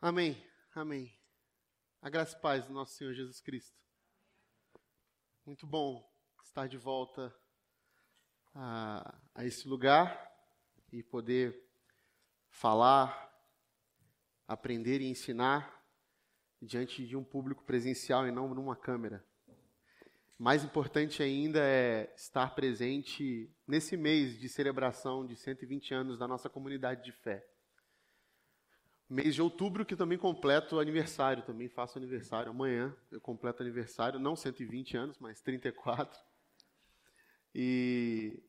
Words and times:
Amém, 0.00 0.40
amém. 0.76 1.12
A 2.00 2.08
graça 2.08 2.36
e 2.36 2.40
paz 2.40 2.64
do 2.64 2.72
nosso 2.72 2.94
Senhor 2.94 3.12
Jesus 3.14 3.40
Cristo. 3.40 3.76
Muito 5.44 5.66
bom 5.66 6.08
estar 6.40 6.68
de 6.68 6.78
volta 6.78 7.34
a, 8.54 9.18
a 9.34 9.44
esse 9.44 9.66
lugar 9.66 10.32
e 10.92 11.02
poder 11.02 11.68
falar, 12.48 13.28
aprender 14.46 15.00
e 15.00 15.10
ensinar 15.10 15.84
diante 16.62 17.04
de 17.04 17.16
um 17.16 17.24
público 17.24 17.64
presencial 17.64 18.24
e 18.24 18.30
não 18.30 18.54
numa 18.54 18.76
câmera. 18.76 19.26
Mais 20.38 20.62
importante 20.62 21.24
ainda 21.24 21.58
é 21.58 22.14
estar 22.14 22.54
presente 22.54 23.52
nesse 23.66 23.96
mês 23.96 24.38
de 24.38 24.48
celebração 24.48 25.26
de 25.26 25.34
120 25.34 25.92
anos 25.92 26.20
da 26.20 26.28
nossa 26.28 26.48
comunidade 26.48 27.02
de 27.02 27.10
fé 27.10 27.44
mês 29.08 29.34
de 29.34 29.42
outubro, 29.42 29.86
que 29.86 29.96
também 29.96 30.18
completo 30.18 30.78
aniversário, 30.78 31.42
também 31.42 31.68
faço 31.68 31.98
aniversário 31.98 32.50
amanhã. 32.50 32.94
Eu 33.10 33.20
completo 33.20 33.62
aniversário, 33.62 34.20
não 34.20 34.36
120 34.36 34.96
anos, 34.96 35.18
mas 35.18 35.40
34. 35.40 36.18
E 37.54 38.42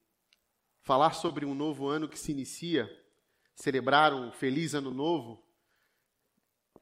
falar 0.83 1.13
sobre 1.13 1.45
um 1.45 1.55
novo 1.55 1.87
ano 1.87 2.09
que 2.09 2.19
se 2.19 2.31
inicia, 2.31 2.89
celebrar 3.55 4.13
um 4.13 4.31
feliz 4.31 4.73
ano 4.73 4.91
novo, 4.91 5.41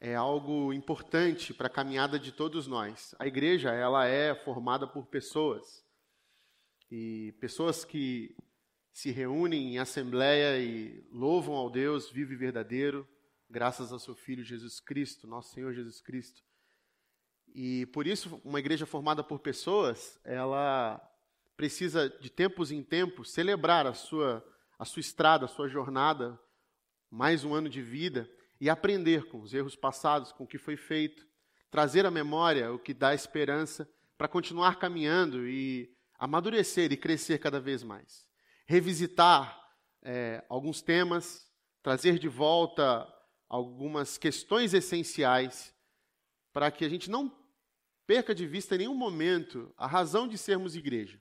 é 0.00 0.14
algo 0.14 0.72
importante 0.72 1.52
para 1.52 1.66
a 1.66 1.70
caminhada 1.70 2.18
de 2.18 2.32
todos 2.32 2.66
nós. 2.66 3.14
A 3.18 3.26
igreja, 3.26 3.70
ela 3.70 4.06
é 4.06 4.34
formada 4.34 4.86
por 4.86 5.06
pessoas. 5.06 5.84
E 6.90 7.32
pessoas 7.40 7.84
que 7.84 8.36
se 8.92 9.10
reúnem 9.10 9.74
em 9.74 9.78
assembleia 9.78 10.58
e 10.58 11.06
louvam 11.10 11.54
ao 11.54 11.70
Deus 11.70 12.10
vivo 12.10 12.32
e 12.32 12.36
verdadeiro, 12.36 13.06
graças 13.50 13.92
ao 13.92 13.98
seu 13.98 14.14
Filho 14.14 14.44
Jesus 14.44 14.78
Cristo, 14.78 15.26
nosso 15.26 15.54
Senhor 15.54 15.72
Jesus 15.72 16.00
Cristo. 16.00 16.42
E 17.54 17.86
por 17.86 18.06
isso, 18.06 18.40
uma 18.44 18.58
igreja 18.58 18.84
formada 18.84 19.24
por 19.24 19.38
pessoas, 19.38 20.20
ela 20.22 21.00
precisa 21.56 22.08
de 22.08 22.30
tempos 22.30 22.70
em 22.70 22.82
tempos 22.82 23.32
celebrar 23.32 23.86
a 23.86 23.94
sua, 23.94 24.44
a 24.78 24.84
sua 24.84 25.00
estrada, 25.00 25.46
a 25.46 25.48
sua 25.48 25.68
jornada, 25.68 26.38
mais 27.10 27.42
um 27.44 27.54
ano 27.54 27.68
de 27.68 27.80
vida, 27.80 28.30
e 28.60 28.68
aprender 28.68 29.26
com 29.28 29.40
os 29.40 29.54
erros 29.54 29.74
passados, 29.74 30.30
com 30.30 30.44
o 30.44 30.46
que 30.46 30.58
foi 30.58 30.76
feito, 30.76 31.26
trazer 31.70 32.04
à 32.04 32.10
memória 32.10 32.72
o 32.72 32.78
que 32.78 32.92
dá 32.92 33.14
esperança 33.14 33.88
para 34.16 34.28
continuar 34.28 34.78
caminhando 34.78 35.48
e 35.48 35.90
amadurecer 36.18 36.92
e 36.92 36.96
crescer 36.96 37.38
cada 37.38 37.60
vez 37.60 37.82
mais. 37.82 38.26
Revisitar 38.66 39.58
é, 40.02 40.44
alguns 40.48 40.82
temas, 40.82 41.50
trazer 41.82 42.18
de 42.18 42.28
volta 42.28 43.06
algumas 43.48 44.18
questões 44.18 44.74
essenciais 44.74 45.74
para 46.52 46.70
que 46.70 46.84
a 46.84 46.88
gente 46.88 47.10
não 47.10 47.34
perca 48.06 48.34
de 48.34 48.46
vista 48.46 48.74
em 48.74 48.78
nenhum 48.78 48.94
momento 48.94 49.72
a 49.76 49.86
razão 49.86 50.26
de 50.26 50.36
sermos 50.36 50.74
igreja. 50.76 51.20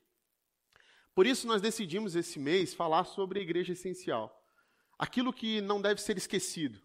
Por 1.14 1.25
isso, 1.25 1.48
nós 1.48 1.61
decidimos 1.61 2.16
esse 2.16 2.39
mês 2.39 2.73
falar 2.73 3.03
sobre 3.03 3.39
a 3.39 3.42
igreja 3.42 3.73
essencial. 3.73 4.33
Aquilo 5.00 5.33
que 5.33 5.61
não 5.61 5.81
deve 5.81 6.02
ser 6.02 6.17
esquecido, 6.17 6.80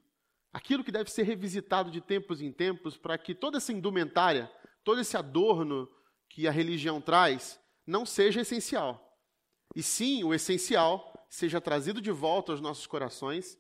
aquilo 0.52 0.82
que 0.82 0.92
deve 0.92 1.10
ser 1.10 1.22
revisitado 1.24 1.90
de 1.90 2.00
tempos 2.00 2.40
em 2.40 2.52
tempos, 2.52 2.96
para 2.96 3.16
que 3.18 3.34
toda 3.34 3.58
essa 3.58 3.72
indumentária, 3.72 4.50
todo 4.82 5.00
esse 5.00 5.16
adorno 5.16 5.88
que 6.28 6.48
a 6.48 6.50
religião 6.50 7.00
traz, 7.00 7.60
não 7.86 8.06
seja 8.06 8.40
essencial. 8.40 9.18
E 9.74 9.82
sim, 9.82 10.24
o 10.24 10.34
essencial 10.34 11.26
seja 11.28 11.60
trazido 11.60 12.00
de 12.00 12.10
volta 12.10 12.52
aos 12.52 12.60
nossos 12.60 12.86
corações 12.86 13.58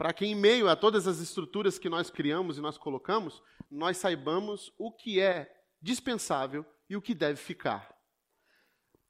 para 0.00 0.14
que, 0.14 0.24
em 0.24 0.34
meio 0.34 0.66
a 0.66 0.74
todas 0.74 1.06
as 1.06 1.18
estruturas 1.18 1.78
que 1.78 1.90
nós 1.90 2.08
criamos 2.08 2.56
e 2.56 2.62
nós 2.62 2.78
colocamos, 2.78 3.42
nós 3.70 3.98
saibamos 3.98 4.72
o 4.78 4.90
que 4.90 5.20
é 5.20 5.54
dispensável 5.78 6.64
e 6.88 6.96
o 6.96 7.02
que 7.02 7.14
deve 7.14 7.36
ficar. 7.36 7.94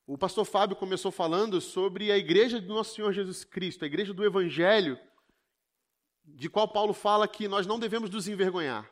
O 0.04 0.18
pastor 0.18 0.44
Fábio 0.44 0.74
começou 0.74 1.12
falando 1.12 1.60
sobre 1.60 2.10
a 2.10 2.18
igreja 2.18 2.60
do 2.60 2.74
nosso 2.74 2.96
Senhor 2.96 3.12
Jesus 3.12 3.44
Cristo, 3.44 3.84
a 3.84 3.86
igreja 3.86 4.12
do 4.12 4.24
Evangelho, 4.24 4.98
de 6.24 6.50
qual 6.50 6.66
Paulo 6.66 6.92
fala 6.92 7.28
que 7.28 7.46
nós 7.46 7.68
não 7.68 7.78
devemos 7.78 8.10
nos 8.10 8.26
envergonhar. 8.26 8.90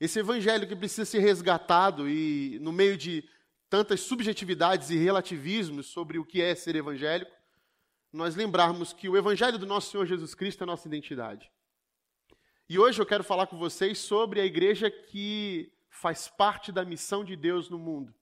Esse 0.00 0.18
evangelho 0.18 0.66
que 0.66 0.74
precisa 0.74 1.04
ser 1.04 1.20
resgatado 1.20 2.08
e 2.08 2.58
no 2.60 2.72
meio 2.72 2.96
de 2.96 3.22
tantas 3.68 4.00
subjetividades 4.00 4.90
e 4.90 4.96
relativismos 4.96 5.86
sobre 5.86 6.18
o 6.18 6.24
que 6.24 6.42
é 6.42 6.56
ser 6.56 6.74
evangélico, 6.74 7.30
nós 8.12 8.34
lembrarmos 8.34 8.92
que 8.92 9.08
o 9.08 9.16
Evangelho 9.16 9.58
do 9.58 9.66
nosso 9.66 9.90
Senhor 9.90 10.06
Jesus 10.06 10.34
Cristo 10.34 10.62
é 10.62 10.64
a 10.64 10.66
nossa 10.66 10.88
identidade. 10.88 11.50
E 12.68 12.78
hoje 12.78 13.00
eu 13.00 13.06
quero 13.06 13.24
falar 13.24 13.46
com 13.46 13.58
vocês 13.58 13.98
sobre 13.98 14.40
a 14.40 14.44
igreja 14.44 14.90
que 14.90 15.72
faz 15.88 16.28
parte 16.28 16.70
da 16.70 16.84
missão 16.84 17.24
de 17.24 17.36
Deus 17.36 17.68
no 17.68 17.78
mundo. 17.78 18.14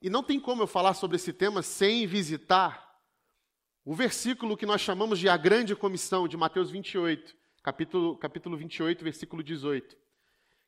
E 0.00 0.08
não 0.08 0.22
tem 0.22 0.38
como 0.38 0.62
eu 0.62 0.66
falar 0.66 0.94
sobre 0.94 1.16
esse 1.16 1.32
tema 1.32 1.62
sem 1.62 2.06
visitar 2.06 2.88
o 3.84 3.94
versículo 3.94 4.56
que 4.56 4.66
nós 4.66 4.80
chamamos 4.80 5.18
de 5.18 5.28
a 5.28 5.36
grande 5.36 5.74
comissão, 5.74 6.28
de 6.28 6.36
Mateus 6.36 6.70
28, 6.70 7.34
capítulo, 7.62 8.16
capítulo 8.18 8.56
28, 8.56 9.02
versículo 9.02 9.42
18, 9.42 9.96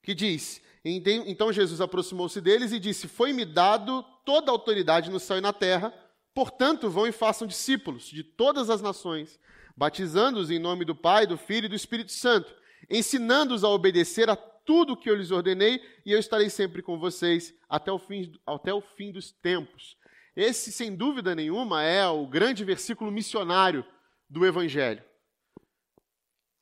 que 0.03 0.15
diz: 0.15 0.63
Então 0.83 1.53
Jesus 1.53 1.83
aproximou-se 1.83 2.41
deles 2.41 2.73
e 2.73 2.81
disse: 2.81 3.07
Foi-me 3.07 3.45
dado 3.45 4.03
toda 4.25 4.51
a 4.51 4.55
autoridade 4.55 5.11
no 5.11 5.21
céu 5.21 5.37
e 5.37 5.41
na 5.43 5.53
terra. 5.53 5.93
Portanto, 6.35 6.89
vão 6.89 7.07
e 7.07 7.13
façam 7.13 7.47
discípulos 7.47 8.05
de 8.05 8.23
todas 8.23 8.71
as 8.71 8.81
nações, 8.81 9.39
batizando-os 9.77 10.51
em 10.51 10.59
nome 10.59 10.85
do 10.85 10.95
Pai, 10.95 11.27
do 11.27 11.37
Filho 11.37 11.67
e 11.67 11.69
do 11.69 11.75
Espírito 11.75 12.13
Santo, 12.13 12.55
ensinando-os 12.89 13.65
a 13.65 13.69
obedecer 13.69 14.31
a 14.31 14.37
tudo 14.37 14.93
o 14.93 14.97
que 14.97 15.11
eu 15.11 15.17
lhes 15.17 15.31
ordenei, 15.31 15.83
e 16.05 16.13
eu 16.13 16.19
estarei 16.19 16.49
sempre 16.49 16.83
com 16.83 16.99
vocês 16.99 17.53
até 17.69 17.91
o 17.91 17.99
fim, 17.99 18.33
até 18.47 18.73
o 18.73 18.81
fim 18.81 19.11
dos 19.11 19.33
tempos. 19.33 19.97
Esse, 20.37 20.71
sem 20.71 20.95
dúvida 20.95 21.35
nenhuma, 21.35 21.83
é 21.83 22.07
o 22.07 22.27
grande 22.27 22.65
versículo 22.65 23.11
missionário 23.11 23.85
do 24.29 24.47
Evangelho. 24.47 25.03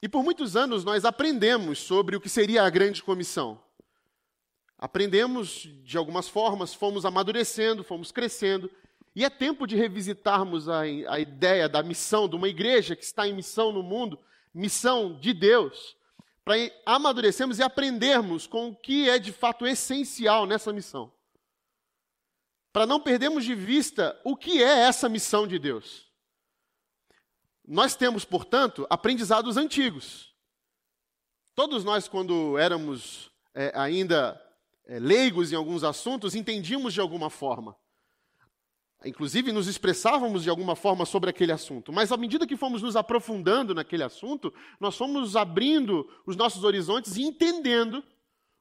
E 0.03 0.09
por 0.09 0.23
muitos 0.23 0.57
anos 0.57 0.85
nós 0.85 1.05
aprendemos 1.05 1.79
sobre 1.81 2.17
o 2.17 2.21
que 2.21 2.29
seria 2.29 2.63
a 2.63 2.71
grande 2.71 3.03
comissão. 3.03 3.63
Aprendemos 4.79 5.69
de 5.83 5.99
algumas 5.99 6.29
formas, 6.29 6.73
fomos 6.73 7.05
amadurecendo, 7.05 7.83
fomos 7.83 8.13
crescendo, 8.13 8.71
e 9.19 9.25
é 9.25 9.29
tempo 9.29 9.67
de 9.67 9.75
revisitarmos 9.75 10.69
a, 10.69 10.83
a 10.83 11.19
ideia 11.19 11.69
da 11.69 11.83
missão 11.83 12.29
de 12.29 12.37
uma 12.37 12.49
igreja 12.49 12.95
que 12.95 13.03
está 13.03 13.27
em 13.27 13.35
missão 13.35 13.73
no 13.73 13.83
mundo, 13.83 14.17
missão 14.55 15.19
de 15.19 15.35
Deus, 15.35 15.97
para 16.45 16.55
amadurecermos 16.87 17.59
e 17.59 17.63
aprendermos 17.65 18.47
com 18.47 18.69
o 18.69 18.77
que 18.77 19.11
é 19.11 19.19
de 19.19 19.33
fato 19.33 19.67
essencial 19.67 20.47
nessa 20.47 20.73
missão. 20.73 21.13
Para 22.73 22.87
não 22.87 23.01
perdermos 23.01 23.45
de 23.45 23.57
vista 23.57 24.17
o 24.23 24.37
que 24.37 24.63
é 24.63 24.83
essa 24.83 25.09
missão 25.09 25.49
de 25.49 25.59
Deus. 25.59 26.09
Nós 27.67 27.97
temos, 27.97 28.25
portanto, 28.25 28.87
aprendizados 28.89 29.57
antigos. 29.57 30.33
Todos 31.57 31.83
nós, 31.83 32.07
quando 32.07 32.57
éramos 32.57 33.33
é, 33.53 33.73
ainda 33.75 34.41
é, 34.87 35.01
leigos 35.01 35.51
em 35.51 35.57
alguns 35.57 35.83
assuntos, 35.83 36.37
entendíamos 36.37 36.95
de 36.95 37.01
alguma 37.01 37.29
forma. 37.29 37.75
Inclusive, 39.05 39.53
nos 39.53 39.69
expressávamos 39.69 40.43
de 40.43 40.51
alguma 40.51 40.75
forma 40.75 41.05
sobre 41.05 41.31
aquele 41.31 41.53
assunto, 41.53 41.93
mas 41.93 42.11
à 42.11 42.17
medida 42.17 42.47
que 42.47 42.57
fomos 42.57 42.83
nos 42.83 42.97
aprofundando 42.97 43.73
naquele 43.73 44.03
assunto, 44.03 44.53
nós 44.81 44.97
fomos 44.97 45.37
abrindo 45.37 46.09
os 46.27 46.37
nossos 46.37 46.65
horizontes 46.65 47.17
e 47.17 47.23
entendendo 47.23 48.03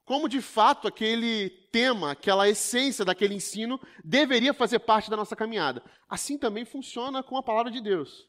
como 0.06 0.30
de 0.30 0.40
fato 0.40 0.88
aquele 0.88 1.50
tema, 1.72 2.12
aquela 2.12 2.48
essência 2.48 3.04
daquele 3.04 3.34
ensino 3.34 3.80
deveria 4.06 4.54
fazer 4.54 4.80
parte 4.80 5.10
da 5.10 5.18
nossa 5.18 5.36
caminhada. 5.36 5.84
Assim 6.08 6.38
também 6.38 6.64
funciona 6.64 7.22
com 7.24 7.36
a 7.36 7.44
palavra 7.44 7.72
de 7.72 7.82
Deus. 7.82 8.28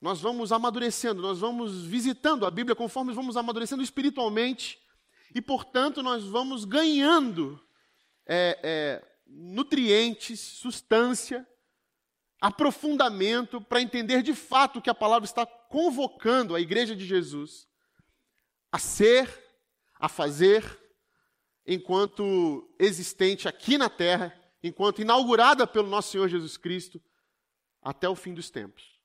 Nós 0.00 0.20
vamos 0.20 0.52
amadurecendo, 0.52 1.20
nós 1.20 1.40
vamos 1.40 1.84
visitando 1.84 2.46
a 2.46 2.50
Bíblia 2.50 2.74
conforme 2.74 3.12
vamos 3.12 3.36
amadurecendo 3.36 3.82
espiritualmente 3.82 4.78
e, 5.34 5.40
portanto, 5.42 6.02
nós 6.02 6.24
vamos 6.24 6.64
ganhando 6.64 7.60
é, 8.26 8.58
é, 8.62 9.07
nutrientes, 9.28 10.40
substância, 10.40 11.46
aprofundamento 12.40 13.60
para 13.60 13.82
entender 13.82 14.22
de 14.22 14.34
fato 14.34 14.80
que 14.80 14.90
a 14.90 14.94
palavra 14.94 15.26
está 15.26 15.44
convocando 15.44 16.54
a 16.54 16.60
igreja 16.60 16.96
de 16.96 17.04
Jesus 17.04 17.68
a 18.70 18.78
ser, 18.78 19.28
a 19.98 20.08
fazer, 20.08 20.64
enquanto 21.66 22.68
existente 22.78 23.48
aqui 23.48 23.76
na 23.76 23.88
terra, 23.88 24.34
enquanto 24.62 25.02
inaugurada 25.02 25.66
pelo 25.66 25.88
nosso 25.88 26.12
Senhor 26.12 26.28
Jesus 26.28 26.56
Cristo, 26.56 27.02
até 27.82 28.08
o 28.08 28.14
fim 28.14 28.34
dos 28.34 28.50
tempos. 28.50 28.98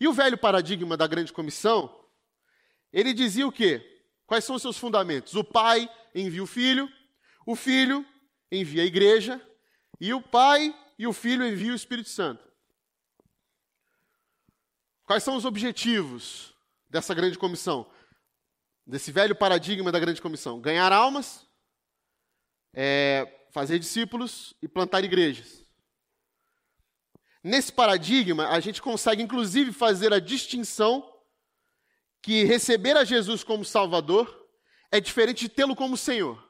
E 0.00 0.06
o 0.06 0.12
velho 0.12 0.38
paradigma 0.38 0.96
da 0.96 1.06
grande 1.06 1.32
comissão, 1.32 2.04
ele 2.92 3.12
dizia 3.12 3.46
o 3.46 3.52
quê? 3.52 4.04
Quais 4.26 4.44
são 4.44 4.56
os 4.56 4.62
seus 4.62 4.78
fundamentos? 4.78 5.34
O 5.34 5.42
pai 5.42 5.90
envia 6.14 6.42
o 6.42 6.46
filho, 6.46 6.88
o 7.46 7.56
filho 7.56 8.06
envia 8.50 8.82
a 8.82 8.86
igreja, 8.86 9.40
e 10.00 10.12
o 10.12 10.22
Pai 10.22 10.74
e 10.98 11.06
o 11.06 11.12
Filho 11.12 11.46
enviam 11.46 11.72
o 11.72 11.76
Espírito 11.76 12.08
Santo. 12.08 12.46
Quais 15.04 15.22
são 15.22 15.36
os 15.36 15.44
objetivos 15.44 16.54
dessa 16.90 17.14
grande 17.14 17.38
comissão? 17.38 17.90
Desse 18.86 19.12
velho 19.12 19.34
paradigma 19.34 19.92
da 19.92 19.98
grande 19.98 20.20
comissão? 20.20 20.60
Ganhar 20.60 20.92
almas, 20.92 21.46
é, 22.74 23.46
fazer 23.50 23.78
discípulos 23.78 24.54
e 24.62 24.68
plantar 24.68 25.04
igrejas. 25.04 25.64
Nesse 27.42 27.72
paradigma, 27.72 28.48
a 28.48 28.60
gente 28.60 28.82
consegue 28.82 29.22
inclusive 29.22 29.72
fazer 29.72 30.12
a 30.12 30.18
distinção 30.18 31.10
que 32.20 32.44
receber 32.44 32.96
a 32.96 33.04
Jesus 33.04 33.44
como 33.44 33.64
Salvador 33.64 34.46
é 34.90 35.00
diferente 35.00 35.40
de 35.40 35.48
tê-lo 35.48 35.76
como 35.76 35.96
Senhor. 35.96 36.47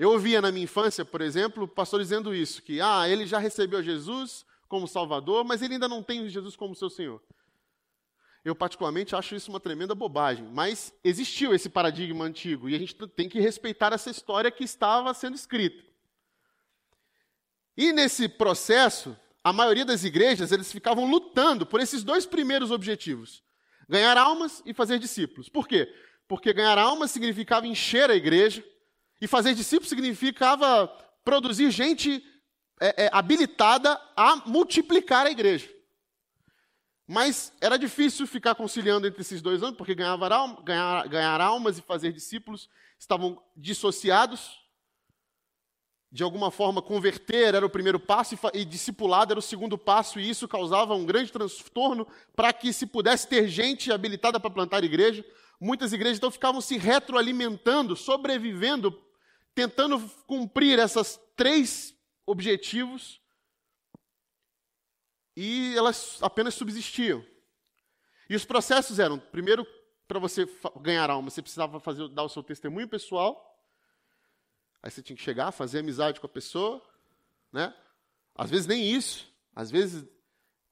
Eu 0.00 0.12
ouvia 0.12 0.40
na 0.40 0.50
minha 0.50 0.64
infância, 0.64 1.04
por 1.04 1.20
exemplo, 1.20 1.64
o 1.64 1.68
pastor 1.68 2.00
dizendo 2.00 2.34
isso, 2.34 2.62
que 2.62 2.80
ah, 2.80 3.06
ele 3.06 3.26
já 3.26 3.38
recebeu 3.38 3.82
Jesus 3.82 4.46
como 4.66 4.88
Salvador, 4.88 5.44
mas 5.44 5.60
ele 5.60 5.74
ainda 5.74 5.86
não 5.86 6.02
tem 6.02 6.26
Jesus 6.26 6.56
como 6.56 6.74
seu 6.74 6.88
Senhor. 6.88 7.22
Eu, 8.42 8.54
particularmente, 8.54 9.14
acho 9.14 9.34
isso 9.34 9.50
uma 9.50 9.60
tremenda 9.60 9.94
bobagem, 9.94 10.48
mas 10.54 10.90
existiu 11.04 11.54
esse 11.54 11.68
paradigma 11.68 12.24
antigo 12.24 12.66
e 12.66 12.74
a 12.74 12.78
gente 12.78 12.94
tem 13.08 13.28
que 13.28 13.40
respeitar 13.40 13.92
essa 13.92 14.08
história 14.08 14.50
que 14.50 14.64
estava 14.64 15.12
sendo 15.12 15.34
escrita. 15.34 15.84
E 17.76 17.92
nesse 17.92 18.26
processo, 18.26 19.14
a 19.44 19.52
maioria 19.52 19.84
das 19.84 20.02
igrejas, 20.02 20.50
eles 20.50 20.72
ficavam 20.72 21.10
lutando 21.10 21.66
por 21.66 21.78
esses 21.78 22.02
dois 22.02 22.24
primeiros 22.24 22.70
objetivos: 22.70 23.42
ganhar 23.86 24.16
almas 24.16 24.62
e 24.64 24.72
fazer 24.72 24.98
discípulos. 24.98 25.50
Por 25.50 25.68
quê? 25.68 25.94
Porque 26.26 26.54
ganhar 26.54 26.78
almas 26.78 27.10
significava 27.10 27.66
encher 27.66 28.10
a 28.10 28.16
igreja, 28.16 28.64
e 29.20 29.26
fazer 29.26 29.54
discípulos 29.54 29.88
significava 29.88 30.88
produzir 31.24 31.70
gente 31.70 32.24
é, 32.80 33.04
é, 33.04 33.10
habilitada 33.12 34.00
a 34.16 34.36
multiplicar 34.46 35.26
a 35.26 35.30
igreja. 35.30 35.68
Mas 37.06 37.52
era 37.60 37.76
difícil 37.76 38.26
ficar 38.26 38.54
conciliando 38.54 39.06
entre 39.06 39.20
esses 39.20 39.42
dois 39.42 39.62
anos, 39.62 39.76
porque 39.76 39.94
ganhar, 39.94 40.16
ganhar, 40.62 41.08
ganhar 41.08 41.40
almas 41.40 41.76
e 41.76 41.82
fazer 41.82 42.12
discípulos 42.12 42.68
estavam 42.98 43.42
dissociados 43.56 44.60
de 46.12 46.24
alguma 46.24 46.50
forma, 46.50 46.82
converter 46.82 47.54
era 47.54 47.64
o 47.64 47.70
primeiro 47.70 48.00
passo 48.00 48.34
e, 48.34 48.58
e 48.60 48.64
discipulado 48.64 49.32
era 49.32 49.38
o 49.38 49.42
segundo 49.42 49.78
passo, 49.78 50.18
e 50.18 50.28
isso 50.28 50.48
causava 50.48 50.94
um 50.94 51.06
grande 51.06 51.30
transtorno 51.30 52.06
para 52.34 52.52
que 52.52 52.72
se 52.72 52.84
pudesse 52.84 53.28
ter 53.28 53.46
gente 53.46 53.92
habilitada 53.92 54.40
para 54.40 54.50
plantar 54.50 54.82
igreja. 54.82 55.24
Muitas 55.60 55.92
igrejas 55.92 56.18
então 56.18 56.30
ficavam 56.30 56.60
se 56.60 56.76
retroalimentando, 56.76 57.94
sobrevivendo, 57.94 58.98
tentando 59.54 60.00
cumprir 60.26 60.78
esses 60.78 61.20
três 61.36 61.94
objetivos, 62.26 63.20
e 65.36 65.74
elas 65.76 66.18
apenas 66.22 66.54
subsistiam. 66.54 67.24
E 68.28 68.36
os 68.36 68.44
processos 68.44 68.98
eram: 68.98 69.18
primeiro, 69.18 69.66
para 70.06 70.18
você 70.18 70.48
ganhar 70.80 71.08
alma, 71.08 71.30
você 71.30 71.40
precisava 71.40 71.80
fazer, 71.80 72.08
dar 72.08 72.24
o 72.24 72.28
seu 72.28 72.42
testemunho 72.42 72.88
pessoal. 72.88 73.46
Aí 74.82 74.90
você 74.90 75.02
tinha 75.02 75.16
que 75.16 75.22
chegar, 75.22 75.52
fazer 75.52 75.80
amizade 75.80 76.20
com 76.20 76.26
a 76.26 76.30
pessoa, 76.30 76.82
né? 77.52 77.74
Às 78.34 78.50
vezes 78.50 78.66
nem 78.66 78.90
isso. 78.90 79.30
Às 79.54 79.70
vezes 79.70 80.08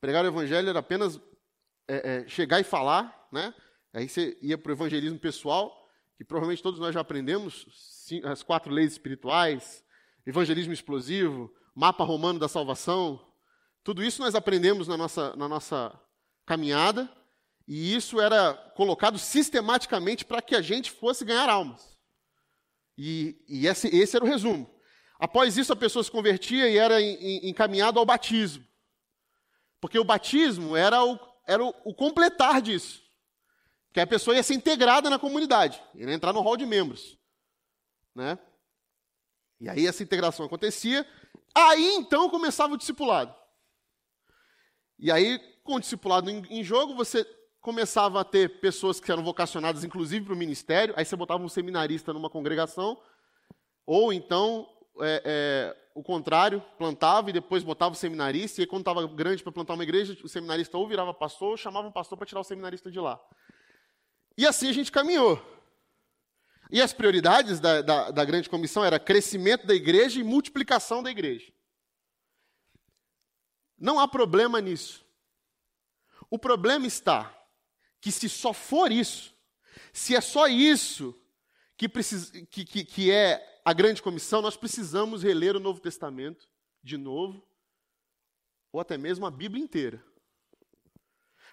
pregar 0.00 0.24
o 0.24 0.28
evangelho 0.28 0.68
era 0.68 0.78
apenas 0.78 1.20
é, 1.86 2.22
é, 2.24 2.28
chegar 2.28 2.60
e 2.60 2.64
falar, 2.64 3.28
né? 3.30 3.54
Aí 3.92 4.08
você 4.08 4.36
ia 4.42 4.56
para 4.58 4.70
o 4.70 4.74
evangelismo 4.74 5.18
pessoal, 5.18 5.77
que 6.18 6.24
provavelmente 6.24 6.62
todos 6.62 6.80
nós 6.80 6.92
já 6.92 7.00
aprendemos, 7.00 7.64
as 8.24 8.42
quatro 8.42 8.72
leis 8.72 8.92
espirituais, 8.92 9.84
evangelismo 10.26 10.72
explosivo, 10.72 11.48
mapa 11.72 12.02
romano 12.02 12.40
da 12.40 12.48
salvação. 12.48 13.24
Tudo 13.84 14.02
isso 14.02 14.20
nós 14.20 14.34
aprendemos 14.34 14.88
na 14.88 14.96
nossa, 14.96 15.36
na 15.36 15.48
nossa 15.48 15.96
caminhada, 16.44 17.08
e 17.68 17.94
isso 17.94 18.20
era 18.20 18.52
colocado 18.74 19.16
sistematicamente 19.16 20.24
para 20.24 20.42
que 20.42 20.56
a 20.56 20.60
gente 20.60 20.90
fosse 20.90 21.24
ganhar 21.24 21.48
almas. 21.48 21.96
E, 22.96 23.40
e 23.48 23.68
esse, 23.68 23.86
esse, 23.94 24.16
era 24.16 24.24
o 24.24 24.28
resumo. 24.28 24.68
Após 25.20 25.56
isso, 25.56 25.72
a 25.72 25.76
pessoa 25.76 26.02
se 26.02 26.10
convertia 26.10 26.68
e 26.68 26.76
era 26.76 27.00
encaminhado 27.00 28.00
ao 28.00 28.06
batismo. 28.06 28.66
Porque 29.80 29.98
o 29.98 30.04
batismo 30.04 30.74
era 30.74 31.04
o, 31.04 31.16
era 31.46 31.64
o, 31.64 31.72
o 31.84 31.94
completar 31.94 32.60
disso. 32.60 33.07
Que 33.92 34.00
a 34.00 34.06
pessoa 34.06 34.36
ia 34.36 34.42
ser 34.42 34.54
integrada 34.54 35.08
na 35.08 35.18
comunidade, 35.18 35.82
ia 35.94 36.12
entrar 36.12 36.32
no 36.32 36.40
hall 36.40 36.56
de 36.56 36.66
membros. 36.66 37.18
Né? 38.14 38.38
E 39.60 39.68
aí 39.68 39.86
essa 39.86 40.02
integração 40.02 40.46
acontecia. 40.46 41.06
Aí 41.54 41.94
então 41.96 42.28
começava 42.28 42.74
o 42.74 42.76
discipulado. 42.76 43.34
E 44.98 45.12
aí, 45.12 45.38
com 45.62 45.76
o 45.76 45.80
discipulado 45.80 46.28
em, 46.28 46.42
em 46.50 46.64
jogo, 46.64 46.94
você 46.94 47.24
começava 47.60 48.20
a 48.20 48.24
ter 48.24 48.60
pessoas 48.60 48.98
que 48.98 49.10
eram 49.10 49.22
vocacionadas, 49.22 49.84
inclusive 49.84 50.24
para 50.24 50.34
o 50.34 50.36
ministério, 50.36 50.94
aí 50.96 51.04
você 51.04 51.14
botava 51.14 51.42
um 51.42 51.48
seminarista 51.48 52.12
numa 52.12 52.30
congregação, 52.30 53.00
ou 53.86 54.12
então 54.12 54.66
é, 55.00 55.22
é, 55.24 55.76
o 55.94 56.02
contrário, 56.02 56.62
plantava 56.76 57.30
e 57.30 57.32
depois 57.32 57.62
botava 57.62 57.92
o 57.92 57.96
seminarista, 57.96 58.60
e 58.60 58.62
aí, 58.62 58.66
quando 58.66 58.80
estava 58.80 59.06
grande 59.06 59.42
para 59.42 59.52
plantar 59.52 59.74
uma 59.74 59.82
igreja, 59.82 60.16
o 60.24 60.28
seminarista 60.28 60.76
ou 60.76 60.88
virava 60.88 61.14
pastor, 61.14 61.50
ou 61.50 61.56
chamava 61.56 61.86
um 61.86 61.92
pastor 61.92 62.18
para 62.18 62.26
tirar 62.26 62.40
o 62.40 62.44
seminarista 62.44 62.90
de 62.90 62.98
lá. 62.98 63.20
E 64.38 64.46
assim 64.46 64.68
a 64.68 64.72
gente 64.72 64.92
caminhou. 64.92 65.44
E 66.70 66.80
as 66.80 66.92
prioridades 66.92 67.58
da, 67.58 67.82
da, 67.82 68.10
da 68.12 68.24
grande 68.24 68.48
comissão 68.48 68.84
era 68.84 69.00
crescimento 69.00 69.66
da 69.66 69.74
igreja 69.74 70.20
e 70.20 70.22
multiplicação 70.22 71.02
da 71.02 71.10
igreja. 71.10 71.52
Não 73.76 73.98
há 73.98 74.06
problema 74.06 74.60
nisso. 74.60 75.04
O 76.30 76.38
problema 76.38 76.86
está 76.86 77.34
que 78.00 78.12
se 78.12 78.28
só 78.28 78.52
for 78.52 78.92
isso, 78.92 79.34
se 79.92 80.14
é 80.14 80.20
só 80.20 80.46
isso 80.46 81.20
que, 81.76 81.88
precisa, 81.88 82.30
que, 82.46 82.64
que, 82.64 82.84
que 82.84 83.10
é 83.10 83.60
a 83.64 83.72
grande 83.72 84.00
comissão, 84.00 84.40
nós 84.40 84.56
precisamos 84.56 85.24
reler 85.24 85.56
o 85.56 85.60
Novo 85.60 85.80
Testamento 85.80 86.48
de 86.80 86.96
novo, 86.96 87.44
ou 88.70 88.80
até 88.80 88.96
mesmo 88.96 89.26
a 89.26 89.32
Bíblia 89.32 89.64
inteira. 89.64 90.04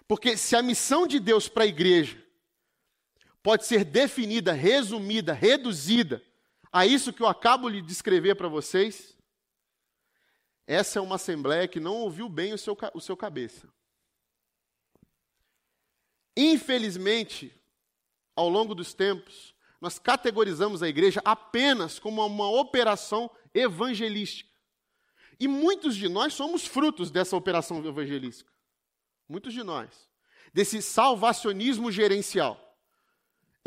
Porque 0.06 0.36
se 0.36 0.54
a 0.54 0.62
missão 0.62 1.04
de 1.04 1.18
Deus 1.18 1.48
para 1.48 1.64
a 1.64 1.66
igreja 1.66 2.25
pode 3.46 3.64
ser 3.64 3.84
definida, 3.84 4.52
resumida, 4.52 5.32
reduzida 5.32 6.20
a 6.72 6.84
isso 6.84 7.12
que 7.12 7.22
eu 7.22 7.28
acabo 7.28 7.70
de 7.70 7.80
descrever 7.80 8.34
para 8.34 8.48
vocês, 8.48 9.16
essa 10.66 10.98
é 10.98 11.02
uma 11.02 11.14
assembleia 11.14 11.68
que 11.68 11.78
não 11.78 11.94
ouviu 11.94 12.28
bem 12.28 12.52
o 12.52 12.58
seu, 12.58 12.76
o 12.92 13.00
seu 13.00 13.16
cabeça. 13.16 13.68
Infelizmente, 16.36 17.54
ao 18.34 18.48
longo 18.48 18.74
dos 18.74 18.92
tempos, 18.92 19.54
nós 19.80 19.96
categorizamos 19.96 20.82
a 20.82 20.88
igreja 20.88 21.22
apenas 21.24 22.00
como 22.00 22.26
uma 22.26 22.50
operação 22.50 23.30
evangelística. 23.54 24.50
E 25.38 25.46
muitos 25.46 25.94
de 25.94 26.08
nós 26.08 26.34
somos 26.34 26.66
frutos 26.66 27.12
dessa 27.12 27.36
operação 27.36 27.78
evangelística. 27.86 28.52
Muitos 29.28 29.52
de 29.52 29.62
nós. 29.62 30.10
Desse 30.52 30.82
salvacionismo 30.82 31.92
gerencial. 31.92 32.65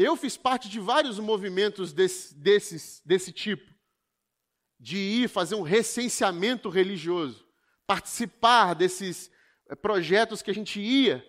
Eu 0.01 0.15
fiz 0.15 0.37
parte 0.37 0.69
de 0.69 0.79
vários 0.79 1.19
movimentos 1.19 1.91
desse, 1.91 2.33
desses, 2.33 3.01
desse 3.05 3.33
tipo. 3.33 3.69
De 4.79 4.97
ir 4.97 5.27
fazer 5.27 5.55
um 5.55 5.61
recenseamento 5.61 6.69
religioso. 6.69 7.45
Participar 7.85 8.75
desses 8.75 9.29
eh, 9.67 9.75
projetos 9.75 10.41
que 10.41 10.49
a 10.49 10.53
gente 10.53 10.79
ia 10.79 11.21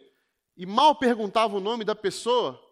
e 0.57 0.65
mal 0.65 0.95
perguntava 0.95 1.57
o 1.57 1.61
nome 1.61 1.85
da 1.85 1.97
pessoa 1.97 2.65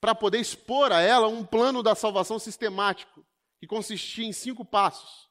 para 0.00 0.14
poder 0.14 0.38
expor 0.38 0.90
a 0.90 1.02
ela 1.02 1.28
um 1.28 1.44
plano 1.44 1.82
da 1.82 1.94
salvação 1.94 2.38
sistemático, 2.38 3.22
que 3.60 3.66
consistia 3.66 4.24
em 4.24 4.32
cinco 4.32 4.64
passos, 4.64 5.28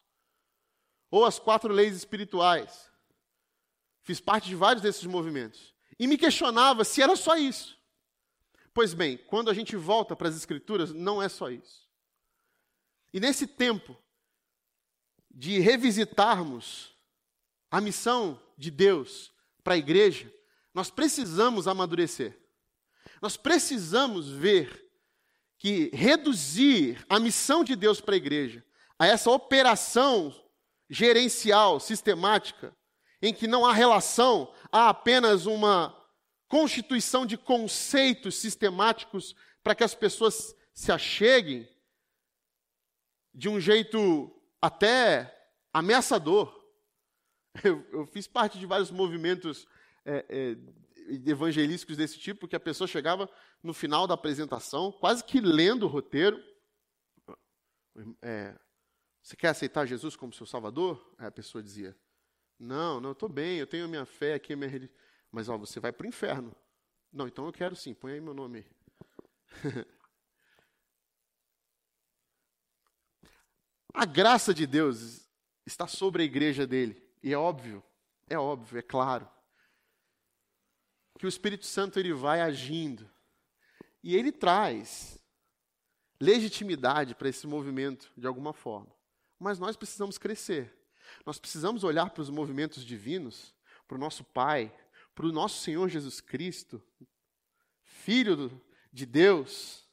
ou 1.09 1.25
as 1.25 1.39
quatro 1.39 1.73
leis 1.73 1.95
espirituais. 1.95 2.91
Fiz 4.03 4.19
parte 4.19 4.47
de 4.47 4.55
vários 4.55 4.83
desses 4.83 5.05
movimentos. 5.05 5.73
E 5.97 6.05
me 6.05 6.15
questionava 6.15 6.83
se 6.83 7.01
era 7.01 7.15
só 7.15 7.35
isso. 7.35 7.80
Pois 8.73 8.93
bem, 8.93 9.17
quando 9.17 9.49
a 9.49 9.53
gente 9.53 9.75
volta 9.75 10.15
para 10.15 10.29
as 10.29 10.35
Escrituras, 10.35 10.93
não 10.93 11.21
é 11.21 11.27
só 11.27 11.49
isso. 11.49 11.89
E 13.13 13.19
nesse 13.19 13.45
tempo 13.45 13.97
de 15.29 15.59
revisitarmos 15.59 16.95
a 17.69 17.81
missão 17.81 18.41
de 18.57 18.71
Deus 18.71 19.31
para 19.63 19.73
a 19.73 19.77
igreja, 19.77 20.31
nós 20.73 20.89
precisamos 20.89 21.67
amadurecer. 21.67 22.37
Nós 23.21 23.37
precisamos 23.37 24.29
ver 24.29 24.89
que 25.57 25.89
reduzir 25.93 27.05
a 27.07 27.19
missão 27.19 27.63
de 27.63 27.75
Deus 27.75 28.01
para 28.01 28.15
a 28.15 28.17
igreja 28.17 28.65
a 28.97 29.05
essa 29.05 29.29
operação 29.31 30.33
gerencial, 30.89 31.79
sistemática, 31.79 32.75
em 33.21 33.33
que 33.33 33.47
não 33.47 33.65
há 33.65 33.73
relação, 33.73 34.53
há 34.71 34.89
apenas 34.89 35.45
uma 35.45 35.95
constituição 36.51 37.25
de 37.25 37.37
conceitos 37.37 38.35
sistemáticos 38.35 39.33
para 39.63 39.73
que 39.73 39.85
as 39.85 39.95
pessoas 39.95 40.53
se 40.73 40.91
acheguem 40.91 41.65
de 43.33 43.47
um 43.47 43.57
jeito 43.57 44.29
até 44.61 45.49
ameaçador. 45.71 46.59
Eu, 47.65 47.85
eu 47.91 48.05
fiz 48.05 48.27
parte 48.27 48.57
de 48.57 48.65
vários 48.65 48.89
movimentos 48.91 49.67
é, 50.05 50.25
é, 50.29 51.29
evangelísticos 51.29 51.97
desse 51.97 52.17
tipo, 52.17 52.47
que 52.47 52.55
a 52.55 52.59
pessoa 52.61 52.87
chegava 52.87 53.29
no 53.61 53.73
final 53.73 54.07
da 54.07 54.13
apresentação, 54.13 54.89
quase 54.89 55.21
que 55.21 55.41
lendo 55.41 55.83
o 55.83 55.89
roteiro. 55.89 56.41
É, 58.21 58.57
você 59.21 59.35
quer 59.35 59.49
aceitar 59.49 59.85
Jesus 59.85 60.15
como 60.15 60.31
seu 60.31 60.45
Salvador? 60.45 61.13
A 61.17 61.29
pessoa 61.29 61.61
dizia: 61.61 61.93
Não, 62.57 63.01
não, 63.01 63.11
estou 63.11 63.27
bem, 63.27 63.57
eu 63.57 63.67
tenho 63.67 63.83
a 63.83 63.89
minha 63.89 64.05
fé 64.05 64.35
aqui, 64.35 64.55
minha 64.55 64.69
religião. 64.69 64.97
Mas 65.31 65.47
ó, 65.49 65.57
você 65.57 65.79
vai 65.79 65.91
para 65.91 66.05
o 66.05 66.09
inferno. 66.09 66.55
Não, 67.11 67.27
então 67.27 67.45
eu 67.45 67.53
quero 67.53 67.75
sim, 67.75 67.93
põe 67.93 68.13
aí 68.13 68.21
meu 68.21 68.33
nome. 68.33 68.65
a 73.93 74.05
graça 74.05 74.53
de 74.53 74.65
Deus 74.65 75.27
está 75.65 75.87
sobre 75.87 76.23
a 76.23 76.25
igreja 76.25 76.65
dele. 76.67 77.01
E 77.23 77.33
é 77.33 77.37
óbvio, 77.37 77.83
é 78.29 78.37
óbvio, 78.37 78.79
é 78.79 78.81
claro, 78.81 79.29
que 81.17 81.25
o 81.25 81.29
Espírito 81.29 81.65
Santo 81.65 81.99
ele 81.99 82.13
vai 82.13 82.41
agindo. 82.41 83.09
E 84.03 84.15
ele 84.15 84.31
traz 84.31 85.21
legitimidade 86.19 87.13
para 87.13 87.29
esse 87.29 87.45
movimento 87.45 88.11
de 88.17 88.25
alguma 88.25 88.53
forma. 88.53 88.91
Mas 89.37 89.59
nós 89.59 89.75
precisamos 89.75 90.17
crescer. 90.17 90.75
Nós 91.25 91.37
precisamos 91.39 91.83
olhar 91.83 92.09
para 92.09 92.21
os 92.21 92.29
movimentos 92.29 92.83
divinos, 92.83 93.53
para 93.87 93.97
o 93.97 93.99
nosso 93.99 94.23
Pai, 94.23 94.73
para 95.13 95.25
o 95.25 95.31
nosso 95.31 95.61
Senhor 95.61 95.89
Jesus 95.89 96.21
Cristo, 96.21 96.81
Filho 97.83 98.61
de 98.91 99.05
Deus, 99.05 99.87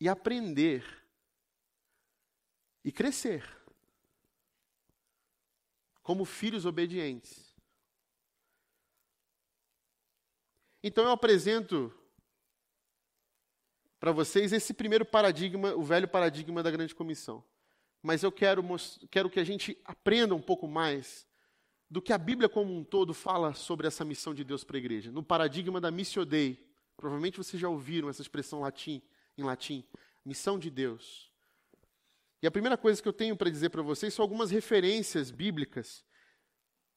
e 0.00 0.08
aprender 0.08 0.84
e 2.84 2.92
crescer 2.92 3.44
como 6.02 6.24
filhos 6.24 6.64
obedientes. 6.64 7.54
Então 10.82 11.04
eu 11.04 11.10
apresento 11.10 11.92
para 14.00 14.10
vocês 14.10 14.52
esse 14.52 14.72
primeiro 14.72 15.04
paradigma, 15.04 15.74
o 15.74 15.82
velho 15.82 16.08
paradigma 16.08 16.62
da 16.62 16.70
grande 16.70 16.94
comissão. 16.94 17.44
Mas 18.02 18.22
eu 18.22 18.32
quero, 18.32 18.64
quero 19.10 19.28
que 19.28 19.38
a 19.38 19.44
gente 19.44 19.78
aprenda 19.84 20.34
um 20.34 20.40
pouco 20.40 20.66
mais 20.66 21.27
do 21.90 22.02
que 22.02 22.12
a 22.12 22.18
Bíblia 22.18 22.48
como 22.48 22.76
um 22.76 22.84
todo 22.84 23.14
fala 23.14 23.54
sobre 23.54 23.86
essa 23.86 24.04
missão 24.04 24.34
de 24.34 24.44
Deus 24.44 24.64
para 24.64 24.76
a 24.76 24.78
igreja. 24.78 25.10
No 25.10 25.22
paradigma 25.22 25.80
da 25.80 25.90
Missio 25.90 26.24
Dei. 26.24 26.66
Provavelmente 26.96 27.38
vocês 27.38 27.60
já 27.60 27.68
ouviram 27.68 28.08
essa 28.08 28.20
expressão 28.20 28.60
latim, 28.60 29.00
em 29.36 29.42
latim. 29.42 29.84
Missão 30.24 30.58
de 30.58 30.68
Deus. 30.68 31.30
E 32.42 32.46
a 32.46 32.50
primeira 32.50 32.76
coisa 32.76 33.00
que 33.00 33.08
eu 33.08 33.12
tenho 33.12 33.36
para 33.36 33.50
dizer 33.50 33.70
para 33.70 33.82
vocês 33.82 34.12
são 34.12 34.22
algumas 34.22 34.50
referências 34.50 35.30
bíblicas. 35.30 36.04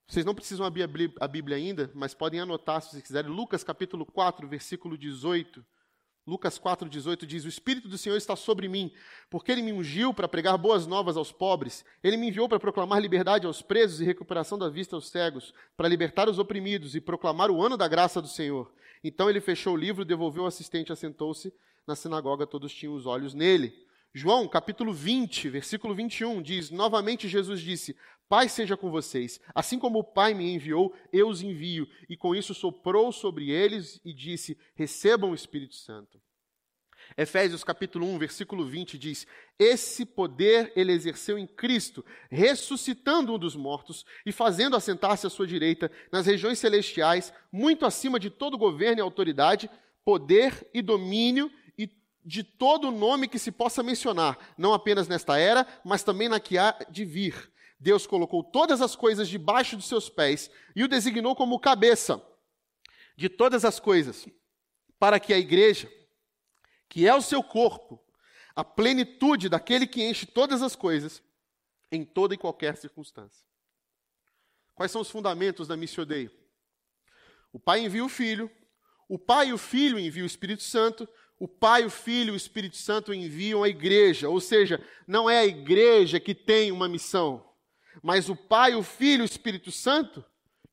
Vocês 0.07 0.25
não 0.25 0.35
precisam 0.35 0.65
abrir 0.65 1.13
a 1.19 1.27
Bíblia 1.27 1.55
ainda, 1.55 1.89
mas 1.93 2.13
podem 2.13 2.39
anotar 2.39 2.81
se 2.81 2.91
vocês 2.91 3.03
quiserem. 3.03 3.31
Lucas 3.31 3.63
capítulo 3.63 4.05
4, 4.05 4.47
versículo 4.47 4.97
18 4.97 5.65
Lucas 6.25 6.59
4,18 6.59 7.25
diz: 7.25 7.45
O 7.45 7.49
Espírito 7.49 7.87
do 7.87 7.97
Senhor 7.97 8.15
está 8.15 8.35
sobre 8.35 8.67
mim, 8.67 8.91
porque 9.29 9.51
ele 9.51 9.61
me 9.61 9.73
ungiu 9.73 10.13
para 10.13 10.27
pregar 10.27 10.57
boas 10.57 10.85
novas 10.85 11.17
aos 11.17 11.31
pobres, 11.31 11.83
ele 12.03 12.17
me 12.17 12.27
enviou 12.27 12.47
para 12.47 12.59
proclamar 12.59 13.01
liberdade 13.01 13.47
aos 13.47 13.61
presos 13.61 13.99
e 13.99 14.05
recuperação 14.05 14.57
da 14.57 14.69
vista 14.69 14.95
aos 14.95 15.09
cegos, 15.09 15.53
para 15.75 15.87
libertar 15.87 16.29
os 16.29 16.37
oprimidos 16.37 16.95
e 16.95 17.01
proclamar 17.01 17.49
o 17.49 17.63
ano 17.63 17.75
da 17.75 17.87
graça 17.87 18.21
do 18.21 18.27
Senhor. 18.27 18.71
Então 19.03 19.29
ele 19.29 19.41
fechou 19.41 19.73
o 19.73 19.77
livro, 19.77 20.05
devolveu 20.05 20.43
o 20.43 20.47
assistente, 20.47 20.91
assentou-se 20.91 21.51
na 21.87 21.95
sinagoga, 21.95 22.45
todos 22.45 22.71
tinham 22.71 22.93
os 22.93 23.05
olhos 23.07 23.33
nele. 23.33 23.73
João, 24.13 24.47
capítulo 24.47 24.93
20, 24.93 25.49
versículo 25.49 25.95
21, 25.95 26.41
diz: 26.41 26.69
Novamente 26.69 27.27
Jesus 27.27 27.61
disse: 27.61 27.95
Pai 28.31 28.47
seja 28.47 28.77
com 28.77 28.89
vocês. 28.89 29.41
Assim 29.53 29.77
como 29.77 29.99
o 29.99 30.03
Pai 30.05 30.33
me 30.33 30.53
enviou, 30.53 30.95
eu 31.11 31.27
os 31.27 31.41
envio. 31.41 31.85
E 32.07 32.15
com 32.15 32.33
isso 32.33 32.53
soprou 32.53 33.11
sobre 33.11 33.51
eles 33.51 33.99
e 34.05 34.13
disse: 34.13 34.57
Recebam 34.73 35.31
o 35.31 35.35
Espírito 35.35 35.75
Santo. 35.75 36.17
Efésios 37.17 37.61
capítulo 37.61 38.07
1, 38.07 38.17
versículo 38.17 38.65
20 38.65 38.97
diz: 38.97 39.27
Esse 39.59 40.05
poder 40.05 40.71
ele 40.77 40.93
exerceu 40.93 41.37
em 41.37 41.45
Cristo, 41.45 42.05
ressuscitando 42.29 43.33
um 43.33 43.37
dos 43.37 43.53
mortos 43.53 44.05
e 44.25 44.31
fazendo 44.31 44.77
assentar-se 44.77 45.27
à 45.27 45.29
sua 45.29 45.45
direita 45.45 45.91
nas 46.09 46.25
regiões 46.25 46.57
celestiais, 46.57 47.33
muito 47.51 47.85
acima 47.85 48.17
de 48.17 48.29
todo 48.29 48.57
governo 48.57 48.99
e 48.99 49.01
autoridade, 49.01 49.69
poder 50.05 50.69
e 50.73 50.81
domínio 50.81 51.51
de 52.23 52.43
todo 52.43 52.91
nome 52.91 53.27
que 53.27 53.39
se 53.39 53.51
possa 53.51 53.81
mencionar, 53.81 54.37
não 54.57 54.73
apenas 54.73 55.07
nesta 55.07 55.37
era, 55.37 55.65
mas 55.83 56.03
também 56.03 56.29
na 56.29 56.39
que 56.39 56.57
há 56.57 56.75
de 56.89 57.03
vir. 57.03 57.50
Deus 57.81 58.05
colocou 58.05 58.43
todas 58.43 58.79
as 58.79 58.95
coisas 58.95 59.27
debaixo 59.27 59.75
dos 59.75 59.87
seus 59.87 60.07
pés 60.07 60.51
e 60.75 60.83
o 60.83 60.87
designou 60.87 61.35
como 61.35 61.59
cabeça 61.59 62.23
de 63.15 63.27
todas 63.27 63.65
as 63.65 63.79
coisas, 63.79 64.27
para 64.99 65.19
que 65.19 65.33
a 65.33 65.39
igreja, 65.39 65.91
que 66.87 67.07
é 67.07 67.15
o 67.15 67.23
seu 67.23 67.41
corpo, 67.41 67.99
a 68.55 68.63
plenitude 68.63 69.49
daquele 69.49 69.87
que 69.87 70.03
enche 70.03 70.27
todas 70.27 70.61
as 70.61 70.75
coisas, 70.75 71.23
em 71.91 72.05
toda 72.05 72.35
e 72.35 72.37
qualquer 72.37 72.77
circunstância. 72.77 73.43
Quais 74.75 74.91
são 74.91 75.01
os 75.01 75.09
fundamentos 75.09 75.67
da 75.67 75.75
Missio 75.75 76.05
Dei? 76.05 76.29
O 77.51 77.59
Pai 77.59 77.83
envia 77.83 78.05
o 78.05 78.09
Filho, 78.09 78.49
o 79.09 79.17
Pai 79.17 79.47
e 79.47 79.53
o 79.53 79.57
Filho 79.57 79.97
enviam 79.97 80.23
o 80.23 80.27
Espírito 80.27 80.61
Santo, 80.61 81.09
o 81.39 81.47
Pai, 81.47 81.83
o 81.83 81.89
Filho 81.89 82.29
e 82.29 82.33
o 82.33 82.37
Espírito 82.37 82.77
Santo 82.77 83.11
enviam 83.11 83.63
a 83.63 83.69
igreja, 83.69 84.29
ou 84.29 84.39
seja, 84.39 84.79
não 85.07 85.27
é 85.27 85.39
a 85.39 85.45
igreja 85.47 86.19
que 86.19 86.35
tem 86.35 86.71
uma 86.71 86.87
missão, 86.87 87.50
mas 88.01 88.29
o 88.29 88.35
Pai, 88.35 88.75
o 88.75 88.83
Filho 88.83 89.21
e 89.21 89.23
o 89.23 89.25
Espírito 89.25 89.71
Santo 89.71 90.23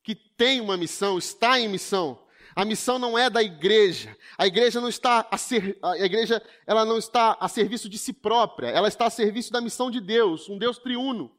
que 0.03 0.15
tem 0.15 0.59
uma 0.59 0.77
missão, 0.77 1.17
está 1.17 1.59
em 1.59 1.67
missão. 1.67 2.19
A 2.55 2.65
missão 2.65 2.97
não 2.97 3.17
é 3.17 3.29
da 3.29 3.43
igreja. 3.43 4.17
A 4.37 4.47
igreja 4.47 4.81
não 4.81 4.89
está 4.89 5.27
a 5.29 5.37
ser, 5.37 5.77
a 5.83 5.97
igreja 5.99 6.41
ela 6.65 6.83
não 6.83 6.97
está 6.97 7.37
a 7.39 7.47
serviço 7.47 7.87
de 7.87 7.97
si 7.97 8.11
própria, 8.11 8.67
ela 8.67 8.87
está 8.87 9.05
a 9.05 9.09
serviço 9.09 9.51
da 9.51 9.61
missão 9.61 9.91
de 9.91 10.01
Deus, 10.01 10.49
um 10.49 10.57
Deus 10.57 10.77
triuno. 10.77 11.31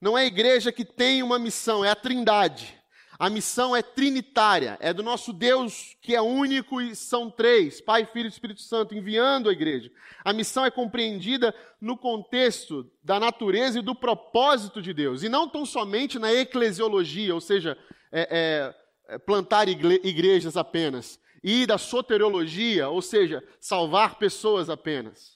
Não 0.00 0.18
é 0.18 0.22
a 0.22 0.26
igreja 0.26 0.72
que 0.72 0.84
tem 0.84 1.22
uma 1.22 1.38
missão, 1.38 1.84
é 1.84 1.90
a 1.90 1.96
Trindade. 1.96 2.78
A 3.18 3.30
missão 3.30 3.74
é 3.74 3.82
trinitária, 3.82 4.76
é 4.80 4.92
do 4.92 5.02
nosso 5.02 5.32
Deus 5.32 5.96
que 6.00 6.14
é 6.14 6.20
único 6.20 6.80
e 6.80 6.96
são 6.96 7.30
três, 7.30 7.80
Pai, 7.80 8.04
Filho 8.04 8.26
e 8.26 8.28
Espírito 8.28 8.60
Santo, 8.60 8.94
enviando 8.94 9.48
a 9.48 9.52
igreja. 9.52 9.90
A 10.24 10.32
missão 10.32 10.64
é 10.64 10.70
compreendida 10.70 11.54
no 11.80 11.96
contexto 11.96 12.90
da 13.02 13.20
natureza 13.20 13.78
e 13.78 13.82
do 13.82 13.94
propósito 13.94 14.82
de 14.82 14.92
Deus, 14.92 15.22
e 15.22 15.28
não 15.28 15.48
tão 15.48 15.64
somente 15.64 16.18
na 16.18 16.32
eclesiologia, 16.32 17.34
ou 17.34 17.40
seja, 17.40 17.78
é, 18.10 18.74
é, 19.08 19.14
é 19.14 19.18
plantar 19.18 19.68
igrejas 19.68 20.56
apenas, 20.56 21.20
e 21.42 21.66
da 21.66 21.78
soteriologia, 21.78 22.88
ou 22.88 23.02
seja, 23.02 23.44
salvar 23.60 24.16
pessoas 24.16 24.68
apenas. 24.68 25.33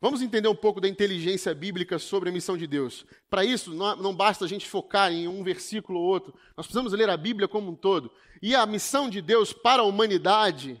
Vamos 0.00 0.22
entender 0.22 0.46
um 0.46 0.54
pouco 0.54 0.80
da 0.80 0.88
inteligência 0.88 1.52
bíblica 1.52 1.98
sobre 1.98 2.28
a 2.28 2.32
missão 2.32 2.56
de 2.56 2.68
Deus. 2.68 3.04
Para 3.28 3.44
isso, 3.44 3.74
não 3.74 4.14
basta 4.14 4.44
a 4.44 4.48
gente 4.48 4.68
focar 4.68 5.12
em 5.12 5.26
um 5.26 5.42
versículo 5.42 5.98
ou 5.98 6.06
outro. 6.06 6.32
Nós 6.56 6.66
precisamos 6.66 6.92
ler 6.92 7.10
a 7.10 7.16
Bíblia 7.16 7.48
como 7.48 7.72
um 7.72 7.74
todo. 7.74 8.12
E 8.40 8.54
a 8.54 8.64
missão 8.64 9.10
de 9.10 9.20
Deus 9.20 9.52
para 9.52 9.82
a 9.82 9.84
humanidade, 9.84 10.80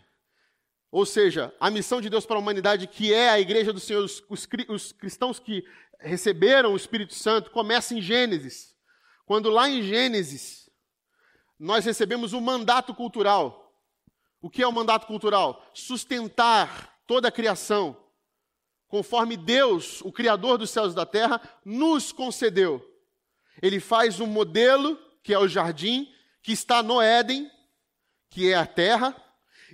ou 0.88 1.04
seja, 1.04 1.52
a 1.58 1.68
missão 1.68 2.00
de 2.00 2.08
Deus 2.08 2.24
para 2.24 2.36
a 2.36 2.38
humanidade, 2.38 2.86
que 2.86 3.12
é 3.12 3.30
a 3.30 3.40
igreja 3.40 3.72
do 3.72 3.80
Senhor, 3.80 4.04
os, 4.04 4.22
os, 4.28 4.46
os 4.68 4.92
cristãos 4.92 5.40
que 5.40 5.64
receberam 5.98 6.72
o 6.72 6.76
Espírito 6.76 7.14
Santo, 7.14 7.50
começa 7.50 7.94
em 7.94 8.00
Gênesis. 8.00 8.72
Quando 9.26 9.50
lá 9.50 9.68
em 9.68 9.82
Gênesis, 9.82 10.70
nós 11.58 11.84
recebemos 11.84 12.32
um 12.32 12.40
mandato 12.40 12.94
cultural. 12.94 13.74
O 14.40 14.48
que 14.48 14.62
é 14.62 14.68
o 14.68 14.72
mandato 14.72 15.08
cultural? 15.08 15.68
Sustentar 15.74 17.00
toda 17.04 17.26
a 17.26 17.32
criação 17.32 17.96
conforme 18.88 19.36
Deus, 19.36 20.00
o 20.00 20.10
Criador 20.10 20.58
dos 20.58 20.70
céus 20.70 20.92
e 20.92 20.96
da 20.96 21.06
terra, 21.06 21.40
nos 21.64 22.10
concedeu. 22.10 22.84
Ele 23.62 23.78
faz 23.78 24.18
um 24.18 24.26
modelo, 24.26 24.98
que 25.22 25.32
é 25.32 25.38
o 25.38 25.46
jardim, 25.46 26.12
que 26.42 26.52
está 26.52 26.82
no 26.82 27.00
Éden, 27.00 27.50
que 28.30 28.50
é 28.50 28.54
a 28.54 28.66
terra, 28.66 29.14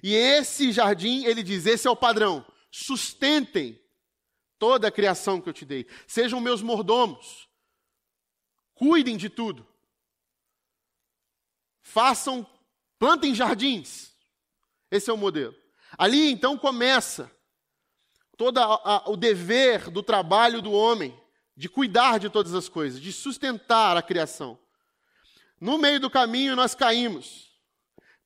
e 0.02 0.14
esse 0.14 0.72
jardim, 0.72 1.24
ele 1.24 1.42
diz: 1.42 1.64
esse 1.64 1.86
é 1.86 1.90
o 1.90 1.96
padrão. 1.96 2.44
Sustentem 2.70 3.80
toda 4.58 4.88
a 4.88 4.92
criação 4.92 5.40
que 5.40 5.48
eu 5.48 5.52
te 5.52 5.64
dei. 5.64 5.86
Sejam 6.06 6.40
meus 6.40 6.60
mordomos. 6.60 7.48
Cuidem 8.74 9.16
de 9.16 9.30
tudo. 9.30 9.66
Façam, 11.80 12.46
plantem 12.98 13.34
jardins. 13.34 14.12
Esse 14.90 15.08
é 15.08 15.12
o 15.12 15.18
modelo. 15.18 15.54
Ali 15.96 16.30
então 16.30 16.58
começa 16.58 17.30
todo 18.36 18.60
o 19.06 19.16
dever 19.16 19.90
do 19.90 20.02
trabalho 20.02 20.60
do 20.60 20.72
homem, 20.72 21.18
de 21.56 21.68
cuidar 21.68 22.18
de 22.18 22.28
todas 22.28 22.54
as 22.54 22.68
coisas, 22.68 23.00
de 23.00 23.12
sustentar 23.12 23.96
a 23.96 24.02
criação. 24.02 24.58
No 25.60 25.78
meio 25.78 26.00
do 26.00 26.10
caminho 26.10 26.56
nós 26.56 26.74
caímos. 26.74 27.52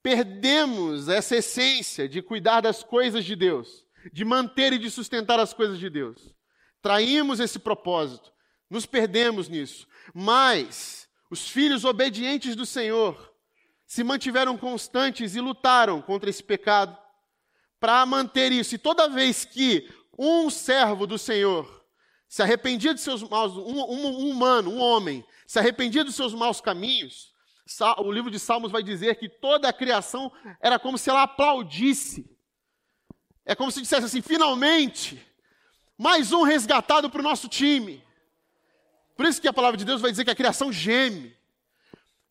Perdemos 0.03 1.09
essa 1.09 1.37
essência 1.37 2.09
de 2.09 2.23
cuidar 2.23 2.63
das 2.63 2.83
coisas 2.83 3.25
de 3.25 3.37
Deus, 3.37 3.85
de 4.13 4.25
manter 4.25 4.73
e 4.73 4.79
de 4.79 4.91
sustentar 4.91 5.39
as 5.39 5.53
coisas 5.53 5.79
de 5.79 5.91
Deus. 5.91 6.35
Traímos 6.81 7.41
esse 7.41 7.59
propósito, 7.59 8.33
nos 8.71 8.87
perdemos 8.87 9.49
nisso. 9.49 9.87
Mas 10.15 11.09
os 11.31 11.49
filhos 11.49 11.85
obedientes 11.85 12.57
do 12.57 12.65
Senhor 12.65 13.35
se 13.87 14.03
mantiveram 14.05 14.57
constantes 14.57 15.35
e 15.35 15.41
lutaram 15.41 16.01
contra 16.01 16.31
esse 16.31 16.43
pecado 16.43 16.97
para 17.81 18.05
manter 18.07 18.53
isso. 18.53 18.75
E 18.75 18.79
toda 18.79 19.09
vez 19.09 19.45
que 19.45 19.89
um 20.19 20.51
servo 20.51 21.07
do 21.07 21.17
Senhor 21.17 21.79
se 22.29 22.43
arrependia 22.43 22.93
de 22.93 23.01
seus 23.01 23.23
maus, 23.23 23.57
um, 23.57 23.81
um, 23.81 24.07
um 24.07 24.31
humano, 24.31 24.71
um 24.71 24.81
homem, 24.81 25.25
se 25.47 25.59
arrependia 25.59 26.05
dos 26.05 26.15
seus 26.15 26.35
maus 26.35 26.61
caminhos, 26.61 27.33
o 27.99 28.11
livro 28.11 28.31
de 28.31 28.39
Salmos 28.39 28.73
vai 28.73 28.83
dizer 28.83 29.15
que 29.17 29.29
toda 29.29 29.69
a 29.69 29.73
criação 29.73 30.33
era 30.61 30.79
como 30.79 30.97
se 30.97 31.11
ela 31.11 31.23
aplaudisse. 31.23 32.29
É 33.45 33.55
como 33.55 33.71
se 33.71 33.81
dissesse 33.81 34.07
assim: 34.07 34.23
finalmente, 34.23 35.23
mais 35.97 36.33
um 36.33 36.43
resgatado 36.43 37.11
para 37.11 37.21
o 37.21 37.25
nosso 37.25 37.49
time. 37.49 38.03
Por 39.17 39.27
isso 39.27 39.41
que 39.41 39.49
a 39.49 39.53
palavra 39.53 39.77
de 39.77 39.85
Deus 39.85 40.01
vai 40.01 40.11
dizer 40.11 40.25
que 40.25 40.31
a 40.31 40.37
criação 40.37 40.73
geme. 40.73 41.37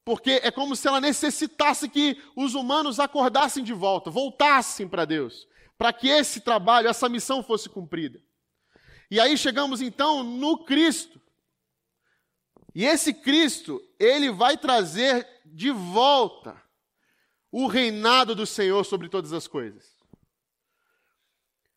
Porque 0.03 0.39
é 0.41 0.49
como 0.49 0.75
se 0.75 0.87
ela 0.87 1.01
necessitasse 1.01 1.89
que 1.89 2.21
os 2.35 2.55
humanos 2.55 2.99
acordassem 2.99 3.63
de 3.63 3.73
volta, 3.73 4.09
voltassem 4.09 4.87
para 4.87 5.03
Deus, 5.03 5.47
para 5.77 5.93
que 5.93 6.07
esse 6.09 6.41
trabalho, 6.41 6.87
essa 6.87 7.07
missão 7.07 7.43
fosse 7.43 7.69
cumprida. 7.69 8.21
E 9.09 9.19
aí 9.19 9.37
chegamos 9.37 9.81
então 9.81 10.23
no 10.23 10.65
Cristo. 10.65 11.21
E 12.73 12.85
esse 12.85 13.13
Cristo, 13.13 13.81
ele 13.99 14.29
vai 14.31 14.57
trazer 14.57 15.27
de 15.45 15.71
volta 15.71 16.61
o 17.51 17.67
reinado 17.67 18.35
do 18.35 18.45
Senhor 18.45 18.83
sobre 18.83 19.09
todas 19.09 19.33
as 19.33 19.47
coisas. 19.47 19.97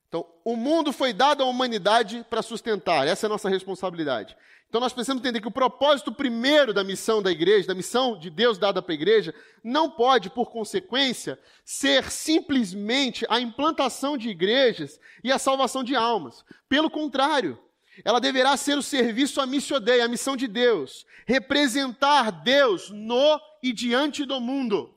Então, 0.09 0.27
o 0.45 0.57
mundo 0.57 0.93
foi 0.93 1.13
dado 1.13 1.43
à 1.43 1.47
humanidade 1.47 2.27
para 2.29 2.43
sustentar, 2.43 3.07
essa 3.07 3.27
é 3.27 3.29
a 3.29 3.31
nossa 3.31 3.49
responsabilidade. 3.49 4.37
Então, 4.71 4.81
nós 4.81 4.93
precisamos 4.93 5.21
entender 5.21 5.41
que 5.41 5.49
o 5.49 5.51
propósito 5.51 6.13
primeiro 6.13 6.73
da 6.73 6.85
missão 6.85 7.21
da 7.21 7.33
igreja, 7.33 7.67
da 7.67 7.75
missão 7.75 8.17
de 8.17 8.31
Deus 8.31 8.57
dada 8.57 8.81
para 8.81 8.93
a 8.93 8.95
igreja, 8.95 9.35
não 9.65 9.91
pode, 9.91 10.31
por 10.31 10.53
consequência, 10.53 11.37
ser 11.65 12.09
simplesmente 12.09 13.27
a 13.29 13.41
implantação 13.41 14.17
de 14.17 14.29
igrejas 14.29 15.01
e 15.25 15.33
a 15.33 15.41
salvação 15.41 15.83
de 15.83 15.97
almas. 15.97 16.45
Pelo 16.69 16.89
contrário, 16.89 17.59
ela 18.05 18.21
deverá 18.21 18.57
ser 18.57 18.79
o 18.79 18.83
serviço 18.83 19.41
à 19.41 19.47
missão 19.47 19.81
dei, 19.81 20.01
a 20.01 20.07
missão 20.07 20.37
de 20.37 20.47
Deus, 20.47 21.05
representar 21.27 22.31
Deus 22.31 22.91
no 22.91 23.41
e 23.61 23.73
diante 23.73 24.25
do 24.25 24.41
mundo. 24.41 24.95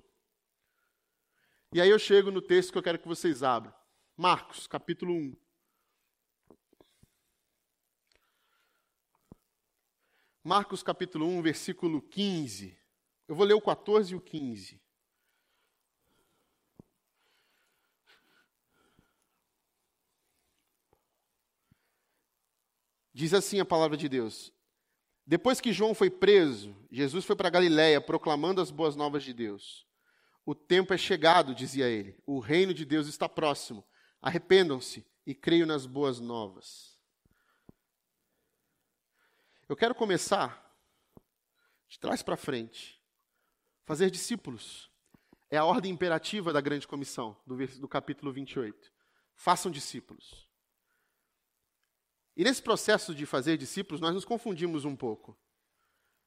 E 1.73 1.81
aí 1.81 1.89
eu 1.89 1.97
chego 1.97 2.29
no 2.29 2.43
texto 2.43 2.71
que 2.71 2.77
eu 2.77 2.83
quero 2.83 2.99
que 2.99 3.07
vocês 3.07 3.41
abram. 3.41 3.73
Marcos, 4.15 4.67
capítulo 4.67 5.15
1. 5.15 5.42
Marcos, 10.45 10.83
capítulo 10.83 11.25
1, 11.25 11.41
versículo 11.41 12.01
15. 12.01 12.77
Eu 13.29 13.33
vou 13.33 13.45
ler 13.45 13.53
o 13.53 13.61
14 13.61 14.11
e 14.11 14.15
o 14.17 14.19
15. 14.19 14.81
Diz 23.13 23.33
assim 23.33 23.61
a 23.61 23.65
palavra 23.65 23.95
de 23.95 24.09
Deus: 24.09 24.51
Depois 25.25 25.61
que 25.61 25.71
João 25.71 25.95
foi 25.95 26.09
preso, 26.09 26.75
Jesus 26.91 27.23
foi 27.23 27.37
para 27.37 27.49
Galiléia 27.49 28.01
proclamando 28.01 28.59
as 28.59 28.69
boas 28.69 28.97
novas 28.97 29.23
de 29.23 29.31
Deus. 29.33 29.87
O 30.45 30.53
tempo 30.53 30.93
é 30.93 30.97
chegado, 30.97 31.55
dizia 31.55 31.87
ele. 31.87 32.21
O 32.25 32.39
reino 32.39 32.73
de 32.73 32.83
Deus 32.83 33.07
está 33.07 33.29
próximo. 33.29 33.87
Arrependam-se 34.21 35.05
e 35.25 35.33
creiam 35.33 35.65
nas 35.65 35.85
boas 35.85 36.19
novas. 36.19 36.92
Eu 39.67 39.77
quero 39.77 39.95
começar 39.95 40.61
de 41.87 41.97
trás 41.97 42.21
para 42.21 42.35
frente. 42.35 43.01
Fazer 43.85 44.09
discípulos. 44.09 44.91
É 45.49 45.57
a 45.57 45.65
ordem 45.65 45.91
imperativa 45.91 46.51
da 46.51 46.59
grande 46.59 46.87
comissão, 46.87 47.37
do, 47.45 47.55
do 47.79 47.87
capítulo 47.87 48.33
28. 48.33 48.91
Façam 49.35 49.71
discípulos. 49.71 50.49
E 52.35 52.43
nesse 52.43 52.61
processo 52.61 53.13
de 53.13 53.25
fazer 53.25 53.57
discípulos, 53.57 54.01
nós 54.01 54.13
nos 54.13 54.25
confundimos 54.25 54.83
um 54.83 54.95
pouco. 54.95 55.37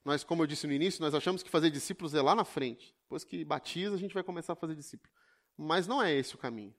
Nós, 0.05 0.23
como 0.23 0.43
eu 0.43 0.47
disse 0.47 0.67
no 0.67 0.73
início, 0.73 1.03
nós 1.03 1.15
achamos 1.15 1.43
que 1.43 1.51
fazer 1.51 1.71
discípulos 1.71 2.15
é 2.15 2.23
lá 2.23 2.35
na 2.35 2.45
frente. 2.45 2.95
Depois 3.03 3.25
que 3.25 3.45
batiza, 3.45 3.97
a 3.97 3.99
gente 3.99 4.15
vai 4.15 4.23
começar 4.23 4.55
a 4.55 4.57
fazer 4.57 4.75
discípulos. 4.75 5.15
Mas 5.57 5.87
não 5.87 6.03
é 6.03 6.15
esse 6.15 6.35
o 6.35 6.39
caminho. 6.39 6.75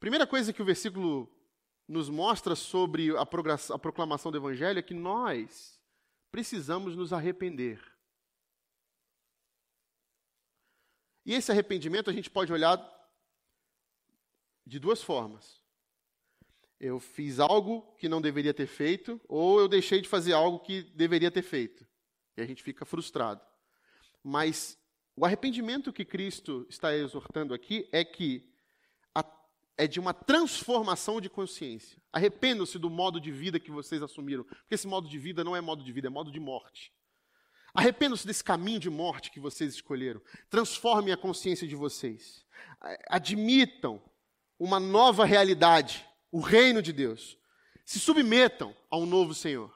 Primeira 0.00 0.26
coisa 0.26 0.52
que 0.52 0.60
o 0.60 0.64
versículo 0.64 1.32
nos 1.92 2.08
mostra 2.08 2.56
sobre 2.56 3.14
a 3.16 3.26
proclamação 3.26 4.32
do 4.32 4.38
Evangelho 4.38 4.78
é 4.78 4.82
que 4.82 4.94
nós 4.94 5.78
precisamos 6.30 6.96
nos 6.96 7.12
arrepender. 7.12 7.80
E 11.26 11.34
esse 11.34 11.52
arrependimento 11.52 12.08
a 12.08 12.12
gente 12.12 12.30
pode 12.30 12.50
olhar 12.50 12.80
de 14.66 14.78
duas 14.78 15.02
formas. 15.02 15.60
Eu 16.80 16.98
fiz 16.98 17.38
algo 17.38 17.94
que 17.98 18.08
não 18.08 18.22
deveria 18.22 18.54
ter 18.54 18.66
feito, 18.66 19.20
ou 19.28 19.60
eu 19.60 19.68
deixei 19.68 20.00
de 20.00 20.08
fazer 20.08 20.32
algo 20.32 20.60
que 20.60 20.82
deveria 20.82 21.30
ter 21.30 21.42
feito. 21.42 21.86
E 22.38 22.40
a 22.40 22.46
gente 22.46 22.62
fica 22.62 22.86
frustrado. 22.86 23.44
Mas 24.24 24.78
o 25.14 25.26
arrependimento 25.26 25.92
que 25.92 26.06
Cristo 26.06 26.66
está 26.70 26.96
exortando 26.96 27.52
aqui 27.52 27.86
é 27.92 28.02
que 28.02 28.50
é 29.76 29.86
de 29.86 29.98
uma 29.98 30.12
transformação 30.12 31.20
de 31.20 31.28
consciência. 31.28 32.00
Arrependam-se 32.12 32.78
do 32.78 32.90
modo 32.90 33.20
de 33.20 33.30
vida 33.30 33.58
que 33.58 33.70
vocês 33.70 34.02
assumiram, 34.02 34.44
porque 34.44 34.74
esse 34.74 34.86
modo 34.86 35.08
de 35.08 35.18
vida 35.18 35.42
não 35.42 35.56
é 35.56 35.60
modo 35.60 35.82
de 35.82 35.92
vida, 35.92 36.08
é 36.08 36.10
modo 36.10 36.30
de 36.30 36.40
morte. 36.40 36.92
Arrependam-se 37.74 38.26
desse 38.26 38.44
caminho 38.44 38.78
de 38.78 38.90
morte 38.90 39.30
que 39.30 39.40
vocês 39.40 39.74
escolheram. 39.74 40.20
Transformem 40.50 41.12
a 41.12 41.16
consciência 41.16 41.66
de 41.66 41.74
vocês. 41.74 42.44
Admitam 43.08 44.02
uma 44.58 44.78
nova 44.78 45.24
realidade, 45.24 46.06
o 46.30 46.40
reino 46.40 46.82
de 46.82 46.92
Deus. 46.92 47.38
Se 47.84 47.98
submetam 47.98 48.76
ao 48.90 49.06
novo 49.06 49.34
Senhor. 49.34 49.72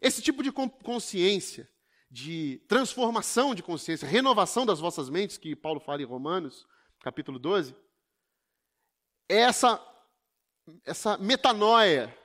Esse 0.00 0.22
tipo 0.22 0.42
de 0.42 0.52
consciência, 0.52 1.68
de 2.08 2.62
transformação 2.68 3.54
de 3.54 3.62
consciência, 3.62 4.06
renovação 4.06 4.64
das 4.64 4.78
vossas 4.78 5.10
mentes, 5.10 5.36
que 5.36 5.56
Paulo 5.56 5.80
fala 5.80 6.02
em 6.02 6.06
Romanos, 6.06 6.64
capítulo 7.00 7.38
12, 7.38 7.74
é 9.28 9.36
essa, 9.36 9.80
essa 10.84 11.16
metanoia 11.18 12.16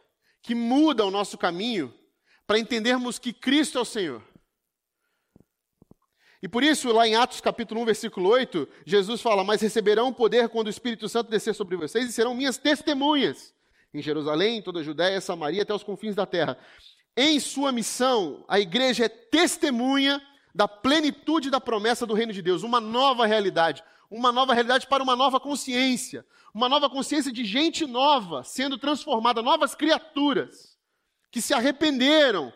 que 0.42 0.56
muda 0.56 1.06
o 1.06 1.12
nosso 1.12 1.38
caminho 1.38 1.94
para 2.46 2.60
entendermos 2.60 3.20
que 3.20 3.32
Cristo 3.32 3.78
é 3.78 3.82
o 3.82 3.86
Senhor. 3.86 4.24
E 6.42 6.48
por 6.48 6.64
isso, 6.64 6.92
lá 6.92 7.06
em 7.08 7.16
Atos 7.16 7.42
capítulo 7.42 7.82
1, 7.82 7.86
versículo 7.86 8.30
8, 8.30 8.68
Jesus 8.86 9.22
fala: 9.22 9.44
Mas 9.44 9.62
receberão 9.62 10.14
poder 10.14 10.48
quando 10.50 10.68
o 10.68 10.70
Espírito 10.72 11.10
Santo 11.10 11.30
descer 11.30 11.54
sobre 11.54 11.76
vocês 11.76 12.10
e 12.10 12.14
serão 12.14 12.34
minhas 12.34 12.58
testemunhas 12.58 13.54
em 13.94 14.02
Jerusalém, 14.02 14.58
em 14.58 14.62
toda 14.62 14.80
a 14.80 14.84
Judéia, 14.84 15.20
Samaria, 15.20 15.64
até 15.64 15.74
os 15.74 15.84
confins 15.84 16.16
da 16.16 16.26
terra. 16.26 16.58
Em 17.18 17.40
sua 17.40 17.72
missão, 17.72 18.46
a 18.48 18.60
igreja 18.60 19.06
é 19.06 19.10
testemunha 19.10 20.22
da 20.54 20.68
plenitude 20.68 21.50
da 21.50 21.60
promessa 21.60 22.06
do 22.06 22.14
reino 22.14 22.32
de 22.32 22.42
Deus, 22.42 22.64
uma 22.64 22.80
nova 22.80 23.26
realidade, 23.26 23.84
uma 24.10 24.32
nova 24.32 24.54
realidade 24.54 24.88
para 24.88 25.04
uma 25.04 25.16
nova 25.16 25.40
consciência, 25.40 26.26
uma 26.54 26.68
nova 26.68 26.90
consciência 26.90 27.32
de 27.32 27.46
gente 27.46 27.86
nova 27.86 28.44
sendo 28.44 28.78
transformada, 28.78 29.42
novas 29.42 29.76
criaturas 29.76 30.78
que 31.32 31.42
se 31.42 31.54
arrependeram 31.54 32.52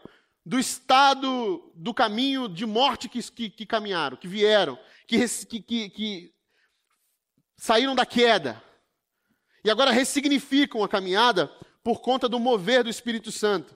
do 0.45 0.59
estado 0.59 1.71
do 1.75 1.93
caminho 1.93 2.49
de 2.49 2.65
morte 2.65 3.07
que, 3.07 3.21
que, 3.31 3.49
que 3.49 3.65
caminharam, 3.65 4.17
que 4.17 4.27
vieram, 4.27 4.77
que, 5.07 5.27
que, 5.61 5.89
que 5.89 6.33
saíram 7.55 7.95
da 7.95 8.05
queda 8.05 8.61
e 9.63 9.69
agora 9.69 9.91
ressignificam 9.91 10.83
a 10.83 10.89
caminhada 10.89 11.47
por 11.83 12.01
conta 12.01 12.27
do 12.27 12.39
mover 12.39 12.83
do 12.83 12.89
Espírito 12.89 13.31
Santo. 13.31 13.75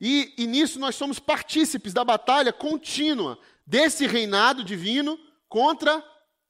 E, 0.00 0.34
e 0.38 0.46
nisso 0.46 0.78
nós 0.78 0.94
somos 0.94 1.18
partícipes 1.18 1.92
da 1.92 2.04
batalha 2.04 2.52
contínua 2.52 3.38
desse 3.66 4.06
reinado 4.06 4.64
divino 4.64 5.18
contra 5.48 6.02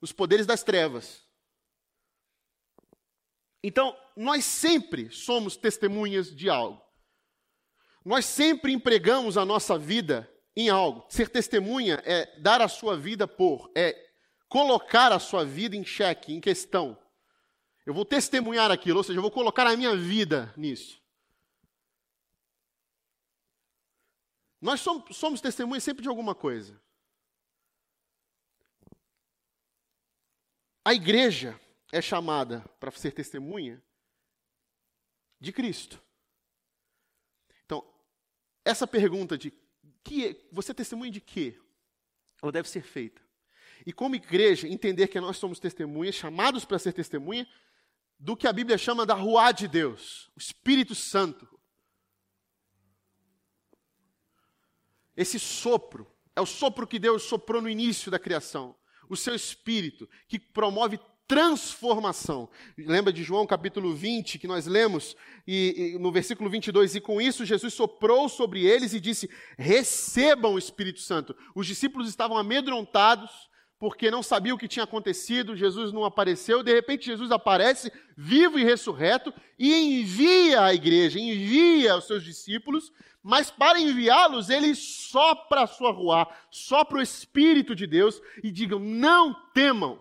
os 0.02 0.12
poderes 0.12 0.44
das 0.44 0.64
trevas. 0.64 1.24
Então, 3.62 3.96
nós 4.16 4.44
sempre 4.44 5.08
somos 5.12 5.56
testemunhas 5.56 6.34
de 6.34 6.50
algo. 6.50 6.82
Nós 8.04 8.24
sempre 8.24 8.72
empregamos 8.72 9.38
a 9.38 9.44
nossa 9.44 9.78
vida 9.78 10.28
em 10.56 10.68
algo. 10.68 11.06
Ser 11.08 11.28
testemunha 11.28 12.02
é 12.04 12.38
dar 12.40 12.60
a 12.60 12.66
sua 12.66 12.96
vida 12.96 13.28
por, 13.28 13.70
é 13.76 13.96
colocar 14.48 15.12
a 15.12 15.20
sua 15.20 15.44
vida 15.44 15.76
em 15.76 15.84
xeque, 15.84 16.34
em 16.34 16.40
questão. 16.40 16.98
Eu 17.86 17.94
vou 17.94 18.04
testemunhar 18.04 18.72
aquilo, 18.72 18.98
ou 18.98 19.04
seja, 19.04 19.18
eu 19.18 19.22
vou 19.22 19.30
colocar 19.30 19.68
a 19.68 19.76
minha 19.76 19.96
vida 19.96 20.52
nisso. 20.56 21.00
Nós 24.60 24.80
somos, 24.80 25.16
somos 25.16 25.40
testemunhas 25.40 25.84
sempre 25.84 26.02
de 26.02 26.08
alguma 26.08 26.34
coisa. 26.34 26.81
A 30.84 30.92
igreja 30.92 31.58
é 31.92 32.02
chamada 32.02 32.60
para 32.80 32.90
ser 32.90 33.12
testemunha 33.12 33.82
de 35.38 35.52
Cristo. 35.52 36.02
Então, 37.64 37.84
essa 38.64 38.86
pergunta 38.86 39.38
de 39.38 39.52
que 40.02 40.48
você 40.50 40.72
é 40.72 40.74
testemunha 40.74 41.10
de 41.10 41.20
quê? 41.20 41.60
Ela 42.42 42.50
deve 42.50 42.68
ser 42.68 42.82
feita. 42.82 43.22
E 43.86 43.92
como 43.92 44.16
igreja, 44.16 44.68
entender 44.68 45.08
que 45.08 45.20
nós 45.20 45.36
somos 45.36 45.58
testemunhas, 45.58 46.14
chamados 46.14 46.64
para 46.64 46.78
ser 46.78 46.92
testemunha, 46.92 47.46
do 48.18 48.36
que 48.36 48.46
a 48.46 48.52
Bíblia 48.52 48.78
chama 48.78 49.04
da 49.04 49.14
rua 49.14 49.50
de 49.50 49.66
Deus, 49.66 50.30
o 50.36 50.38
Espírito 50.38 50.94
Santo. 50.94 51.48
Esse 55.16 55.38
sopro, 55.38 56.10
é 56.34 56.40
o 56.40 56.46
sopro 56.46 56.86
que 56.86 56.98
Deus 56.98 57.24
soprou 57.24 57.60
no 57.60 57.68
início 57.68 58.10
da 58.10 58.18
criação. 58.18 58.76
O 59.12 59.16
seu 59.16 59.34
espírito, 59.34 60.08
que 60.26 60.38
promove 60.38 60.98
transformação. 61.28 62.48
Lembra 62.78 63.12
de 63.12 63.22
João 63.22 63.46
capítulo 63.46 63.94
20, 63.94 64.38
que 64.38 64.46
nós 64.46 64.66
lemos, 64.66 65.14
e, 65.46 65.94
e, 65.94 65.98
no 65.98 66.10
versículo 66.10 66.48
22, 66.48 66.94
e 66.94 67.00
com 67.00 67.20
isso 67.20 67.44
Jesus 67.44 67.74
soprou 67.74 68.26
sobre 68.26 68.64
eles 68.64 68.94
e 68.94 69.00
disse: 69.00 69.28
recebam 69.58 70.54
o 70.54 70.58
Espírito 70.58 71.00
Santo. 71.00 71.36
Os 71.54 71.66
discípulos 71.66 72.08
estavam 72.08 72.38
amedrontados, 72.38 73.30
porque 73.82 74.12
não 74.12 74.22
sabiam 74.22 74.54
o 74.54 74.58
que 74.58 74.68
tinha 74.68 74.84
acontecido, 74.84 75.56
Jesus 75.56 75.92
não 75.92 76.04
apareceu, 76.04 76.62
de 76.62 76.72
repente 76.72 77.06
Jesus 77.06 77.32
aparece, 77.32 77.92
vivo 78.16 78.56
e 78.56 78.62
ressurreto, 78.62 79.34
e 79.58 79.74
envia 79.74 80.62
a 80.62 80.72
igreja, 80.72 81.18
envia 81.18 81.96
os 81.96 82.06
seus 82.06 82.22
discípulos 82.22 82.92
mas 83.24 83.50
para 83.50 83.80
enviá-los, 83.80 84.50
ele 84.50 84.72
sopra 84.74 85.62
a 85.62 85.66
sua 85.66 85.90
rua, 85.92 86.28
sopra 86.50 86.98
o 86.98 87.02
Espírito 87.02 87.74
de 87.74 87.86
Deus 87.86 88.20
e 88.42 88.50
digam: 88.52 88.80
não 88.80 89.32
temam. 89.52 89.94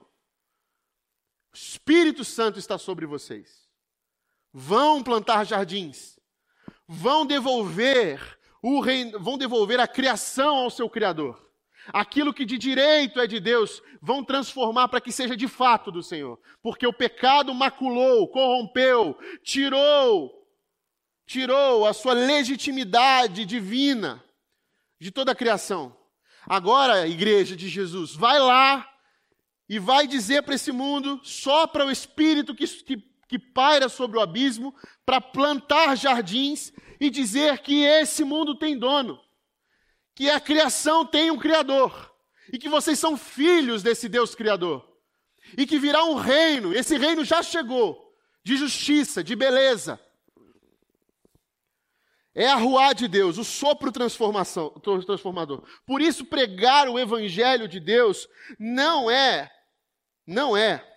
O 1.53 1.55
Espírito 1.55 2.23
Santo 2.23 2.57
está 2.57 2.79
sobre 2.79 3.05
vocês. 3.05 3.67
Vão 4.51 5.03
plantar 5.03 5.43
jardins. 5.43 6.19
Vão 6.87 7.25
devolver 7.25 8.39
o 8.61 8.79
reino, 8.79 9.19
vão 9.19 9.37
devolver 9.37 9.79
a 9.79 9.87
criação 9.87 10.55
ao 10.55 10.71
seu 10.71 10.89
Criador. 10.89 11.50
Aquilo 11.87 12.33
que 12.33 12.45
de 12.45 12.57
direito 12.57 13.19
é 13.19 13.27
de 13.27 13.39
Deus, 13.39 13.81
vão 14.01 14.23
transformar 14.23 14.87
para 14.87 15.01
que 15.01 15.11
seja 15.11 15.35
de 15.35 15.47
fato 15.47 15.91
do 15.91 16.03
Senhor. 16.03 16.39
Porque 16.61 16.85
o 16.85 16.93
pecado 16.93 17.53
maculou, 17.53 18.27
corrompeu, 18.27 19.17
tirou 19.43 20.41
tirou 21.31 21.85
a 21.85 21.93
sua 21.93 22.11
legitimidade 22.11 23.45
divina 23.45 24.21
de 24.99 25.11
toda 25.11 25.31
a 25.31 25.35
criação. 25.35 25.95
Agora, 26.45 27.07
igreja 27.07 27.55
de 27.55 27.69
Jesus, 27.69 28.13
vai 28.13 28.37
lá 28.37 28.85
e 29.69 29.79
vai 29.79 30.05
dizer 30.05 30.43
para 30.43 30.55
esse 30.55 30.73
mundo, 30.73 31.21
sopra 31.23 31.85
o 31.85 31.91
Espírito 31.91 32.53
que, 32.53 32.67
que, 32.67 32.97
que 33.29 33.39
paira 33.39 33.87
sobre 33.87 34.17
o 34.17 34.21
abismo, 34.21 34.75
para 35.05 35.21
plantar 35.21 35.95
jardins 35.95 36.73
e 36.99 37.09
dizer 37.09 37.59
que 37.59 37.81
esse 37.81 38.25
mundo 38.25 38.53
tem 38.53 38.77
dono, 38.77 39.17
que 40.15 40.29
a 40.29 40.39
criação 40.39 41.05
tem 41.05 41.31
um 41.31 41.37
Criador, 41.37 42.13
e 42.51 42.57
que 42.57 42.69
vocês 42.69 42.99
são 42.99 43.17
filhos 43.17 43.81
desse 43.81 44.09
Deus 44.09 44.35
Criador, 44.35 44.87
e 45.57 45.65
que 45.65 45.79
virá 45.79 46.03
um 46.03 46.15
reino, 46.15 46.73
esse 46.73 46.97
reino 46.97 47.23
já 47.23 47.41
chegou, 47.41 48.13
de 48.43 48.57
justiça, 48.57 49.23
de 49.23 49.35
beleza, 49.35 49.99
é 52.33 52.47
a 52.47 52.55
rua 52.55 52.93
de 52.93 53.07
Deus, 53.07 53.37
o 53.37 53.43
sopro 53.43 53.91
transformador. 53.91 55.63
Por 55.85 56.01
isso, 56.01 56.25
pregar 56.25 56.87
o 56.87 56.97
evangelho 56.97 57.67
de 57.67 57.79
Deus 57.79 58.27
não 58.57 59.11
é, 59.11 59.51
não 60.25 60.55
é 60.55 60.87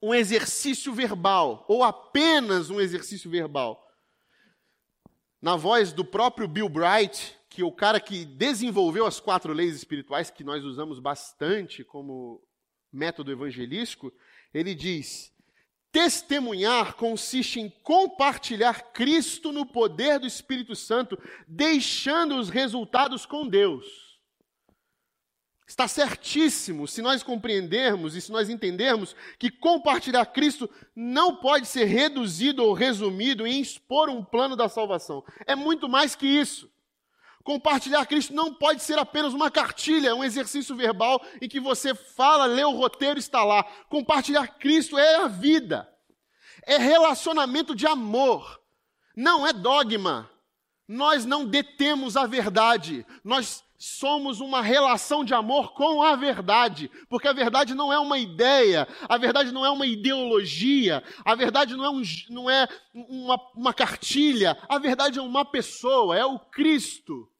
um 0.00 0.14
exercício 0.14 0.92
verbal, 0.92 1.64
ou 1.68 1.82
apenas 1.82 2.70
um 2.70 2.80
exercício 2.80 3.28
verbal. 3.30 3.84
Na 5.40 5.56
voz 5.56 5.92
do 5.92 6.04
próprio 6.04 6.46
Bill 6.46 6.68
Bright, 6.68 7.36
que 7.52 7.62
o 7.62 7.70
cara 7.70 8.00
que 8.00 8.24
desenvolveu 8.24 9.06
as 9.06 9.20
quatro 9.20 9.52
leis 9.52 9.76
espirituais, 9.76 10.30
que 10.30 10.42
nós 10.42 10.64
usamos 10.64 10.98
bastante 10.98 11.84
como 11.84 12.42
método 12.90 13.30
evangelístico, 13.30 14.12
ele 14.52 14.74
diz: 14.74 15.32
Testemunhar 15.92 16.94
consiste 16.94 17.60
em 17.60 17.68
compartilhar 17.68 18.92
Cristo 18.92 19.52
no 19.52 19.66
poder 19.66 20.18
do 20.18 20.26
Espírito 20.26 20.74
Santo, 20.74 21.18
deixando 21.46 22.36
os 22.36 22.48
resultados 22.48 23.26
com 23.26 23.46
Deus. 23.46 24.12
Está 25.66 25.86
certíssimo 25.86 26.88
se 26.88 27.00
nós 27.00 27.22
compreendermos 27.22 28.14
e 28.14 28.20
se 28.20 28.32
nós 28.32 28.48
entendermos 28.48 29.14
que 29.38 29.50
compartilhar 29.50 30.26
Cristo 30.26 30.68
não 30.96 31.36
pode 31.36 31.66
ser 31.66 31.84
reduzido 31.84 32.64
ou 32.64 32.72
resumido 32.72 33.46
em 33.46 33.60
expor 33.60 34.08
um 34.08 34.24
plano 34.24 34.56
da 34.56 34.68
salvação. 34.68 35.24
É 35.46 35.54
muito 35.54 35.88
mais 35.88 36.14
que 36.14 36.26
isso. 36.26 36.71
Compartilhar 37.42 38.06
Cristo 38.06 38.32
não 38.32 38.54
pode 38.54 38.82
ser 38.82 38.98
apenas 38.98 39.34
uma 39.34 39.50
cartilha, 39.50 40.14
um 40.14 40.22
exercício 40.22 40.76
verbal 40.76 41.20
em 41.40 41.48
que 41.48 41.58
você 41.58 41.94
fala, 41.94 42.46
lê 42.46 42.64
o 42.64 42.70
roteiro, 42.70 43.18
está 43.18 43.42
lá. 43.44 43.64
Compartilhar 43.88 44.46
Cristo 44.58 44.96
é 44.98 45.16
a 45.16 45.28
vida, 45.28 45.88
é 46.64 46.76
relacionamento 46.76 47.74
de 47.74 47.86
amor, 47.86 48.60
não 49.16 49.46
é 49.46 49.52
dogma. 49.52 50.30
Nós 50.86 51.24
não 51.24 51.46
detemos 51.46 52.16
a 52.16 52.26
verdade, 52.26 53.06
nós 53.24 53.64
somos 53.78 54.38
uma 54.38 54.62
relação 54.62 55.24
de 55.24 55.34
amor 55.34 55.72
com 55.72 56.02
a 56.02 56.14
verdade, 56.14 56.88
porque 57.08 57.26
a 57.26 57.32
verdade 57.32 57.74
não 57.74 57.92
é 57.92 57.98
uma 57.98 58.16
ideia, 58.16 58.86
a 59.08 59.18
verdade 59.18 59.50
não 59.50 59.66
é 59.66 59.70
uma 59.70 59.86
ideologia, 59.86 61.02
a 61.24 61.34
verdade 61.34 61.74
não 61.74 61.84
é, 61.84 61.90
um, 61.90 62.02
não 62.28 62.50
é 62.50 62.68
uma, 62.94 63.40
uma 63.56 63.74
cartilha, 63.74 64.56
a 64.68 64.78
verdade 64.78 65.18
é 65.18 65.22
uma 65.22 65.44
pessoa, 65.44 66.16
é 66.16 66.24
o 66.24 66.38
Cristo 66.38 67.31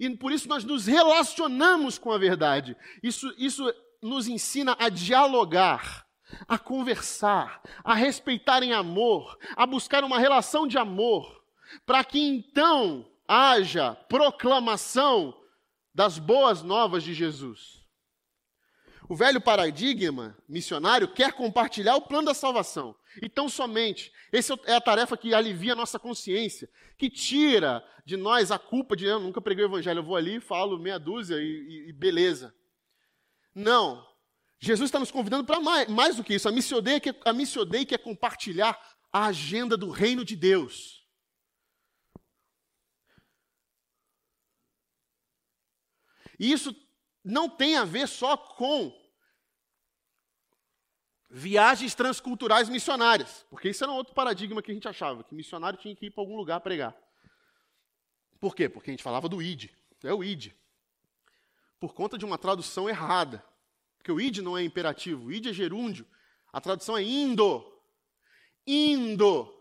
e 0.00 0.16
por 0.16 0.32
isso 0.32 0.48
nós 0.48 0.64
nos 0.64 0.86
relacionamos 0.86 1.98
com 1.98 2.10
a 2.10 2.16
verdade. 2.16 2.74
Isso, 3.02 3.32
isso 3.36 3.70
nos 4.02 4.26
ensina 4.26 4.74
a 4.78 4.88
dialogar, 4.88 6.06
a 6.48 6.58
conversar, 6.58 7.62
a 7.84 7.92
respeitar 7.92 8.62
em 8.62 8.72
amor, 8.72 9.38
a 9.54 9.66
buscar 9.66 10.02
uma 10.02 10.18
relação 10.18 10.66
de 10.66 10.78
amor, 10.78 11.44
para 11.84 12.02
que 12.02 12.18
então 12.18 13.06
haja 13.28 13.94
proclamação 14.08 15.36
das 15.94 16.18
boas 16.18 16.62
novas 16.62 17.04
de 17.04 17.12
Jesus. 17.12 17.79
O 19.10 19.16
velho 19.16 19.40
paradigma 19.40 20.38
missionário 20.48 21.12
quer 21.12 21.32
compartilhar 21.32 21.96
o 21.96 22.02
plano 22.02 22.26
da 22.26 22.32
salvação. 22.32 22.94
E 23.20 23.28
tão 23.28 23.48
somente. 23.48 24.12
Essa 24.30 24.56
é 24.66 24.76
a 24.76 24.80
tarefa 24.80 25.16
que 25.16 25.34
alivia 25.34 25.72
a 25.72 25.76
nossa 25.76 25.98
consciência, 25.98 26.70
que 26.96 27.10
tira 27.10 27.84
de 28.04 28.16
nós 28.16 28.52
a 28.52 28.58
culpa 28.58 28.94
de 28.94 29.06
eu 29.06 29.18
nunca 29.18 29.40
preguei 29.40 29.64
o 29.64 29.66
evangelho, 29.66 29.98
eu 29.98 30.04
vou 30.04 30.14
ali, 30.14 30.38
falo 30.38 30.78
meia 30.78 30.96
dúzia 30.96 31.34
e, 31.42 31.88
e, 31.88 31.92
beleza. 31.92 32.54
Não. 33.52 34.06
Jesus 34.60 34.86
está 34.86 35.00
nos 35.00 35.10
convidando 35.10 35.44
para 35.44 35.58
mais, 35.58 35.88
mais 35.88 36.14
do 36.14 36.22
que 36.22 36.34
isso. 36.34 36.48
A 36.48 36.52
Missio 36.52 36.80
Dei, 36.80 37.00
que, 37.00 37.12
a 37.24 37.32
Missio 37.32 37.64
Dei 37.64 37.84
quer 37.84 37.98
compartilhar 37.98 38.80
a 39.12 39.26
agenda 39.26 39.76
do 39.76 39.90
reino 39.90 40.24
de 40.24 40.36
Deus. 40.36 41.04
E 46.38 46.52
isso 46.52 46.72
não 47.24 47.48
tem 47.48 47.76
a 47.76 47.84
ver 47.84 48.06
só 48.06 48.36
com 48.36 48.99
viagens 51.30 51.94
transculturais 51.94 52.68
missionárias, 52.68 53.46
porque 53.48 53.68
isso 53.68 53.84
era 53.84 53.92
um 53.92 53.96
outro 53.96 54.12
paradigma 54.12 54.60
que 54.60 54.72
a 54.72 54.74
gente 54.74 54.88
achava, 54.88 55.22
que 55.22 55.32
missionário 55.34 55.78
tinha 55.78 55.94
que 55.94 56.06
ir 56.06 56.10
para 56.10 56.22
algum 56.22 56.36
lugar 56.36 56.60
pregar. 56.60 56.94
Por 58.40 58.54
quê? 58.54 58.68
Porque 58.68 58.90
a 58.90 58.92
gente 58.92 59.02
falava 59.02 59.28
do 59.28 59.40
id, 59.40 59.70
é 60.02 60.12
o 60.12 60.24
id. 60.24 60.52
Por 61.78 61.94
conta 61.94 62.18
de 62.18 62.24
uma 62.24 62.36
tradução 62.36 62.88
errada. 62.88 63.44
Porque 63.96 64.10
o 64.10 64.20
id 64.20 64.38
não 64.38 64.56
é 64.56 64.64
imperativo, 64.64 65.26
o 65.26 65.32
id 65.32 65.46
é 65.46 65.52
gerúndio. 65.52 66.06
A 66.52 66.60
tradução 66.60 66.96
é 66.96 67.02
indo. 67.02 67.64
Indo. 68.66 69.54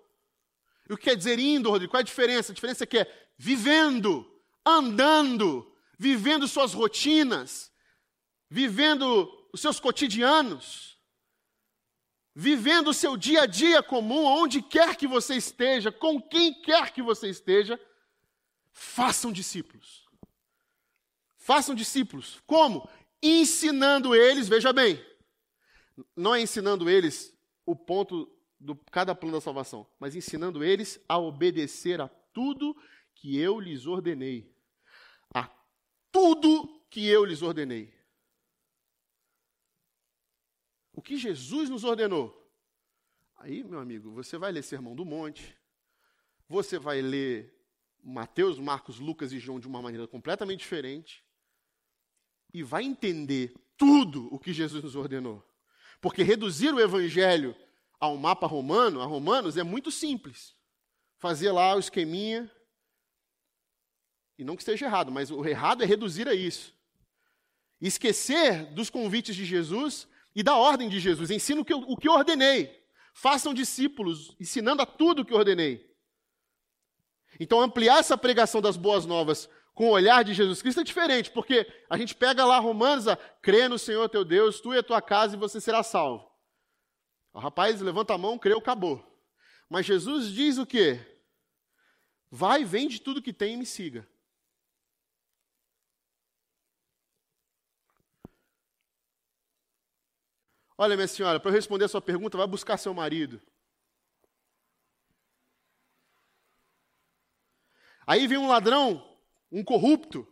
E 0.89 0.93
o 0.93 0.97
que 0.97 1.03
quer 1.03 1.15
dizer 1.15 1.37
indo, 1.39 1.69
Rodrigo? 1.69 1.91
Qual 1.91 1.99
é 1.99 2.01
a 2.01 2.05
diferença? 2.05 2.51
A 2.51 2.55
diferença 2.55 2.83
é 2.83 2.87
que 2.87 2.99
é 2.99 3.29
vivendo, 3.37 4.29
andando, 4.65 5.71
vivendo 5.97 6.47
suas 6.47 6.73
rotinas, 6.73 7.71
vivendo 8.49 9.29
os 9.53 9.61
seus 9.61 9.79
cotidianos 9.79 10.98
vivendo 12.39 12.91
o 12.91 12.93
seu 12.93 13.17
dia 13.17 13.41
a 13.41 13.45
dia 13.45 13.83
comum, 13.83 14.23
onde 14.23 14.61
quer 14.61 14.95
que 14.95 15.05
você 15.05 15.35
esteja, 15.35 15.91
com 15.91 16.21
quem 16.21 16.53
quer 16.53 16.93
que 16.93 17.01
você 17.01 17.29
esteja, 17.29 17.77
façam 18.71 19.29
discípulos. 19.29 20.07
Façam 21.35 21.75
discípulos. 21.75 22.41
Como? 22.47 22.89
Ensinando 23.21 24.15
eles, 24.15 24.47
veja 24.47 24.71
bem, 24.71 25.05
não 26.15 26.33
é 26.33 26.39
ensinando 26.39 26.89
eles 26.89 27.37
o 27.65 27.75
ponto 27.75 28.31
do 28.57 28.73
cada 28.89 29.13
plano 29.13 29.35
da 29.35 29.41
salvação, 29.41 29.85
mas 29.99 30.15
ensinando 30.15 30.63
eles 30.63 30.97
a 31.09 31.17
obedecer 31.17 31.99
a 31.99 32.07
tudo 32.07 32.73
que 33.15 33.37
eu 33.37 33.59
lhes 33.59 33.85
ordenei. 33.85 34.55
A 35.35 35.49
tudo 36.09 36.85
que 36.89 37.05
eu 37.05 37.25
lhes 37.25 37.41
ordenei. 37.41 37.93
O 40.99 41.01
que 41.01 41.15
Jesus 41.15 41.69
nos 41.69 41.85
ordenou. 41.85 42.35
Aí, 43.37 43.63
meu 43.63 43.79
amigo, 43.79 44.11
você 44.11 44.37
vai 44.37 44.51
ler 44.51 44.63
Sermão 44.63 44.93
do 44.93 45.05
Monte, 45.05 45.57
você 46.45 46.77
vai 46.77 47.01
ler 47.01 47.57
Mateus, 48.03 48.59
Marcos, 48.59 48.99
Lucas 48.99 49.31
e 49.31 49.39
João 49.39 49.61
de 49.61 49.67
uma 49.67 49.81
maneira 49.81 50.05
completamente 50.09 50.59
diferente, 50.59 51.23
e 52.53 52.61
vai 52.61 52.83
entender 52.83 53.53
tudo 53.77 54.27
o 54.33 54.37
que 54.37 54.51
Jesus 54.51 54.83
nos 54.83 54.97
ordenou. 54.97 55.41
Porque 56.01 56.21
reduzir 56.21 56.73
o 56.73 56.81
evangelho 56.81 57.55
ao 57.97 58.17
mapa 58.17 58.45
romano, 58.45 58.99
a 58.99 59.05
romanos, 59.05 59.55
é 59.55 59.63
muito 59.63 59.89
simples. 59.89 60.53
Fazer 61.17 61.53
lá 61.53 61.75
o 61.75 61.79
esqueminha. 61.79 62.51
E 64.37 64.43
não 64.43 64.57
que 64.57 64.63
esteja 64.63 64.85
errado, 64.85 65.13
mas 65.13 65.31
o 65.31 65.45
errado 65.45 65.81
é 65.81 65.85
reduzir 65.85 66.27
a 66.27 66.33
isso. 66.33 66.75
Esquecer 67.79 68.65
dos 68.73 68.89
convites 68.89 69.33
de 69.33 69.45
Jesus 69.45 70.05
e 70.39 70.43
da 70.43 70.55
ordem 70.55 70.87
de 70.87 71.01
Jesus. 71.01 71.29
Ensino 71.29 71.65
que, 71.65 71.73
o 71.73 71.97
que 71.97 72.07
ordenei. 72.07 72.81
Façam 73.13 73.53
discípulos, 73.53 74.37
ensinando 74.39 74.81
a 74.81 74.85
tudo 74.85 75.21
o 75.21 75.25
que 75.25 75.33
ordenei. 75.33 75.93
Então, 77.37 77.59
ampliar 77.59 77.99
essa 77.99 78.17
pregação 78.17 78.61
das 78.61 78.77
boas 78.77 79.05
novas 79.05 79.49
com 79.73 79.87
o 79.87 79.91
olhar 79.91 80.23
de 80.23 80.33
Jesus 80.33 80.61
Cristo 80.61 80.79
é 80.79 80.83
diferente, 80.85 81.29
porque 81.29 81.67
a 81.89 81.97
gente 81.97 82.15
pega 82.15 82.45
lá 82.45 82.57
Romanos, 82.57 83.05
a, 83.09 83.17
crê 83.17 83.67
no 83.67 83.77
Senhor 83.77 84.07
teu 84.07 84.23
Deus, 84.23 84.61
tu 84.61 84.73
e 84.73 84.77
a 84.77 84.83
tua 84.83 85.01
casa 85.01 85.35
e 85.35 85.39
você 85.39 85.59
será 85.59 85.83
salvo. 85.83 86.31
O 87.33 87.39
rapaz 87.39 87.81
levanta 87.81 88.13
a 88.13 88.17
mão, 88.17 88.39
creu, 88.39 88.59
acabou. 88.59 89.05
Mas 89.69 89.85
Jesus 89.85 90.31
diz 90.31 90.57
o 90.57 90.65
quê? 90.65 91.05
Vai, 92.31 92.63
vende 92.63 93.01
tudo 93.01 93.21
que 93.21 93.33
tem 93.33 93.55
e 93.55 93.57
me 93.57 93.65
siga. 93.65 94.07
Olha, 100.81 100.95
minha 100.95 101.09
senhora, 101.09 101.41
para 101.41 101.51
eu 101.51 101.55
responder 101.55 101.83
a 101.83 101.87
sua 101.89 102.01
pergunta, 102.01 102.37
vai 102.37 102.47
buscar 102.47 102.77
seu 102.77 102.93
marido. 102.93 103.41
Aí 108.07 108.25
vem 108.27 108.37
um 108.37 108.47
ladrão 108.47 109.05
um 109.51 109.61
corrupto 109.61 110.25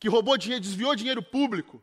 que 0.00 0.08
roubou 0.08 0.36
dinheiro, 0.36 0.60
desviou 0.60 0.96
dinheiro 0.96 1.22
público, 1.22 1.80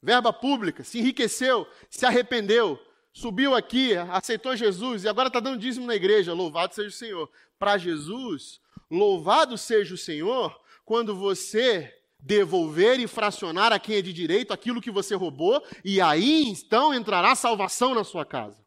verba 0.00 0.32
pública, 0.32 0.82
se 0.82 0.98
enriqueceu, 0.98 1.68
se 1.90 2.06
arrependeu, 2.06 2.82
subiu 3.12 3.54
aqui, 3.54 3.94
aceitou 3.98 4.56
Jesus 4.56 5.04
e 5.04 5.08
agora 5.10 5.28
está 5.28 5.38
dando 5.38 5.60
dízimo 5.60 5.86
na 5.86 5.94
igreja. 5.94 6.32
Louvado 6.32 6.74
seja 6.74 6.88
o 6.88 6.92
Senhor. 6.92 7.30
Para 7.58 7.76
Jesus, 7.76 8.62
louvado 8.90 9.58
seja 9.58 9.94
o 9.94 9.98
Senhor 9.98 10.58
quando 10.86 11.14
você 11.14 12.01
devolver 12.22 13.00
e 13.00 13.08
fracionar 13.08 13.72
a 13.72 13.80
quem 13.80 13.96
é 13.96 14.02
de 14.02 14.12
direito 14.12 14.52
aquilo 14.52 14.80
que 14.80 14.90
você 14.90 15.14
roubou, 15.14 15.62
e 15.84 16.00
aí 16.00 16.44
então 16.44 16.94
entrará 16.94 17.34
salvação 17.34 17.94
na 17.94 18.04
sua 18.04 18.24
casa. 18.24 18.64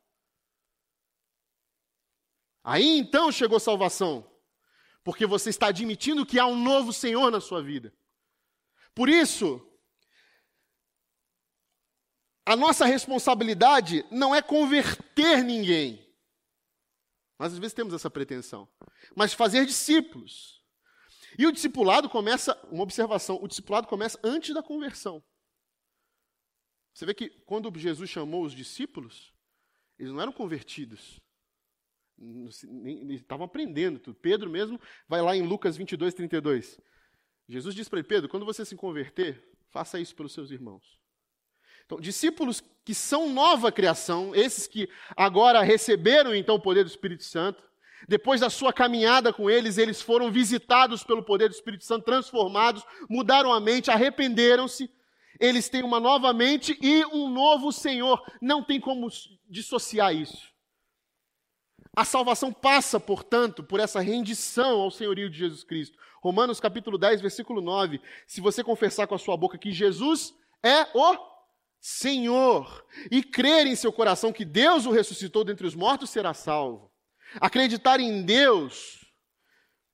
Aí 2.64 2.98
então 2.98 3.32
chegou 3.32 3.60
salvação 3.60 4.30
porque 5.06 5.28
você 5.28 5.52
está 5.52 5.68
admitindo 5.68 6.26
que 6.26 6.40
há 6.40 6.48
um 6.48 6.62
novo 6.62 6.92
Senhor 6.92 7.30
na 7.30 7.40
sua 7.40 7.62
vida. 7.62 7.94
Por 8.96 9.08
isso, 9.08 9.62
a 12.44 12.56
nossa 12.56 12.86
responsabilidade 12.86 14.04
não 14.10 14.34
é 14.34 14.42
converter 14.42 15.44
ninguém. 15.44 16.04
Nós 17.38 17.54
às 17.54 17.60
vezes 17.60 17.76
temos 17.76 17.94
essa 17.94 18.10
pretensão, 18.10 18.68
mas 19.16 19.32
fazer 19.32 19.66
discípulos. 19.68 20.65
E 21.38 21.46
o 21.46 21.52
discipulado 21.52 22.10
começa, 22.10 22.58
uma 22.72 22.84
observação, 22.84 23.40
o 23.42 23.48
discipulado 23.48 23.88
começa 23.88 24.20
antes 24.24 24.54
da 24.54 24.64
conversão. 24.64 25.24
Você 26.94 27.06
vê 27.06 27.14
que 27.14 27.30
quando 27.46 27.78
Jesus 27.78 28.10
chamou 28.10 28.44
os 28.44 28.54
discípulos, 28.54 29.34
eles 30.00 30.12
não 30.12 30.22
eram 30.22 30.32
convertidos. 30.32 31.20
Eles 32.18 33.22
estavam 33.22 33.46
aprendendo 33.46 34.00
tudo. 34.00 34.16
Pedro 34.16 34.50
mesmo 34.50 34.80
vai 35.08 35.22
lá 35.22 35.36
em 35.36 35.42
Lucas 35.42 35.76
22, 35.76 36.14
32. 36.14 36.80
Jesus 37.48 37.76
diz 37.76 37.90
para 37.90 38.00
ele, 38.00 38.08
Pedro, 38.08 38.30
quando 38.30 38.46
você 38.46 38.64
se 38.64 38.76
converter, 38.76 39.44
faça 39.70 40.00
isso 40.00 40.16
pelos 40.16 40.34
seus 40.34 40.52
irmãos. 40.52 40.98
Então, 41.86 42.00
discípulos 42.00 42.64
que 42.84 42.96
são 42.96 43.32
nova 43.32 43.72
criação, 43.72 44.34
esses 44.34 44.66
que 44.66 44.90
agora 45.16 45.62
receberam 45.62 46.34
então 46.34 46.56
o 46.56 46.62
poder 46.62 46.84
do 46.84 46.90
Espírito 46.90 47.24
Santo, 47.24 47.64
depois 48.08 48.42
da 48.42 48.50
sua 48.50 48.72
caminhada 48.72 49.34
com 49.34 49.50
eles, 49.50 49.78
eles 49.78 50.02
foram 50.02 50.32
visitados 50.32 51.04
pelo 51.04 51.24
poder 51.24 51.50
do 51.50 51.56
Espírito 51.56 51.86
Santo, 51.86 52.06
transformados, 52.06 52.84
mudaram 53.10 53.54
a 53.54 53.60
mente, 53.60 53.90
arrependeram-se, 53.90 54.90
eles 55.40 55.70
têm 55.70 55.84
uma 55.84 56.00
nova 56.00 56.34
mente 56.34 56.78
e 56.82 57.06
um 57.06 57.30
novo 57.30 57.72
Senhor. 57.72 58.22
Não 58.42 58.64
tem 58.64 58.80
como 58.80 59.10
dissociar 59.50 60.16
isso. 60.16 60.54
A 61.96 62.04
salvação 62.04 62.52
passa, 62.52 63.00
portanto, 63.00 63.64
por 63.64 63.80
essa 63.80 64.02
rendição 64.02 64.82
ao 64.82 64.92
senhorio 64.92 65.30
de 65.30 65.38
Jesus 65.38 65.64
Cristo. 65.64 65.98
Romanos 66.22 66.60
capítulo 66.60 66.98
10, 66.98 67.22
versículo 67.22 67.62
9. 67.62 68.02
Se 68.28 68.42
você 68.42 68.64
confessar 68.64 69.08
com 69.08 69.16
a 69.16 69.20
sua 69.20 69.38
boca 69.38 69.58
que 69.58 69.72
Jesus 69.72 70.34
é 70.64 70.88
o 70.94 71.18
Senhor 71.80 72.86
e 73.12 73.24
crer 73.24 73.68
em 73.68 73.76
seu 73.76 73.94
coração 73.94 74.34
que 74.34 74.44
Deus 74.44 74.86
o 74.86 74.92
ressuscitou 74.92 75.44
dentre 75.44 75.68
os 75.68 75.76
mortos, 75.76 76.10
será 76.10 76.34
salvo. 76.34 76.92
Acreditar 77.40 78.00
em 78.00 78.24
Deus 78.24 79.06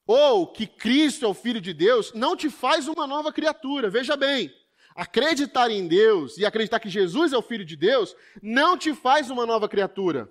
ou 0.05 0.47
que 0.47 0.67
Cristo 0.67 1.25
é 1.25 1.27
o 1.27 1.33
Filho 1.33 1.61
de 1.61 1.73
Deus 1.73 2.11
não 2.13 2.35
te 2.35 2.49
faz 2.49 2.87
uma 2.87 3.07
nova 3.07 3.31
criatura. 3.31 3.89
Veja 3.89 4.17
bem, 4.17 4.53
acreditar 4.95 5.71
em 5.71 5.87
Deus 5.87 6.37
e 6.37 6.45
acreditar 6.45 6.79
que 6.79 6.89
Jesus 6.89 7.33
é 7.33 7.37
o 7.37 7.41
Filho 7.41 7.65
de 7.65 7.75
Deus 7.75 8.15
não 8.41 8.77
te 8.77 8.93
faz 8.93 9.29
uma 9.29 9.45
nova 9.45 9.69
criatura. 9.69 10.29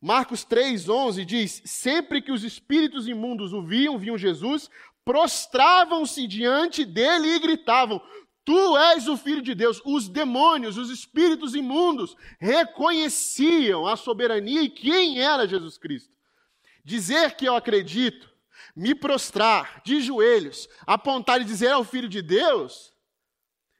Marcos 0.00 0.44
3,11 0.44 1.24
diz: 1.24 1.62
Sempre 1.64 2.20
que 2.20 2.32
os 2.32 2.44
espíritos 2.44 3.08
imundos 3.08 3.52
o 3.52 3.62
viam, 3.62 3.98
viam 3.98 4.18
Jesus, 4.18 4.68
prostravam-se 5.04 6.26
diante 6.26 6.84
dele 6.84 7.28
e 7.28 7.38
gritavam: 7.38 8.02
Tu 8.44 8.76
és 8.76 9.08
o 9.08 9.16
Filho 9.16 9.40
de 9.40 9.54
Deus. 9.54 9.80
Os 9.84 10.08
demônios, 10.08 10.76
os 10.76 10.90
espíritos 10.90 11.54
imundos, 11.54 12.16
reconheciam 12.38 13.86
a 13.86 13.96
soberania 13.96 14.62
e 14.62 14.68
quem 14.68 15.20
era 15.20 15.48
Jesus 15.48 15.78
Cristo. 15.78 16.12
Dizer 16.84 17.34
que 17.36 17.46
eu 17.46 17.56
acredito, 17.56 18.30
me 18.76 18.94
prostrar 18.94 19.80
de 19.84 20.00
joelhos, 20.00 20.68
apontar 20.86 21.40
e 21.40 21.44
dizer 21.44 21.68
é 21.68 21.76
o 21.76 21.84
Filho 21.84 22.08
de 22.08 22.20
Deus, 22.20 22.92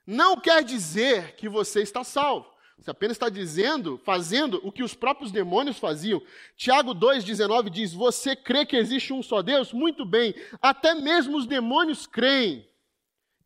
não 0.06 0.40
quer 0.40 0.64
dizer 0.64 1.36
que 1.36 1.48
você 1.48 1.82
está 1.82 2.02
salvo. 2.02 2.52
Você 2.78 2.90
apenas 2.90 3.14
está 3.16 3.28
dizendo, 3.28 4.00
fazendo 4.04 4.60
o 4.62 4.72
que 4.72 4.82
os 4.82 4.94
próprios 4.94 5.30
demônios 5.30 5.78
faziam. 5.78 6.20
Tiago 6.56 6.94
2,19 6.94 7.70
diz: 7.70 7.92
Você 7.92 8.34
crê 8.34 8.66
que 8.66 8.76
existe 8.76 9.12
um 9.12 9.22
só 9.22 9.42
Deus? 9.42 9.72
Muito 9.72 10.04
bem, 10.04 10.34
até 10.60 10.94
mesmo 10.94 11.36
os 11.36 11.46
demônios 11.46 12.06
creem 12.06 12.68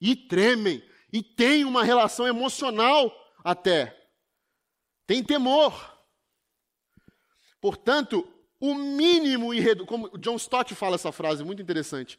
e 0.00 0.16
tremem 0.16 0.82
e 1.12 1.22
têm 1.22 1.64
uma 1.64 1.84
relação 1.84 2.26
emocional 2.26 3.14
até. 3.44 3.96
Tem 5.06 5.22
temor. 5.22 5.96
Portanto, 7.60 8.26
o 8.60 8.74
mínimo 8.74 9.54
irredutível, 9.54 9.86
como 9.86 10.18
John 10.18 10.36
Stott 10.36 10.74
fala 10.74 10.96
essa 10.96 11.12
frase 11.12 11.44
muito 11.44 11.62
interessante. 11.62 12.18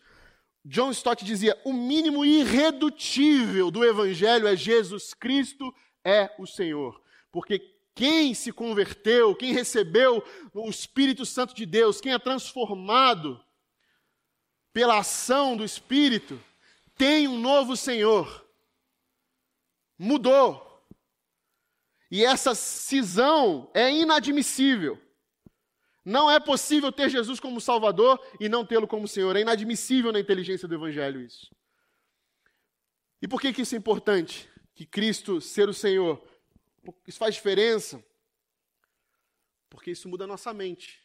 John 0.64 0.92
Stott 0.92 1.24
dizia: 1.24 1.60
o 1.66 1.74
mínimo 1.74 2.24
irredutível 2.26 3.72
do 3.72 3.84
evangelho 3.84 4.48
é 4.48 4.56
Jesus 4.56 5.14
Cristo 5.14 5.74
é 6.04 6.34
o 6.38 6.46
Senhor. 6.46 7.02
Porque 7.32 7.60
quem 7.94 8.34
se 8.34 8.52
converteu, 8.52 9.36
quem 9.36 9.54
recebeu 9.54 10.24
o 10.54 10.70
Espírito 10.70 11.26
Santo 11.26 11.54
de 11.54 11.66
Deus, 11.66 12.00
quem 12.00 12.14
é 12.14 12.20
transformado 12.20 13.44
pela 14.72 15.00
ação 15.00 15.58
do 15.58 15.66
Espírito, 15.66 16.42
tem 16.96 17.28
um 17.28 17.40
novo 17.40 17.76
Senhor. 17.76 18.46
Mudou. 19.98 20.66
E 22.12 22.24
essa 22.24 22.56
cisão 22.56 23.70
é 23.74 23.92
inadmissível. 23.92 25.00
Não 26.10 26.30
é 26.30 26.40
possível 26.40 26.92
ter 26.92 27.10
Jesus 27.10 27.40
como 27.40 27.62
Salvador 27.62 28.20
e 28.40 28.50
não 28.50 28.66
tê-lo 28.66 28.88
como 28.88 29.08
Senhor. 29.08 29.36
É 29.36 29.42
inadmissível 29.42 30.12
na 30.12 30.20
inteligência 30.20 30.68
do 30.68 30.74
Evangelho 30.74 31.22
isso. 31.22 31.54
E 33.22 33.28
por 33.28 33.40
que, 33.40 33.54
que 33.54 33.62
isso 33.62 33.76
é 33.76 33.78
importante? 33.78 34.50
Que 34.74 34.86
Cristo 34.86 35.40
ser 35.40 35.70
o 35.70 35.74
Senhor 35.74 36.20
isso 37.06 37.20
faz 37.20 37.36
diferença? 37.36 38.04
Porque 39.70 39.92
isso 39.92 40.10
muda 40.10 40.24
a 40.24 40.28
nossa 40.28 40.54
mente. 40.54 41.00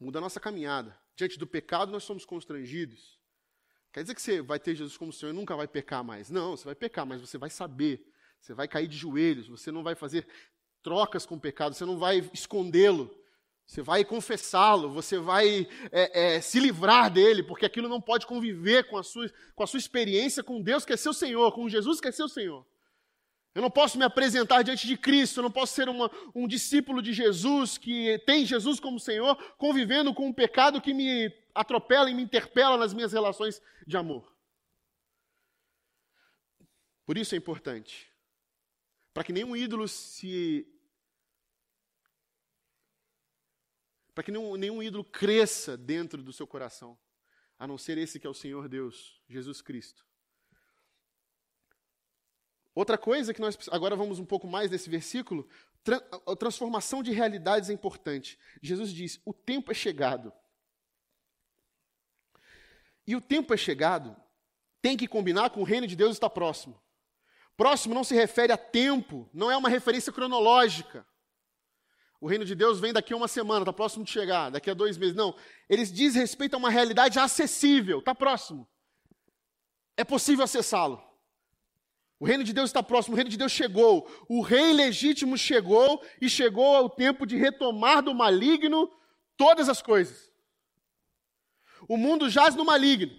Muda 0.00 0.18
a 0.18 0.20
nossa 0.20 0.40
caminhada. 0.40 0.98
Diante 1.14 1.38
do 1.38 1.46
pecado, 1.46 1.92
nós 1.92 2.04
somos 2.04 2.24
constrangidos. 2.24 3.18
Quer 3.92 4.02
dizer 4.02 4.14
que 4.14 4.22
você 4.22 4.42
vai 4.42 4.58
ter 4.58 4.74
Jesus 4.74 4.96
como 4.96 5.12
Senhor 5.12 5.32
e 5.32 5.34
nunca 5.34 5.56
vai 5.56 5.68
pecar 5.68 6.02
mais. 6.02 6.30
Não, 6.30 6.56
você 6.56 6.64
vai 6.64 6.74
pecar, 6.74 7.06
mas 7.06 7.20
você 7.20 7.38
vai 7.38 7.50
saber. 7.50 8.04
Você 8.40 8.54
vai 8.54 8.66
cair 8.66 8.88
de 8.88 8.96
joelhos. 8.96 9.48
Você 9.48 9.70
não 9.70 9.82
vai 9.82 9.94
fazer 9.94 10.26
trocas 10.82 11.26
com 11.26 11.34
o 11.36 11.40
pecado. 11.40 11.74
Você 11.74 11.84
não 11.84 11.98
vai 11.98 12.28
escondê-lo. 12.32 13.14
Você 13.68 13.82
vai 13.82 14.02
confessá-lo, 14.02 14.90
você 14.90 15.18
vai 15.18 15.68
é, 15.92 16.36
é, 16.36 16.40
se 16.40 16.58
livrar 16.58 17.12
dele, 17.12 17.42
porque 17.42 17.66
aquilo 17.66 17.86
não 17.86 18.00
pode 18.00 18.26
conviver 18.26 18.84
com 18.88 18.96
a, 18.96 19.02
sua, 19.02 19.30
com 19.54 19.62
a 19.62 19.66
sua 19.66 19.78
experiência 19.78 20.42
com 20.42 20.62
Deus 20.62 20.86
que 20.86 20.94
é 20.94 20.96
seu 20.96 21.12
Senhor, 21.12 21.52
com 21.52 21.68
Jesus 21.68 22.00
que 22.00 22.08
é 22.08 22.12
seu 22.12 22.30
Senhor. 22.30 22.66
Eu 23.54 23.60
não 23.60 23.70
posso 23.70 23.98
me 23.98 24.04
apresentar 24.04 24.62
diante 24.62 24.86
de 24.86 24.96
Cristo, 24.96 25.40
eu 25.40 25.42
não 25.42 25.50
posso 25.50 25.74
ser 25.74 25.86
uma, 25.86 26.10
um 26.34 26.48
discípulo 26.48 27.02
de 27.02 27.12
Jesus 27.12 27.76
que 27.76 28.18
tem 28.20 28.46
Jesus 28.46 28.80
como 28.80 28.98
Senhor, 28.98 29.36
convivendo 29.58 30.14
com 30.14 30.28
um 30.28 30.32
pecado 30.32 30.80
que 30.80 30.94
me 30.94 31.30
atropela 31.54 32.08
e 32.08 32.14
me 32.14 32.22
interpela 32.22 32.78
nas 32.78 32.94
minhas 32.94 33.12
relações 33.12 33.60
de 33.86 33.98
amor. 33.98 34.34
Por 37.04 37.18
isso 37.18 37.34
é 37.34 37.38
importante. 37.38 38.10
Para 39.18 39.24
que 39.24 39.32
nenhum 39.32 39.56
ídolo 39.56 39.88
se. 39.88 40.64
Para 44.14 44.22
que 44.22 44.30
nenhum, 44.30 44.54
nenhum 44.54 44.80
ídolo 44.80 45.02
cresça 45.02 45.76
dentro 45.76 46.22
do 46.22 46.32
seu 46.32 46.46
coração, 46.46 46.96
a 47.58 47.66
não 47.66 47.76
ser 47.76 47.98
esse 47.98 48.20
que 48.20 48.28
é 48.28 48.30
o 48.30 48.34
Senhor 48.34 48.68
Deus, 48.68 49.20
Jesus 49.28 49.60
Cristo. 49.60 50.06
Outra 52.72 52.96
coisa 52.96 53.34
que 53.34 53.40
nós. 53.40 53.58
Agora 53.72 53.96
vamos 53.96 54.20
um 54.20 54.24
pouco 54.24 54.46
mais 54.46 54.70
nesse 54.70 54.88
versículo. 54.88 55.48
a 56.24 56.36
transformação 56.36 57.02
de 57.02 57.10
realidades 57.10 57.70
é 57.70 57.72
importante. 57.72 58.38
Jesus 58.62 58.94
diz: 58.94 59.20
o 59.24 59.34
tempo 59.34 59.72
é 59.72 59.74
chegado. 59.74 60.32
E 63.04 63.16
o 63.16 63.20
tempo 63.20 63.52
é 63.52 63.56
chegado, 63.56 64.14
tem 64.80 64.96
que 64.96 65.08
combinar 65.08 65.50
com 65.50 65.60
o 65.62 65.64
reino 65.64 65.88
de 65.88 65.96
Deus 65.96 66.12
está 66.12 66.30
próximo. 66.30 66.80
Próximo 67.58 67.92
não 67.92 68.04
se 68.04 68.14
refere 68.14 68.52
a 68.52 68.56
tempo, 68.56 69.28
não 69.34 69.50
é 69.50 69.56
uma 69.56 69.68
referência 69.68 70.12
cronológica. 70.12 71.04
O 72.20 72.28
reino 72.28 72.44
de 72.44 72.54
Deus 72.54 72.78
vem 72.78 72.92
daqui 72.92 73.12
a 73.12 73.16
uma 73.16 73.26
semana, 73.26 73.62
está 73.62 73.72
próximo 73.72 74.04
de 74.04 74.12
chegar, 74.12 74.48
daqui 74.48 74.70
a 74.70 74.74
dois 74.74 74.96
meses. 74.96 75.16
Não, 75.16 75.34
eles 75.68 75.92
diz 75.92 76.14
respeito 76.14 76.54
a 76.54 76.56
uma 76.56 76.70
realidade 76.70 77.18
acessível, 77.18 77.98
está 77.98 78.14
próximo. 78.14 78.64
É 79.96 80.04
possível 80.04 80.44
acessá-lo. 80.44 81.02
O 82.20 82.24
reino 82.24 82.44
de 82.44 82.52
Deus 82.52 82.70
está 82.70 82.80
próximo, 82.80 83.14
o 83.14 83.16
reino 83.16 83.30
de 83.30 83.36
Deus 83.36 83.50
chegou. 83.50 84.08
O 84.28 84.40
rei 84.40 84.72
legítimo 84.72 85.36
chegou 85.36 86.00
e 86.20 86.30
chegou 86.30 86.76
ao 86.76 86.88
tempo 86.88 87.26
de 87.26 87.36
retomar 87.36 88.02
do 88.02 88.14
maligno 88.14 88.88
todas 89.36 89.68
as 89.68 89.82
coisas. 89.82 90.30
O 91.88 91.96
mundo 91.96 92.30
jaz 92.30 92.54
no 92.54 92.64
maligno, 92.64 93.12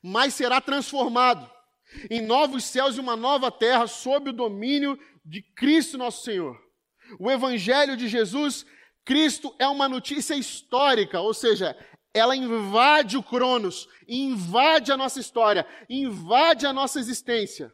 mas 0.00 0.34
será 0.34 0.60
transformado 0.60 1.51
em 2.10 2.20
novos 2.20 2.64
céus 2.64 2.96
e 2.96 3.00
uma 3.00 3.16
nova 3.16 3.50
terra 3.50 3.86
sob 3.86 4.30
o 4.30 4.32
domínio 4.32 4.98
de 5.24 5.42
Cristo 5.42 5.98
nosso 5.98 6.24
Senhor. 6.24 6.58
O 7.18 7.30
Evangelho 7.30 7.96
de 7.96 8.08
Jesus, 8.08 8.64
Cristo 9.04 9.54
é 9.58 9.66
uma 9.66 9.88
notícia 9.88 10.34
histórica, 10.34 11.20
ou 11.20 11.34
seja, 11.34 11.76
ela 12.14 12.36
invade 12.36 13.16
o 13.16 13.22
Cronos, 13.22 13.88
invade 14.06 14.92
a 14.92 14.96
nossa 14.96 15.20
história, 15.20 15.66
invade 15.88 16.66
a 16.66 16.72
nossa 16.72 16.98
existência. 16.98 17.72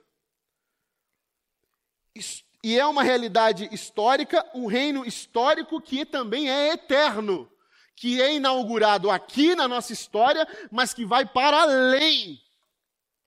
E 2.62 2.78
é 2.78 2.84
uma 2.86 3.02
realidade 3.02 3.68
histórica, 3.72 4.44
um 4.54 4.66
reino 4.66 5.04
histórico 5.04 5.80
que 5.80 6.04
também 6.04 6.50
é 6.50 6.72
eterno, 6.72 7.50
que 7.94 8.20
é 8.20 8.34
inaugurado 8.34 9.10
aqui 9.10 9.54
na 9.54 9.68
nossa 9.68 9.92
história, 9.92 10.46
mas 10.70 10.92
que 10.92 11.04
vai 11.04 11.24
para 11.24 11.62
além 11.62 12.40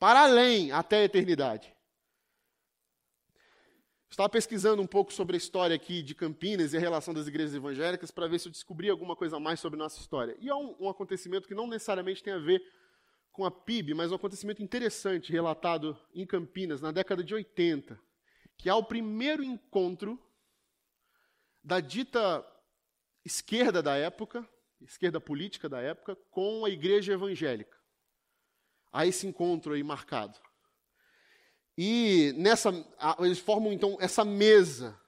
para 0.01 0.21
além, 0.21 0.71
até 0.71 0.97
a 0.97 1.03
eternidade. 1.03 1.71
Estava 4.09 4.27
pesquisando 4.27 4.81
um 4.81 4.87
pouco 4.87 5.13
sobre 5.13 5.35
a 5.35 5.37
história 5.37 5.75
aqui 5.75 6.01
de 6.01 6.15
Campinas 6.15 6.73
e 6.73 6.77
a 6.77 6.79
relação 6.79 7.13
das 7.13 7.27
igrejas 7.27 7.53
evangélicas 7.53 8.09
para 8.09 8.27
ver 8.27 8.39
se 8.39 8.47
eu 8.47 8.51
descobria 8.51 8.91
alguma 8.91 9.15
coisa 9.15 9.39
mais 9.39 9.59
sobre 9.59 9.77
nossa 9.77 9.99
história. 9.99 10.35
E 10.39 10.49
há 10.49 10.55
um, 10.55 10.75
um 10.79 10.89
acontecimento 10.89 11.47
que 11.47 11.53
não 11.53 11.67
necessariamente 11.67 12.23
tem 12.23 12.33
a 12.33 12.39
ver 12.39 12.63
com 13.31 13.45
a 13.45 13.51
PIB, 13.51 13.93
mas 13.93 14.11
um 14.11 14.15
acontecimento 14.15 14.63
interessante 14.63 15.31
relatado 15.31 15.95
em 16.15 16.25
Campinas 16.25 16.81
na 16.81 16.91
década 16.91 17.23
de 17.23 17.35
80, 17.35 18.01
que 18.57 18.69
é 18.69 18.73
o 18.73 18.83
primeiro 18.83 19.43
encontro 19.43 20.19
da 21.63 21.79
dita 21.79 22.43
esquerda 23.23 23.83
da 23.83 23.95
época, 23.97 24.43
esquerda 24.81 25.21
política 25.21 25.69
da 25.69 25.79
época, 25.79 26.15
com 26.31 26.65
a 26.65 26.71
igreja 26.71 27.13
evangélica 27.13 27.80
a 28.91 29.05
esse 29.05 29.25
encontro 29.25 29.73
aí 29.73 29.83
marcado. 29.83 30.37
E 31.77 32.33
nessa, 32.37 32.69
eles 33.19 33.39
formam 33.39 33.71
então 33.71 33.97
essa 33.99 34.25
mesa 34.25 34.99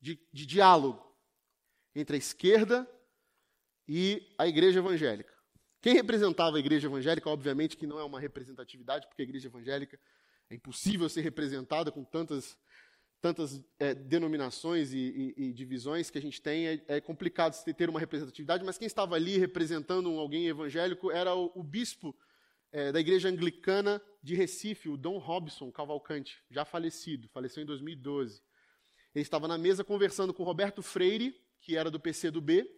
de, 0.00 0.18
de 0.32 0.44
diálogo 0.44 1.02
entre 1.94 2.16
a 2.16 2.18
esquerda 2.18 2.88
e 3.88 4.34
a 4.36 4.46
igreja 4.46 4.80
evangélica. 4.80 5.32
Quem 5.80 5.94
representava 5.94 6.56
a 6.56 6.60
igreja 6.60 6.88
evangélica, 6.88 7.30
obviamente 7.30 7.76
que 7.76 7.86
não 7.86 7.98
é 7.98 8.04
uma 8.04 8.20
representatividade, 8.20 9.06
porque 9.06 9.22
a 9.22 9.24
igreja 9.24 9.48
evangélica 9.48 9.98
é 10.50 10.54
impossível 10.54 11.08
ser 11.08 11.22
representada 11.22 11.90
com 11.90 12.04
tantas, 12.04 12.58
tantas 13.20 13.62
é, 13.78 13.94
denominações 13.94 14.92
e, 14.92 14.98
e, 14.98 15.44
e, 15.44 15.52
divisões 15.52 16.10
que 16.10 16.18
a 16.18 16.22
gente 16.22 16.42
tem. 16.42 16.66
É, 16.66 16.84
é, 16.88 17.00
complicado 17.00 17.54
ter 17.74 17.88
uma 17.88 18.00
representatividade, 18.00 18.64
mas 18.64 18.76
quem 18.76 18.86
estava 18.86 19.14
ali 19.14 19.38
representando 19.38 20.10
alguém 20.18 20.48
evangélico 20.48 21.10
era 21.10 21.34
o, 21.34 21.50
o 21.54 21.62
bispo 21.62 22.14
é, 22.72 22.92
da 22.92 23.00
igreja 23.00 23.28
anglicana 23.28 24.00
de 24.22 24.34
Recife, 24.34 24.88
o 24.88 24.96
Dom 24.96 25.18
Robson 25.18 25.70
Cavalcante, 25.72 26.42
já 26.50 26.64
falecido, 26.64 27.28
faleceu 27.28 27.62
em 27.62 27.66
2012. 27.66 28.42
Ele 29.14 29.22
estava 29.22 29.48
na 29.48 29.58
mesa 29.58 29.82
conversando 29.82 30.32
com 30.32 30.44
Roberto 30.44 30.82
Freire, 30.82 31.34
que 31.60 31.76
era 31.76 31.90
do 31.90 31.98
PCdoB, 31.98 32.68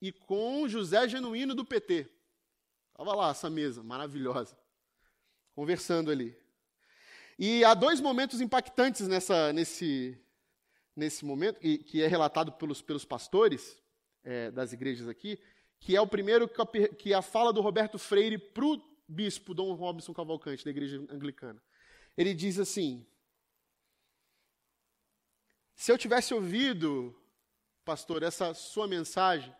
e 0.00 0.10
com 0.10 0.66
José 0.68 1.08
Genuíno 1.08 1.54
do 1.54 1.64
PT. 1.64 2.08
Estava 2.90 3.14
lá 3.14 3.30
essa 3.30 3.48
mesa 3.48 3.82
maravilhosa, 3.82 4.58
conversando 5.54 6.10
ali. 6.10 6.36
E 7.38 7.64
há 7.64 7.74
dois 7.74 8.00
momentos 8.00 8.40
impactantes 8.40 9.06
nessa, 9.06 9.52
nesse, 9.52 10.18
nesse 10.96 11.24
momento, 11.24 11.58
e, 11.62 11.78
que 11.78 12.02
é 12.02 12.06
relatado 12.06 12.52
pelos, 12.52 12.82
pelos 12.82 13.04
pastores 13.04 13.80
é, 14.24 14.50
das 14.50 14.72
igrejas 14.72 15.08
aqui, 15.08 15.38
que 15.78 15.96
é 15.96 16.00
o 16.00 16.06
primeiro 16.06 16.48
que 16.98 17.14
a 17.14 17.22
fala 17.22 17.52
do 17.52 17.60
Roberto 17.60 17.98
Freire 17.98 18.38
para 18.38 18.64
o 18.64 18.91
bispo 19.08 19.54
Dom 19.54 19.72
Robson 19.74 20.12
Cavalcante, 20.12 20.64
da 20.64 20.70
igreja 20.70 20.98
anglicana. 21.10 21.62
Ele 22.16 22.34
diz 22.34 22.58
assim: 22.58 23.06
Se 25.74 25.90
eu 25.90 25.98
tivesse 25.98 26.32
ouvido, 26.32 27.14
pastor, 27.84 28.22
essa 28.22 28.54
sua 28.54 28.86
mensagem 28.86 29.54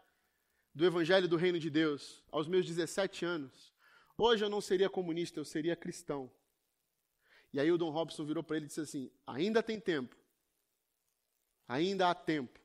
do 0.74 0.84
Evangelho 0.84 1.28
do 1.28 1.36
Reino 1.36 1.58
de 1.58 1.68
Deus 1.68 2.22
aos 2.30 2.46
meus 2.46 2.66
17 2.66 3.24
anos, 3.24 3.72
hoje 4.16 4.44
eu 4.44 4.48
não 4.48 4.60
seria 4.60 4.88
comunista, 4.88 5.38
eu 5.38 5.44
seria 5.44 5.76
cristão. 5.76 6.32
E 7.52 7.60
aí 7.60 7.70
o 7.70 7.76
Dom 7.76 7.90
Robson 7.90 8.24
virou 8.24 8.42
para 8.42 8.56
ele 8.56 8.66
e 8.66 8.68
disse 8.68 8.80
assim: 8.80 9.10
Ainda 9.26 9.62
tem 9.62 9.78
tempo. 9.78 10.16
Ainda 11.68 12.10
há 12.10 12.14
tempo. 12.14 12.61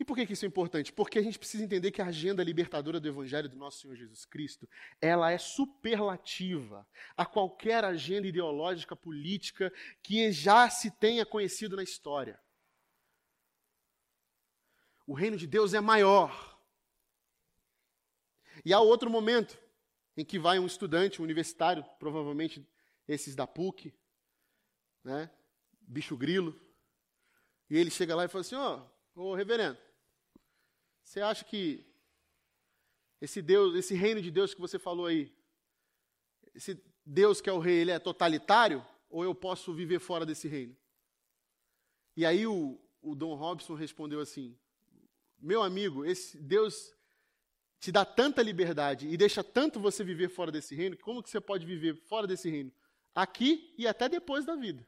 E 0.00 0.04
por 0.04 0.16
que, 0.16 0.24
que 0.24 0.32
isso 0.32 0.46
é 0.46 0.48
importante? 0.48 0.90
Porque 0.90 1.18
a 1.18 1.22
gente 1.22 1.38
precisa 1.38 1.62
entender 1.62 1.90
que 1.90 2.00
a 2.00 2.06
agenda 2.06 2.42
libertadora 2.42 2.98
do 2.98 3.06
Evangelho 3.06 3.50
do 3.50 3.56
nosso 3.58 3.80
Senhor 3.80 3.94
Jesus 3.94 4.24
Cristo, 4.24 4.66
ela 4.98 5.30
é 5.30 5.36
superlativa 5.36 6.88
a 7.14 7.26
qualquer 7.26 7.84
agenda 7.84 8.26
ideológica, 8.26 8.96
política 8.96 9.70
que 10.02 10.32
já 10.32 10.70
se 10.70 10.90
tenha 10.90 11.26
conhecido 11.26 11.76
na 11.76 11.82
história. 11.82 12.40
O 15.06 15.12
reino 15.12 15.36
de 15.36 15.46
Deus 15.46 15.74
é 15.74 15.80
maior. 15.80 16.58
E 18.64 18.72
há 18.72 18.80
outro 18.80 19.10
momento 19.10 19.60
em 20.16 20.24
que 20.24 20.38
vai 20.38 20.58
um 20.58 20.66
estudante, 20.66 21.20
um 21.20 21.24
universitário, 21.24 21.84
provavelmente 21.98 22.66
esses 23.06 23.36
da 23.36 23.46
PUC, 23.46 23.94
né, 25.04 25.30
bicho 25.78 26.16
grilo, 26.16 26.58
e 27.68 27.76
ele 27.76 27.90
chega 27.90 28.16
lá 28.16 28.24
e 28.24 28.28
fala 28.28 28.40
assim: 28.40 28.54
Ó, 28.54 28.82
oh, 29.14 29.32
ô 29.32 29.34
reverendo, 29.34 29.78
você 31.10 31.20
acha 31.20 31.44
que 31.44 31.84
esse 33.20 33.42
Deus, 33.42 33.74
esse 33.74 33.94
reino 33.94 34.22
de 34.22 34.30
Deus 34.30 34.54
que 34.54 34.60
você 34.60 34.78
falou 34.78 35.06
aí, 35.06 35.34
esse 36.54 36.80
Deus 37.04 37.40
que 37.40 37.50
é 37.50 37.52
o 37.52 37.58
rei, 37.58 37.78
ele 37.78 37.90
é 37.90 37.98
totalitário? 37.98 38.86
Ou 39.08 39.24
eu 39.24 39.34
posso 39.34 39.74
viver 39.74 39.98
fora 39.98 40.24
desse 40.24 40.46
reino? 40.46 40.76
E 42.16 42.24
aí 42.24 42.46
o, 42.46 42.80
o 43.02 43.16
Dom 43.16 43.34
Robson 43.34 43.74
respondeu 43.74 44.20
assim: 44.20 44.56
Meu 45.36 45.64
amigo, 45.64 46.04
esse 46.04 46.38
Deus 46.38 46.94
te 47.80 47.90
dá 47.90 48.04
tanta 48.04 48.40
liberdade 48.40 49.08
e 49.08 49.16
deixa 49.16 49.42
tanto 49.42 49.80
você 49.80 50.04
viver 50.04 50.28
fora 50.28 50.52
desse 50.52 50.76
reino, 50.76 50.96
como 50.96 51.24
que 51.24 51.28
você 51.28 51.40
pode 51.40 51.66
viver 51.66 51.96
fora 52.06 52.24
desse 52.24 52.48
reino? 52.48 52.70
Aqui 53.12 53.74
e 53.76 53.84
até 53.84 54.08
depois 54.08 54.46
da 54.46 54.54
vida. 54.54 54.86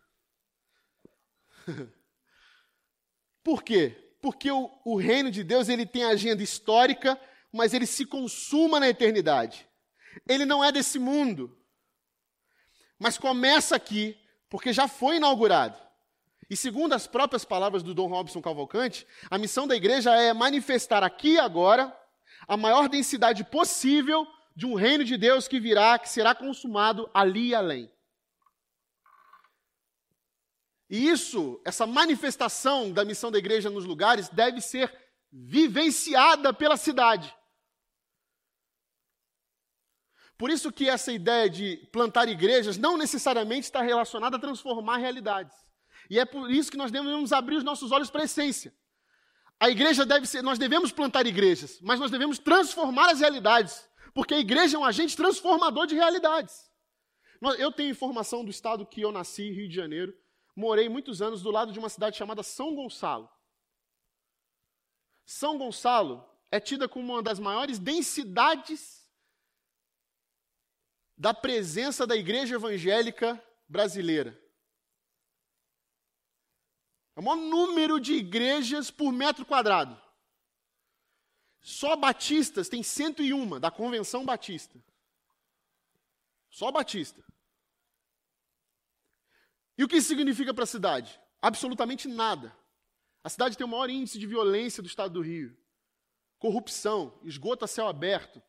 Por 3.43 3.65
quê? 3.65 4.12
Porque 4.23 4.51
o, 4.51 4.71
o 4.85 4.97
reino 4.97 5.31
de 5.31 5.43
Deus 5.43 5.69
ele 5.69 5.85
tem 5.85 6.05
agenda 6.05 6.43
histórica, 6.43 7.21
mas 7.53 7.75
ele 7.75 7.87
se 7.87 8.07
consuma 8.07 8.79
na 8.79 8.89
eternidade. 8.89 9.69
Ele 10.29 10.47
não 10.47 10.65
é 10.65 10.71
desse 10.71 10.99
mundo, 10.99 11.59
mas 12.99 13.19
começa 13.19 13.75
aqui, 13.75 14.17
porque 14.49 14.73
já 14.73 14.87
foi 14.87 15.17
inaugurado. 15.17 15.77
E 16.49 16.57
segundo 16.57 16.93
as 16.93 17.07
próprias 17.07 17.45
palavras 17.45 17.83
do 17.83 17.93
Dom 17.93 18.09
Robson 18.09 18.41
Cavalcante, 18.41 19.07
a 19.29 19.39
missão 19.39 19.67
da 19.67 19.75
igreja 19.75 20.15
é 20.15 20.33
manifestar 20.33 21.03
aqui 21.03 21.33
e 21.33 21.39
agora 21.39 21.95
a 22.47 22.57
maior 22.57 22.89
densidade 22.89 23.43
possível 23.43 24.27
de 24.55 24.67
um 24.67 24.75
reino 24.75 25.05
de 25.05 25.17
Deus 25.17 25.49
que 25.49 25.59
virá, 25.59 25.99
que 25.99 26.09
será 26.09 26.35
consumado 26.35 27.11
ali 27.13 27.49
e 27.49 27.55
além. 27.55 27.92
E 30.93 31.09
isso, 31.09 31.59
essa 31.65 31.87
manifestação 31.87 32.93
da 32.93 33.03
missão 33.03 33.31
da 33.31 33.39
igreja 33.39 33.71
nos 33.71 33.87
lugares, 33.87 34.29
deve 34.29 34.61
ser 34.61 34.95
vivenciada 35.33 36.53
pela 36.53 36.77
cidade. 36.77 37.35
Por 40.37 40.51
isso 40.51 40.71
que 40.71 40.91
essa 40.91 41.11
ideia 41.11 41.49
de 41.49 41.79
plantar 41.91 42.29
igrejas 42.29 42.77
não 42.77 42.99
necessariamente 42.99 43.65
está 43.65 43.81
relacionada 43.81 44.37
a 44.37 44.39
transformar 44.39 44.99
realidades. 44.99 45.57
E 46.11 46.19
é 46.19 46.27
por 46.27 46.51
isso 46.51 46.71
que 46.71 46.77
nós 46.77 46.93
devemos 46.93 47.33
abrir 47.33 47.57
os 47.57 47.65
nossos 47.65 47.91
olhos 47.91 48.11
para 48.11 48.21
a 48.21 48.25
essência. 48.27 48.71
A 49.59 49.71
igreja 49.71 50.05
deve 50.05 50.27
ser, 50.27 50.43
nós 50.43 50.59
devemos 50.59 50.93
plantar 50.93 51.27
igrejas, 51.27 51.81
mas 51.81 51.99
nós 52.01 52.11
devemos 52.11 52.39
transformar 52.39 53.09
as 53.09 53.21
realidades, 53.21 53.89
porque 54.13 54.35
a 54.35 54.39
igreja 54.39 54.77
é 54.77 54.81
um 54.81 54.85
agente 54.85 55.17
transformador 55.17 55.87
de 55.87 55.95
realidades. 55.95 56.71
Eu 57.57 57.73
tenho 57.73 57.89
informação 57.93 58.45
do 58.45 58.51
estado 58.51 58.85
que 58.85 59.01
eu 59.01 59.11
nasci, 59.11 59.51
Rio 59.51 59.71
de 59.71 59.75
Janeiro, 59.75 60.13
morei 60.55 60.89
muitos 60.89 61.23
anos 61.23 61.43
do 61.43 61.51
lado 61.51 61.73
de 61.73 61.79
uma 61.79 61.89
cidade 61.89 62.17
chamada 62.17 62.43
São 62.43 62.75
Gonçalo. 62.75 63.31
São 65.25 65.57
Gonçalo 65.57 66.29
é 66.51 66.61
tida 66.61 66.89
como 66.89 67.13
uma 67.13 67.23
das 67.23 67.39
maiores 67.39 67.79
densidades 67.79 69.03
da 71.17 71.33
presença 71.33 72.07
da 72.07 72.17
igreja 72.17 72.57
evangélica 72.57 73.43
brasileira. 73.69 74.39
É 77.15 77.21
o 77.21 77.23
maior 77.23 77.37
número 77.37 78.01
de 78.01 78.15
igrejas 78.15 78.91
por 78.91 79.13
metro 79.13 79.47
quadrado. 79.47 80.01
Só 81.61 81.95
batistas 81.95 82.69
tem 82.69 82.83
101 82.83 83.61
da 83.61 83.71
Convenção 83.71 84.25
Batista. 84.25 84.83
Só 86.51 86.71
batista. 86.71 87.25
E 89.77 89.85
o 89.85 89.89
que 89.89 89.97
isso 89.97 90.09
significa 90.09 90.53
para 90.53 90.65
a 90.65 90.67
cidade? 90.67 91.21
Absolutamente 91.41 92.07
nada. 92.07 92.57
A 93.25 93.29
cidade 93.29 93.57
tem 93.57 93.65
o 93.65 93.69
maior 93.69 93.89
índice 93.89 94.19
de 94.19 94.27
violência 94.27 94.83
do 94.83 94.87
estado 94.87 95.15
do 95.15 95.21
Rio. 95.21 95.57
Corrupção, 96.39 97.19
esgoto 97.23 97.65
a 97.65 97.69
céu 97.69 97.87
aberto, 97.87 98.43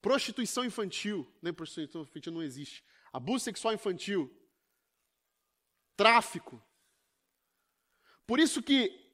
prostituição 0.00 0.64
infantil. 0.64 1.30
Nem 1.42 1.52
prostituição 1.52 2.02
infantil 2.02 2.32
não 2.32 2.42
existe. 2.42 2.84
Abuso 3.12 3.44
sexual 3.44 3.74
infantil. 3.74 4.30
Tráfico. 5.96 6.62
Por 8.26 8.38
isso 8.40 8.62
que 8.62 9.05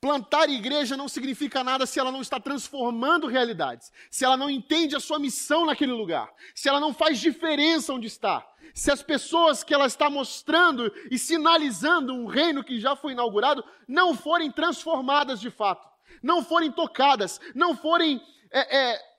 plantar 0.00 0.48
igreja 0.48 0.96
não 0.96 1.08
significa 1.08 1.62
nada 1.62 1.84
se 1.84 2.00
ela 2.00 2.10
não 2.10 2.22
está 2.22 2.40
transformando 2.40 3.26
realidades, 3.26 3.92
se 4.10 4.24
ela 4.24 4.36
não 4.36 4.48
entende 4.48 4.96
a 4.96 5.00
sua 5.00 5.18
missão 5.18 5.66
naquele 5.66 5.92
lugar, 5.92 6.32
se 6.54 6.68
ela 6.68 6.80
não 6.80 6.94
faz 6.94 7.18
diferença 7.18 7.92
onde 7.92 8.06
está, 8.06 8.46
se 8.74 8.90
as 8.90 9.02
pessoas 9.02 9.62
que 9.62 9.74
ela 9.74 9.86
está 9.86 10.08
mostrando 10.08 10.90
e 11.10 11.18
sinalizando 11.18 12.14
um 12.14 12.26
reino 12.26 12.64
que 12.64 12.80
já 12.80 12.96
foi 12.96 13.12
inaugurado 13.12 13.62
não 13.86 14.14
forem 14.14 14.50
transformadas 14.50 15.40
de 15.40 15.50
fato, 15.50 15.86
não 16.22 16.42
forem 16.42 16.72
tocadas, 16.72 17.40
não 17.54 17.76
forem. 17.76 18.20
É, 18.52 18.76
é, 18.94 19.10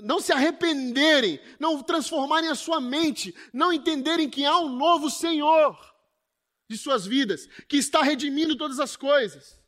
não 0.00 0.18
se 0.18 0.32
arrependerem, 0.32 1.40
não 1.58 1.80
transformarem 1.80 2.50
a 2.50 2.56
sua 2.56 2.80
mente, 2.80 3.32
não 3.52 3.72
entenderem 3.72 4.28
que 4.28 4.44
há 4.44 4.58
um 4.58 4.68
novo 4.68 5.08
Senhor 5.08 5.78
de 6.68 6.78
suas 6.78 7.06
vidas, 7.06 7.46
que 7.68 7.76
está 7.76 8.02
redimindo 8.02 8.56
todas 8.56 8.80
as 8.80 8.96
coisas. 8.96 9.62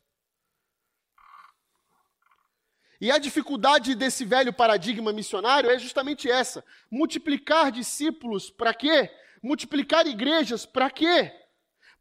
E 3.00 3.10
a 3.10 3.18
dificuldade 3.18 3.94
desse 3.94 4.24
velho 4.24 4.52
paradigma 4.52 5.12
missionário 5.12 5.70
é 5.70 5.78
justamente 5.78 6.30
essa: 6.30 6.64
multiplicar 6.90 7.70
discípulos 7.70 8.50
para 8.50 8.72
quê? 8.72 9.10
Multiplicar 9.42 10.06
igrejas 10.06 10.64
para 10.64 10.90
quê? 10.90 11.32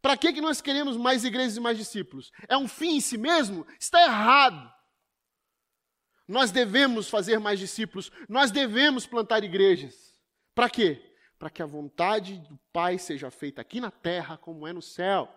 Para 0.00 0.16
que 0.16 0.40
nós 0.40 0.60
queremos 0.60 0.96
mais 0.96 1.24
igrejas 1.24 1.56
e 1.56 1.60
mais 1.60 1.76
discípulos? 1.76 2.32
É 2.48 2.56
um 2.56 2.68
fim 2.68 2.96
em 2.96 3.00
si 3.00 3.18
mesmo? 3.18 3.66
Está 3.78 4.02
errado. 4.02 4.72
Nós 6.26 6.50
devemos 6.50 7.08
fazer 7.08 7.38
mais 7.38 7.58
discípulos, 7.58 8.10
nós 8.28 8.50
devemos 8.50 9.06
plantar 9.06 9.44
igrejas. 9.44 10.14
Para 10.54 10.68
quê? 10.70 11.05
Para 11.38 11.50
que 11.50 11.62
a 11.62 11.66
vontade 11.66 12.38
do 12.38 12.58
Pai 12.72 12.98
seja 12.98 13.30
feita 13.30 13.60
aqui 13.60 13.80
na 13.80 13.90
terra 13.90 14.36
como 14.36 14.66
é 14.66 14.72
no 14.72 14.82
céu, 14.82 15.28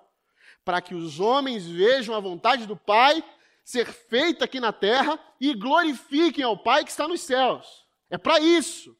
para 0.64 0.82
que 0.82 0.95
os 0.95 1.20
homens 1.20 1.66
vejam 1.66 2.16
a 2.16 2.20
vontade 2.20 2.66
do 2.66 2.76
Pai 2.76 3.24
ser 3.64 3.86
feita 3.86 4.45
aqui 4.45 4.60
na 4.60 4.74
terra 4.74 5.20
e 5.39 5.54
glorifiquem 5.54 6.43
ao 6.43 6.58
Pai 6.58 6.84
que 6.84 6.91
está 6.91 7.08
nos 7.08 7.22
céus. 7.22 7.86
É 8.10 8.18
para 8.18 8.39
isso. 8.39 8.97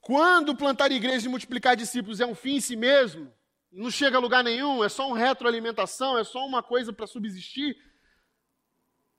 Quando 0.00 0.56
plantar 0.56 0.92
igrejas 0.92 1.24
e 1.24 1.28
multiplicar 1.28 1.76
discípulos 1.76 2.20
é 2.20 2.26
um 2.26 2.34
fim 2.34 2.56
em 2.56 2.60
si 2.60 2.76
mesmo, 2.76 3.32
não 3.70 3.90
chega 3.90 4.16
a 4.16 4.20
lugar 4.20 4.42
nenhum, 4.42 4.82
é 4.82 4.88
só 4.88 5.06
uma 5.08 5.18
retroalimentação, 5.18 6.16
é 6.16 6.24
só 6.24 6.46
uma 6.46 6.62
coisa 6.62 6.92
para 6.92 7.06
subsistir, 7.06 7.76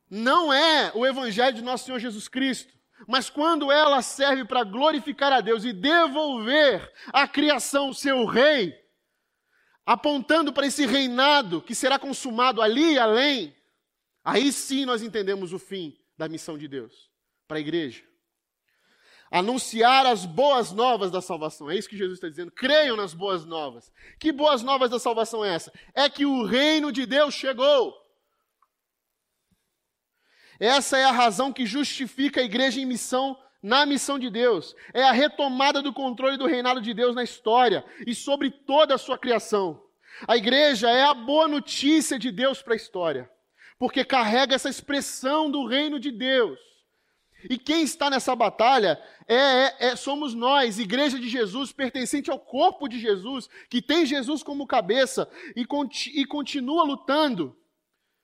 não 0.10 0.52
é 0.52 0.92
o 0.96 1.06
evangelho 1.06 1.56
de 1.56 1.62
nosso 1.62 1.86
Senhor 1.86 2.00
Jesus 2.00 2.28
Cristo. 2.28 2.79
Mas 3.08 3.30
quando 3.30 3.72
ela 3.72 4.02
serve 4.02 4.46
para 4.46 4.64
glorificar 4.64 5.32
a 5.32 5.42
Deus 5.42 5.64
e 5.64 5.74
devolver 5.74 6.92
à 7.08 7.28
criação 7.28 7.94
seu 7.94 8.26
rei, 8.26 8.74
apontando 9.86 10.54
para 10.54 10.68
esse 10.68 10.86
reinado 10.86 11.62
que 11.62 11.74
será 11.74 11.98
consumado 11.98 12.62
ali 12.62 12.94
e 12.94 13.00
além, 13.00 13.56
aí 14.24 14.52
sim 14.52 14.86
nós 14.86 15.02
entendemos 15.02 15.54
o 15.54 15.60
fim 15.60 15.98
da 16.18 16.28
missão 16.28 16.58
de 16.58 16.68
Deus 16.68 17.10
para 17.48 17.58
a 17.58 17.62
igreja. 17.62 18.04
Anunciar 19.32 20.06
as 20.06 20.26
boas 20.26 20.72
novas 20.72 21.12
da 21.12 21.22
salvação. 21.22 21.70
É 21.70 21.76
isso 21.76 21.88
que 21.88 21.98
Jesus 21.98 22.18
está 22.18 22.28
dizendo. 22.28 22.52
Creiam 22.52 22.96
nas 22.96 23.14
boas 23.14 23.46
novas. 23.46 23.92
Que 24.20 24.32
boas 24.32 24.64
novas 24.64 24.90
da 24.90 24.98
salvação 24.98 25.46
é 25.46 25.54
essa? 25.54 25.72
É 25.94 26.10
que 26.10 26.26
o 26.26 26.44
reino 26.44 26.92
de 26.92 27.06
Deus 27.06 27.36
chegou. 27.36 27.96
Essa 30.60 30.98
é 30.98 31.04
a 31.06 31.12
razão 31.12 31.54
que 31.54 31.66
justifica 31.66 32.42
a 32.42 32.44
igreja 32.44 32.82
em 32.82 32.86
missão, 32.86 33.38
na 33.62 33.86
missão 33.86 34.20
de 34.20 34.30
Deus. 34.30 34.76
É 34.94 35.04
a 35.04 35.12
retomada 35.12 35.82
do 35.82 35.94
controle 35.94 36.38
do 36.38 36.46
reinado 36.46 36.82
de 36.82 36.94
Deus 36.94 37.16
na 37.16 37.24
história 37.24 37.86
e 38.06 38.14
sobre 38.14 38.52
toda 38.52 38.96
a 38.96 38.98
sua 38.98 39.18
criação. 39.18 39.82
A 40.28 40.36
igreja 40.36 40.90
é 40.90 41.04
a 41.04 41.14
boa 41.14 41.48
notícia 41.48 42.20
de 42.20 42.32
Deus 42.32 42.62
para 42.62 42.74
a 42.74 42.78
história, 42.78 43.30
porque 43.78 44.04
carrega 44.04 44.56
essa 44.56 44.70
expressão 44.70 45.50
do 45.50 45.66
reino 45.66 46.00
de 46.00 46.12
Deus. 46.12 46.60
E 47.50 47.58
quem 47.58 47.84
está 47.84 48.10
nessa 48.10 48.36
batalha 48.36 49.02
é, 49.26 49.36
é, 49.36 49.76
é, 49.80 49.96
somos 49.96 50.34
nós, 50.34 50.78
igreja 50.78 51.18
de 51.18 51.30
Jesus, 51.30 51.72
pertencente 51.72 52.30
ao 52.30 52.38
corpo 52.38 52.88
de 52.90 53.00
Jesus, 53.00 53.48
que 53.70 53.82
tem 53.82 54.06
Jesus 54.06 54.44
como 54.44 54.68
cabeça 54.68 55.30
e, 55.56 55.66
conti, 55.66 56.12
e 56.20 56.26
continua 56.26 56.84
lutando 56.84 57.56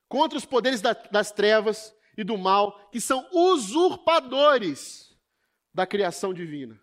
contra 0.10 0.38
os 0.38 0.46
poderes 0.46 0.82
da, 0.82 0.92
das 0.94 1.32
trevas, 1.32 1.96
e 2.18 2.24
do 2.24 2.38
mal, 2.38 2.90
que 2.92 3.02
são 3.02 3.28
usurpadores 3.32 5.16
da 5.74 5.86
criação 5.86 6.34
divina. 6.34 6.80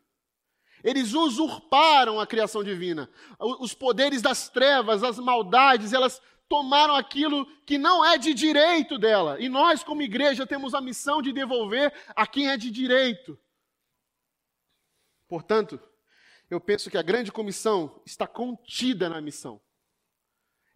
Eles 0.84 1.14
usurparam 1.14 2.18
a 2.18 2.26
criação 2.26 2.62
divina. 2.62 3.08
Os 3.38 3.72
poderes 3.72 4.20
das 4.20 4.48
trevas, 4.48 5.02
as 5.02 5.18
maldades, 5.18 5.92
elas 5.92 6.20
tomaram 6.48 6.94
aquilo 6.94 7.46
que 7.64 7.78
não 7.78 8.04
é 8.04 8.18
de 8.18 8.34
direito 8.34 8.98
dela. 8.98 9.40
E 9.40 9.48
nós, 9.48 9.82
como 9.82 10.02
igreja, 10.02 10.46
temos 10.46 10.74
a 10.74 10.80
missão 10.80 11.22
de 11.22 11.32
devolver 11.32 11.92
a 12.14 12.26
quem 12.26 12.50
é 12.50 12.56
de 12.56 12.70
direito. 12.70 13.38
Portanto, 15.28 15.80
eu 16.50 16.60
penso 16.60 16.90
que 16.90 16.98
a 16.98 17.02
grande 17.02 17.32
comissão 17.32 18.02
está 18.04 18.26
contida 18.26 19.08
na 19.08 19.20
missão. 19.20 19.60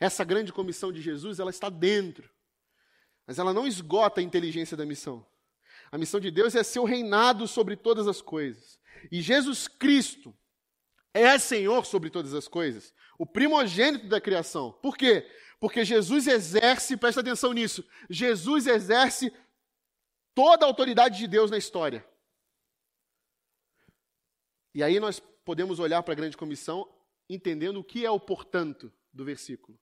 Essa 0.00 0.24
grande 0.24 0.52
comissão 0.52 0.90
de 0.90 1.02
Jesus, 1.02 1.38
ela 1.38 1.50
está 1.50 1.68
dentro. 1.68 2.30
Mas 3.26 3.38
ela 3.38 3.52
não 3.52 3.66
esgota 3.66 4.20
a 4.20 4.24
inteligência 4.24 4.76
da 4.76 4.86
missão. 4.86 5.26
A 5.90 5.98
missão 5.98 6.20
de 6.20 6.30
Deus 6.30 6.54
é 6.54 6.62
seu 6.62 6.84
reinado 6.84 7.46
sobre 7.46 7.76
todas 7.76 8.06
as 8.06 8.20
coisas. 8.20 8.78
E 9.10 9.20
Jesus 9.20 9.68
Cristo 9.68 10.36
é 11.12 11.38
Senhor 11.38 11.86
sobre 11.86 12.10
todas 12.10 12.34
as 12.34 12.46
coisas, 12.46 12.92
o 13.18 13.24
primogênito 13.24 14.06
da 14.06 14.20
criação. 14.20 14.72
Por 14.82 14.96
quê? 14.96 15.26
Porque 15.58 15.84
Jesus 15.84 16.26
exerce, 16.26 16.96
presta 16.96 17.22
atenção 17.22 17.52
nisso, 17.52 17.82
Jesus 18.10 18.66
exerce 18.66 19.32
toda 20.34 20.66
a 20.66 20.68
autoridade 20.68 21.18
de 21.18 21.26
Deus 21.26 21.50
na 21.50 21.56
história. 21.56 22.06
E 24.74 24.82
aí 24.82 25.00
nós 25.00 25.18
podemos 25.42 25.78
olhar 25.78 26.02
para 26.02 26.12
a 26.12 26.16
grande 26.16 26.36
comissão 26.36 26.86
entendendo 27.28 27.80
o 27.80 27.84
que 27.84 28.04
é 28.04 28.10
o 28.10 28.20
portanto 28.20 28.92
do 29.12 29.24
versículo. 29.24 29.78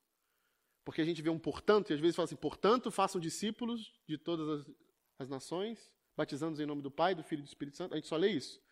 Porque 0.84 1.00
a 1.00 1.04
gente 1.04 1.22
vê 1.22 1.30
um 1.30 1.38
portanto, 1.38 1.90
e 1.90 1.94
às 1.94 2.00
vezes 2.00 2.14
fala 2.14 2.24
assim: 2.24 2.36
portanto, 2.36 2.90
façam 2.90 3.20
discípulos 3.20 3.92
de 4.06 4.18
todas 4.18 4.48
as, 4.48 4.74
as 5.18 5.28
nações, 5.28 5.90
batizando-os 6.16 6.60
em 6.60 6.66
nome 6.66 6.82
do 6.82 6.90
Pai, 6.90 7.14
do 7.14 7.24
Filho 7.24 7.40
e 7.40 7.42
do 7.44 7.48
Espírito 7.48 7.76
Santo. 7.76 7.94
A 7.94 7.96
gente 7.96 8.08
só 8.08 8.16
lê 8.16 8.28
isso. 8.28 8.62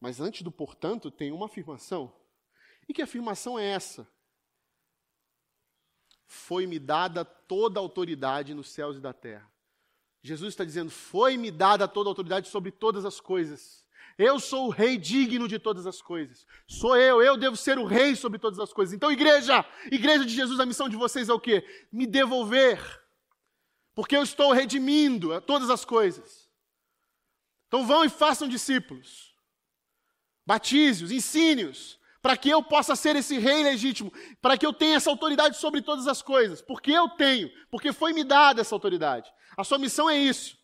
Mas 0.00 0.20
antes 0.20 0.42
do 0.42 0.50
portanto, 0.50 1.10
tem 1.10 1.30
uma 1.30 1.46
afirmação. 1.46 2.12
E 2.88 2.94
que 2.94 3.02
afirmação 3.02 3.58
é 3.58 3.66
essa? 3.66 4.08
Foi-me 6.26 6.78
dada 6.78 7.24
toda 7.24 7.78
a 7.78 7.82
autoridade 7.82 8.54
nos 8.54 8.70
céus 8.70 8.96
e 8.96 9.00
da 9.00 9.12
terra. 9.12 9.50
Jesus 10.22 10.54
está 10.54 10.64
dizendo: 10.64 10.90
foi-me 10.90 11.50
dada 11.50 11.86
toda 11.86 12.08
a 12.08 12.12
autoridade 12.12 12.48
sobre 12.48 12.70
todas 12.70 13.04
as 13.04 13.20
coisas. 13.20 13.84
Eu 14.22 14.38
sou 14.38 14.66
o 14.66 14.70
rei 14.70 14.98
digno 14.98 15.48
de 15.48 15.58
todas 15.58 15.86
as 15.86 16.02
coisas. 16.02 16.46
Sou 16.66 16.94
eu, 16.94 17.22
eu 17.22 17.38
devo 17.38 17.56
ser 17.56 17.78
o 17.78 17.86
rei 17.86 18.14
sobre 18.14 18.38
todas 18.38 18.58
as 18.58 18.70
coisas. 18.70 18.92
Então, 18.94 19.10
igreja, 19.10 19.64
igreja 19.90 20.26
de 20.26 20.34
Jesus, 20.34 20.60
a 20.60 20.66
missão 20.66 20.90
de 20.90 20.96
vocês 20.96 21.30
é 21.30 21.32
o 21.32 21.40
quê? 21.40 21.64
Me 21.90 22.06
devolver. 22.06 22.78
Porque 23.94 24.14
eu 24.14 24.22
estou 24.22 24.52
redimindo 24.52 25.40
todas 25.40 25.70
as 25.70 25.86
coisas. 25.86 26.50
Então 27.66 27.86
vão 27.86 28.04
e 28.04 28.10
façam 28.10 28.46
discípulos. 28.46 29.34
Batize-os, 30.44 31.10
ensine-os, 31.10 31.98
para 32.20 32.36
que 32.36 32.50
eu 32.50 32.62
possa 32.62 32.94
ser 32.94 33.16
esse 33.16 33.38
rei 33.38 33.62
legítimo, 33.62 34.12
para 34.42 34.58
que 34.58 34.66
eu 34.66 34.72
tenha 34.74 34.96
essa 34.96 35.08
autoridade 35.08 35.56
sobre 35.56 35.80
todas 35.80 36.06
as 36.06 36.20
coisas, 36.20 36.60
porque 36.60 36.92
eu 36.92 37.08
tenho, 37.08 37.50
porque 37.70 37.90
foi 37.90 38.12
me 38.12 38.22
dada 38.22 38.60
essa 38.60 38.74
autoridade. 38.74 39.32
A 39.56 39.64
sua 39.64 39.78
missão 39.78 40.10
é 40.10 40.18
isso. 40.18 40.59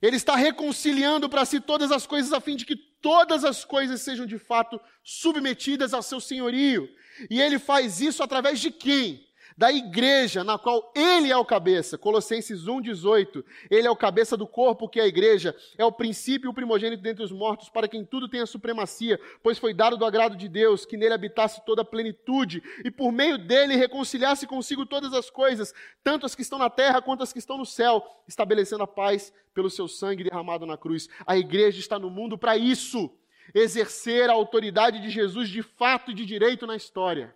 Ele 0.00 0.16
está 0.16 0.36
reconciliando 0.36 1.28
para 1.28 1.44
si 1.44 1.60
todas 1.60 1.90
as 1.90 2.06
coisas 2.06 2.32
a 2.32 2.40
fim 2.40 2.56
de 2.56 2.64
que 2.64 2.76
todas 2.76 3.44
as 3.44 3.64
coisas 3.64 4.00
sejam 4.00 4.26
de 4.26 4.38
fato 4.38 4.80
submetidas 5.02 5.92
ao 5.92 6.02
seu 6.02 6.20
senhorio. 6.20 6.88
E 7.28 7.40
ele 7.40 7.58
faz 7.58 8.00
isso 8.00 8.22
através 8.22 8.60
de 8.60 8.70
quem? 8.70 9.27
Da 9.58 9.72
igreja 9.72 10.44
na 10.44 10.56
qual 10.56 10.92
ele 10.94 11.32
é 11.32 11.36
o 11.36 11.44
cabeça. 11.44 11.98
Colossenses 11.98 12.68
1:18. 12.68 13.44
Ele 13.68 13.88
é 13.88 13.90
o 13.90 13.96
cabeça 13.96 14.36
do 14.36 14.46
corpo 14.46 14.88
que 14.88 15.00
é 15.00 15.02
a 15.02 15.06
igreja, 15.08 15.54
é 15.76 15.84
o 15.84 15.90
princípio 15.90 16.46
e 16.46 16.50
o 16.50 16.54
primogênito 16.54 17.02
dentre 17.02 17.24
os 17.24 17.32
mortos, 17.32 17.68
para 17.68 17.88
quem 17.88 18.04
tudo 18.04 18.28
tenha 18.28 18.46
supremacia, 18.46 19.18
pois 19.42 19.58
foi 19.58 19.74
dado 19.74 19.96
do 19.96 20.04
agrado 20.04 20.36
de 20.36 20.48
Deus 20.48 20.86
que 20.86 20.96
nele 20.96 21.12
habitasse 21.12 21.64
toda 21.66 21.82
a 21.82 21.84
plenitude 21.84 22.62
e 22.84 22.90
por 22.90 23.10
meio 23.10 23.36
dele 23.36 23.74
reconciliasse 23.74 24.46
consigo 24.46 24.86
todas 24.86 25.12
as 25.12 25.28
coisas, 25.28 25.74
tanto 26.04 26.24
as 26.24 26.36
que 26.36 26.42
estão 26.42 26.58
na 26.58 26.70
terra 26.70 27.02
quanto 27.02 27.24
as 27.24 27.32
que 27.32 27.40
estão 27.40 27.58
no 27.58 27.66
céu, 27.66 28.06
estabelecendo 28.28 28.84
a 28.84 28.86
paz 28.86 29.32
pelo 29.52 29.68
seu 29.68 29.88
sangue 29.88 30.22
derramado 30.22 30.66
na 30.66 30.76
cruz. 30.76 31.08
A 31.26 31.36
igreja 31.36 31.80
está 31.80 31.98
no 31.98 32.10
mundo 32.10 32.38
para 32.38 32.56
isso 32.56 33.10
exercer 33.52 34.30
a 34.30 34.34
autoridade 34.34 35.00
de 35.02 35.10
Jesus 35.10 35.48
de 35.48 35.62
fato 35.64 36.12
e 36.12 36.14
de 36.14 36.24
direito 36.24 36.64
na 36.64 36.76
história. 36.76 37.34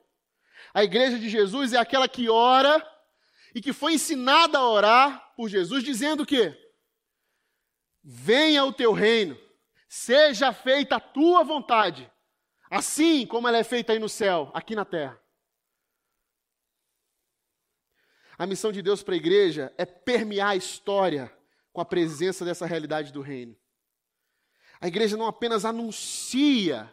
A 0.74 0.82
igreja 0.82 1.18
de 1.18 1.28
Jesus 1.28 1.72
é 1.72 1.78
aquela 1.78 2.08
que 2.08 2.28
ora 2.28 2.86
e 3.54 3.60
que 3.60 3.72
foi 3.72 3.94
ensinada 3.94 4.58
a 4.58 4.68
orar 4.68 5.34
por 5.36 5.48
Jesus, 5.48 5.84
dizendo 5.84 6.24
que 6.24 6.56
venha 8.02 8.64
o 8.64 8.72
teu 8.72 8.92
reino, 8.92 9.38
seja 9.88 10.52
feita 10.52 10.96
a 10.96 11.00
tua 11.00 11.44
vontade, 11.44 12.10
assim 12.70 13.26
como 13.26 13.46
ela 13.46 13.58
é 13.58 13.64
feita 13.64 13.92
aí 13.92 13.98
no 13.98 14.08
céu, 14.08 14.50
aqui 14.54 14.74
na 14.74 14.84
terra. 14.84 15.20
A 18.38 18.46
missão 18.46 18.72
de 18.72 18.80
Deus 18.80 19.02
para 19.02 19.14
a 19.14 19.18
igreja 19.18 19.72
é 19.76 19.84
permear 19.84 20.50
a 20.50 20.56
história 20.56 21.30
com 21.72 21.80
a 21.80 21.84
presença 21.84 22.44
dessa 22.44 22.66
realidade 22.66 23.12
do 23.12 23.20
reino. 23.20 23.56
A 24.80 24.88
igreja 24.88 25.16
não 25.16 25.26
apenas 25.26 25.64
anuncia 25.64 26.92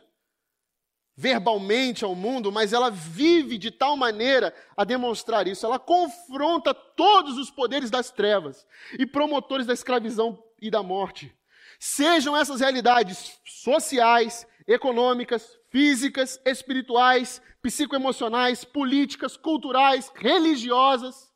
verbalmente 1.19 2.05
ao 2.05 2.15
mundo, 2.15 2.49
mas 2.49 2.71
ela 2.71 2.89
vive 2.89 3.57
de 3.57 3.71
tal 3.71 3.97
maneira 3.97 4.55
a 4.77 4.85
demonstrar 4.85 5.49
isso. 5.49 5.65
Ela 5.65 5.77
confronta 5.77 6.73
todos 6.73 7.37
os 7.37 7.51
poderes 7.51 7.91
das 7.91 8.09
trevas 8.09 8.65
e 8.97 9.05
promotores 9.05 9.67
da 9.67 9.73
escravidão 9.73 10.41
e 10.61 10.71
da 10.71 10.81
morte. 10.81 11.29
Sejam 11.77 12.37
essas 12.37 12.61
realidades 12.61 13.37
sociais, 13.43 14.47
econômicas, 14.65 15.57
físicas, 15.69 16.39
espirituais, 16.45 17.41
psicoemocionais, 17.61 18.63
políticas, 18.63 19.35
culturais, 19.35 20.09
religiosas. 20.15 21.29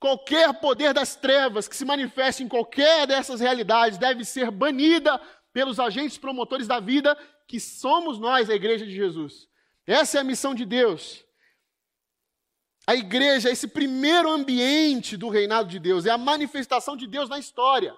Qualquer 0.00 0.52
poder 0.54 0.92
das 0.92 1.14
trevas 1.14 1.68
que 1.68 1.76
se 1.76 1.84
manifeste 1.84 2.42
em 2.42 2.48
qualquer 2.48 3.06
dessas 3.06 3.38
realidades 3.38 3.98
deve 3.98 4.24
ser 4.24 4.50
banida 4.50 5.20
pelos 5.52 5.78
agentes 5.78 6.18
promotores 6.18 6.66
da 6.66 6.80
vida 6.80 7.16
que 7.46 7.60
somos 7.60 8.18
nós, 8.18 8.50
a 8.50 8.54
igreja 8.54 8.84
de 8.84 8.94
Jesus. 8.94 9.48
Essa 9.86 10.18
é 10.18 10.20
a 10.20 10.24
missão 10.24 10.54
de 10.54 10.64
Deus. 10.64 11.24
A 12.86 12.94
igreja 12.94 13.48
é 13.48 13.52
esse 13.52 13.68
primeiro 13.68 14.30
ambiente 14.30 15.16
do 15.16 15.28
reinado 15.28 15.68
de 15.68 15.78
Deus, 15.78 16.06
é 16.06 16.10
a 16.10 16.18
manifestação 16.18 16.96
de 16.96 17.06
Deus 17.06 17.28
na 17.28 17.38
história. 17.38 17.96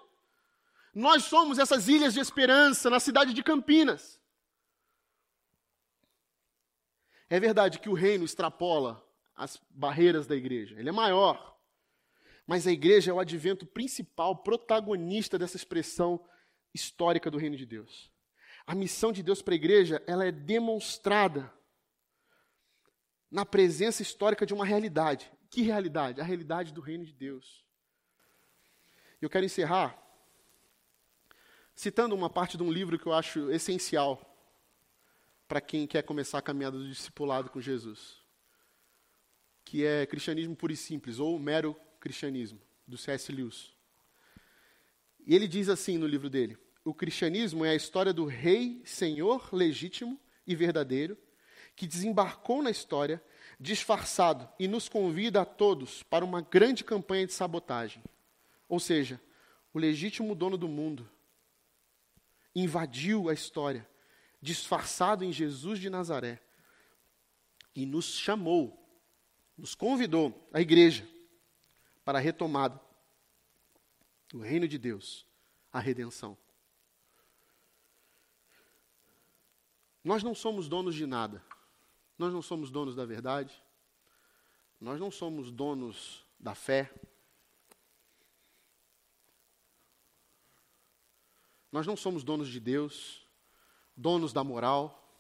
Nós 0.94 1.24
somos 1.24 1.58
essas 1.58 1.88
ilhas 1.88 2.14
de 2.14 2.20
esperança 2.20 2.88
na 2.88 2.98
cidade 2.98 3.32
de 3.32 3.42
Campinas. 3.42 4.18
É 7.30 7.38
verdade 7.38 7.78
que 7.78 7.90
o 7.90 7.94
reino 7.94 8.24
extrapola 8.24 9.04
as 9.36 9.60
barreiras 9.70 10.26
da 10.26 10.34
igreja, 10.34 10.78
ele 10.78 10.88
é 10.88 10.92
maior. 10.92 11.56
Mas 12.46 12.66
a 12.66 12.72
igreja 12.72 13.10
é 13.10 13.14
o 13.14 13.20
advento 13.20 13.66
principal, 13.66 14.36
protagonista 14.36 15.38
dessa 15.38 15.56
expressão 15.56 16.24
histórica 16.72 17.30
do 17.30 17.36
reino 17.36 17.56
de 17.56 17.66
Deus 17.66 18.10
a 18.68 18.74
missão 18.74 19.10
de 19.10 19.22
Deus 19.22 19.40
para 19.40 19.54
a 19.54 19.56
igreja, 19.56 20.02
ela 20.06 20.26
é 20.26 20.30
demonstrada 20.30 21.50
na 23.30 23.46
presença 23.46 24.02
histórica 24.02 24.44
de 24.44 24.52
uma 24.52 24.66
realidade. 24.66 25.32
Que 25.48 25.62
realidade? 25.62 26.20
A 26.20 26.24
realidade 26.24 26.70
do 26.70 26.82
reino 26.82 27.02
de 27.02 27.14
Deus. 27.14 27.64
Eu 29.22 29.30
quero 29.30 29.46
encerrar 29.46 29.98
citando 31.74 32.14
uma 32.14 32.28
parte 32.28 32.58
de 32.58 32.62
um 32.62 32.70
livro 32.70 32.98
que 32.98 33.06
eu 33.06 33.14
acho 33.14 33.50
essencial 33.50 34.20
para 35.48 35.62
quem 35.62 35.86
quer 35.86 36.02
começar 36.02 36.36
a 36.36 36.42
caminhada 36.42 36.76
do 36.76 36.86
discipulado 36.86 37.48
com 37.48 37.62
Jesus, 37.62 38.18
que 39.64 39.82
é 39.82 40.04
Cristianismo 40.04 40.54
Puro 40.54 40.74
e 40.74 40.76
Simples, 40.76 41.18
ou 41.18 41.38
Mero 41.38 41.74
Cristianismo, 41.98 42.60
do 42.86 42.98
C.S. 42.98 43.32
Lewis. 43.32 43.72
E 45.26 45.34
ele 45.34 45.48
diz 45.48 45.70
assim 45.70 45.96
no 45.96 46.06
livro 46.06 46.28
dele: 46.28 46.58
o 46.84 46.94
cristianismo 46.94 47.64
é 47.64 47.70
a 47.70 47.74
história 47.74 48.12
do 48.12 48.24
rei, 48.24 48.80
senhor 48.84 49.48
legítimo 49.52 50.18
e 50.46 50.54
verdadeiro, 50.54 51.18
que 51.76 51.86
desembarcou 51.86 52.62
na 52.62 52.70
história, 52.70 53.22
disfarçado, 53.60 54.48
e 54.58 54.66
nos 54.66 54.88
convida 54.88 55.42
a 55.42 55.44
todos 55.44 56.02
para 56.02 56.24
uma 56.24 56.40
grande 56.40 56.82
campanha 56.82 57.26
de 57.26 57.32
sabotagem. 57.32 58.02
Ou 58.68 58.80
seja, 58.80 59.20
o 59.72 59.78
legítimo 59.78 60.34
dono 60.34 60.56
do 60.56 60.68
mundo 60.68 61.08
invadiu 62.54 63.28
a 63.28 63.34
história, 63.34 63.88
disfarçado 64.40 65.24
em 65.24 65.32
Jesus 65.32 65.78
de 65.78 65.90
Nazaré, 65.90 66.40
e 67.74 67.86
nos 67.86 68.06
chamou, 68.06 68.76
nos 69.56 69.74
convidou, 69.74 70.48
a 70.52 70.60
igreja, 70.60 71.06
para 72.04 72.18
a 72.18 72.20
retomada 72.20 72.80
do 74.28 74.40
reino 74.40 74.66
de 74.66 74.78
Deus, 74.78 75.26
a 75.72 75.78
redenção. 75.78 76.36
Nós 80.08 80.22
não 80.22 80.34
somos 80.34 80.70
donos 80.70 80.94
de 80.94 81.04
nada. 81.04 81.44
Nós 82.16 82.32
não 82.32 82.40
somos 82.40 82.70
donos 82.70 82.96
da 82.96 83.04
verdade. 83.04 83.62
Nós 84.80 84.98
não 84.98 85.10
somos 85.10 85.50
donos 85.50 86.24
da 86.40 86.54
fé. 86.54 86.90
Nós 91.70 91.86
não 91.86 91.94
somos 91.94 92.24
donos 92.24 92.48
de 92.48 92.58
Deus, 92.58 93.28
donos 93.94 94.32
da 94.32 94.42
moral, 94.42 95.14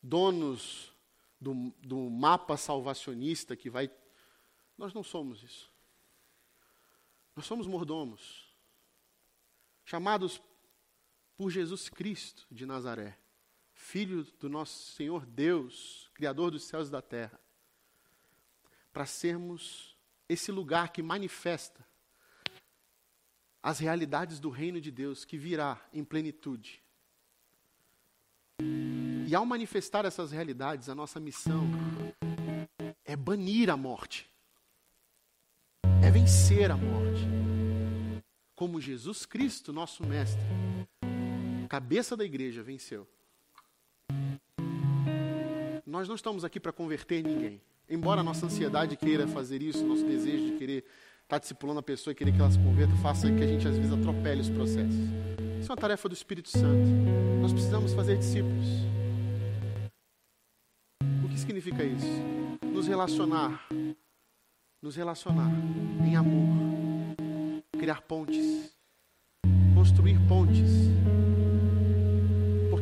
donos 0.00 0.92
do, 1.40 1.74
do 1.80 2.08
mapa 2.08 2.56
salvacionista 2.56 3.56
que 3.56 3.68
vai. 3.68 3.90
Nós 4.78 4.94
não 4.94 5.02
somos 5.02 5.42
isso. 5.42 5.68
Nós 7.34 7.44
somos 7.44 7.66
mordomos, 7.66 8.54
chamados 9.84 10.40
por 11.40 11.50
Jesus 11.50 11.88
Cristo 11.88 12.46
de 12.50 12.66
Nazaré, 12.66 13.16
Filho 13.72 14.24
do 14.38 14.46
nosso 14.46 14.92
Senhor 14.92 15.24
Deus, 15.24 16.10
Criador 16.12 16.50
dos 16.50 16.64
céus 16.64 16.88
e 16.88 16.90
da 16.90 17.00
terra, 17.00 17.40
para 18.92 19.06
sermos 19.06 19.96
esse 20.28 20.52
lugar 20.52 20.92
que 20.92 21.02
manifesta 21.02 21.82
as 23.62 23.78
realidades 23.78 24.38
do 24.38 24.50
reino 24.50 24.82
de 24.82 24.90
Deus 24.90 25.24
que 25.24 25.38
virá 25.38 25.80
em 25.94 26.04
plenitude. 26.04 26.82
E 29.26 29.34
ao 29.34 29.46
manifestar 29.46 30.04
essas 30.04 30.32
realidades, 30.32 30.90
a 30.90 30.94
nossa 30.94 31.18
missão 31.18 31.64
é 33.02 33.16
banir 33.16 33.70
a 33.70 33.78
morte, 33.78 34.30
é 36.04 36.10
vencer 36.10 36.70
a 36.70 36.76
morte, 36.76 37.22
como 38.54 38.78
Jesus 38.78 39.24
Cristo, 39.24 39.72
nosso 39.72 40.06
Mestre, 40.06 40.69
cabeça 41.70 42.16
da 42.16 42.24
igreja 42.24 42.64
venceu. 42.64 43.06
Nós 45.86 46.08
não 46.08 46.16
estamos 46.16 46.44
aqui 46.44 46.58
para 46.58 46.72
converter 46.72 47.22
ninguém. 47.22 47.60
Embora 47.88 48.22
a 48.22 48.24
nossa 48.24 48.44
ansiedade 48.46 48.96
queira 48.96 49.28
fazer 49.28 49.62
isso, 49.62 49.86
nosso 49.86 50.04
desejo 50.04 50.46
de 50.46 50.58
querer 50.58 50.78
estar 50.78 51.28
tá 51.28 51.38
discipulando 51.38 51.78
a 51.78 51.82
pessoa 51.82 52.10
e 52.10 52.14
querer 52.16 52.32
que 52.32 52.40
ela 52.40 52.50
se 52.50 52.58
converta, 52.58 52.92
faça 52.96 53.30
que 53.30 53.42
a 53.42 53.46
gente 53.46 53.68
às 53.68 53.76
vezes 53.76 53.92
atropele 53.92 54.40
os 54.40 54.50
processos. 54.50 54.96
Isso 55.60 55.70
é 55.70 55.72
uma 55.72 55.76
tarefa 55.76 56.08
do 56.08 56.14
Espírito 56.14 56.48
Santo. 56.48 56.88
Nós 57.40 57.52
precisamos 57.52 57.92
fazer 57.92 58.18
discípulos. 58.18 58.66
O 61.24 61.28
que 61.28 61.38
significa 61.38 61.84
isso? 61.84 62.66
Nos 62.66 62.88
relacionar. 62.88 63.64
Nos 64.82 64.96
relacionar 64.96 65.50
em 66.04 66.16
amor. 66.16 66.48
Criar 67.78 68.02
pontes. 68.02 68.74
Construir 69.76 70.18
pontes 70.28 70.90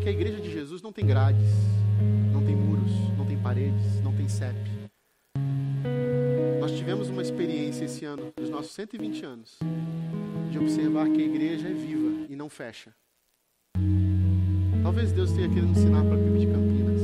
porque 0.08 0.16
a 0.16 0.22
igreja 0.22 0.40
de 0.40 0.50
Jesus 0.50 0.80
não 0.80 0.90
tem 0.90 1.04
grades, 1.04 1.44
não 2.32 2.42
tem 2.42 2.56
muros, 2.56 2.90
não 3.18 3.26
tem 3.26 3.36
paredes, 3.36 4.00
não 4.02 4.14
tem 4.14 4.26
CEP. 4.26 4.56
Nós 6.60 6.72
tivemos 6.72 7.10
uma 7.10 7.20
experiência 7.20 7.84
esse 7.84 8.06
ano, 8.06 8.32
dos 8.34 8.48
nossos 8.48 8.72
120 8.72 9.24
anos, 9.26 9.58
de 10.50 10.58
observar 10.58 11.10
que 11.10 11.20
a 11.20 11.24
igreja 11.24 11.68
é 11.68 11.72
viva 11.74 12.26
e 12.26 12.34
não 12.34 12.48
fecha. 12.48 12.94
Talvez 14.82 15.12
Deus 15.12 15.30
tenha 15.32 15.48
querido 15.48 15.72
ensinar 15.72 16.02
para 16.02 16.14
a 16.14 16.18
PIB 16.18 16.38
de 16.38 16.46
Campinas. 16.46 17.00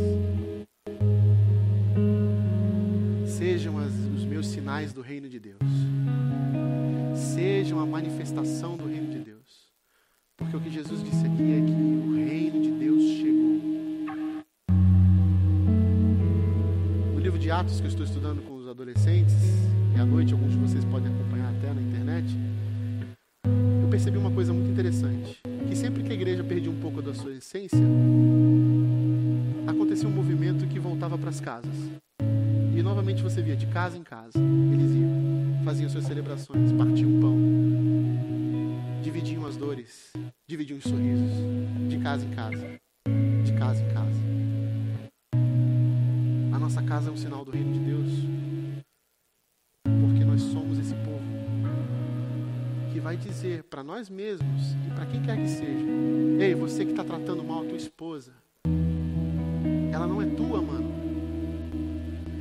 Sejam 3.29 3.79
as, 3.79 3.93
os 3.93 4.25
meus 4.25 4.47
sinais 4.47 4.95
do 4.95 5.03
reino 5.03 5.29
de 5.29 5.39
Deus. 5.39 5.61
Sejam 7.35 7.81
a 7.81 7.85
manifestação 7.85 8.79
do 8.79 8.87
reino 8.87 9.11
de 9.11 9.19
Deus. 9.19 9.35
Porque 10.37 10.57
o 10.57 10.61
que 10.61 10.71
Jesus 10.71 11.03
disse 11.03 11.27
aqui 11.27 11.53
é 11.53 11.61
que 11.61 11.73
o 11.73 12.17
reino 12.25 12.61
de 12.61 12.74
Atos 17.55 17.79
que 17.79 17.87
eu 17.87 17.89
estou 17.89 18.05
estudando 18.05 18.43
com 18.43 18.57
os 18.57 18.67
adolescentes, 18.67 19.33
e 19.95 20.01
à 20.01 20.05
noite 20.05 20.33
alguns 20.33 20.51
de 20.51 20.59
vocês 20.59 20.85
podem 20.87 21.07
acompanhar 21.07 21.55
até 21.55 21.73
na 21.73 21.81
internet, 21.81 22.27
eu 23.81 23.89
percebi 23.89 24.19
uma 24.19 24.33
coisa 24.33 24.53
muito 24.53 24.69
interessante 24.69 25.41
que 25.69 25.77
sempre 25.77 26.03
que 26.03 26.11
a 26.11 26.15
igreja 26.15 26.43
perdia 26.43 26.69
um 26.69 26.81
pouco 26.81 27.01
da 27.01 27.15
sua 27.15 27.31
essência, 27.31 27.79
acontecia 29.69 30.09
um 30.09 30.11
movimento 30.11 30.67
que 30.67 30.81
voltava 30.81 31.17
para 31.17 31.31
as 31.31 31.39
casas. 31.39 31.77
E 32.77 32.83
novamente 32.83 33.23
você 33.23 33.41
via 33.41 33.55
de 33.55 33.69
casa 33.69 33.97
em 33.97 34.03
casa. 34.03 34.37
Eles 34.37 34.91
iam, 34.91 35.65
faziam 35.65 35.89
suas 35.89 36.07
celebrações, 36.07 36.73
partiam 36.73 37.21
pão, 37.21 37.39
dividiam 39.01 39.47
as 39.47 39.57
dores, 39.57 40.11
dividiam 40.49 40.79
os 40.79 40.83
sorrisos, 40.83 41.31
de 41.89 41.99
casa 41.99 42.27
em 42.27 42.31
casa, 42.31 42.81
de 43.45 43.53
casa 43.53 43.81
em 43.81 43.95
casa. 43.95 44.44
Nossa 46.65 46.83
casa 46.83 47.11
é 47.11 47.13
um 47.13 47.17
sinal 47.17 47.45
do 47.45 47.51
reino 47.51 47.75
de 47.75 47.79
Deus, 47.79 48.11
porque 50.01 50.25
nós 50.25 50.41
somos 50.41 50.79
esse 50.79 50.95
povo 50.95 51.21
que 52.91 52.99
vai 52.99 53.19
dizer 53.19 53.65
para 53.65 53.85
nós 53.85 54.09
mesmos 54.09 54.73
e 54.87 54.91
para 54.95 55.05
quem 55.05 55.21
quer 55.21 55.37
que 55.37 55.47
seja: 55.47 55.85
Ei, 56.41 56.55
você 56.55 56.87
que 56.87 56.93
está 56.93 57.05
tratando 57.05 57.45
mal 57.45 57.65
a 57.65 57.67
tua 57.67 57.77
esposa, 57.77 58.33
ela 59.93 60.07
não 60.07 60.23
é 60.23 60.25
tua, 60.25 60.63
mano. 60.63 60.91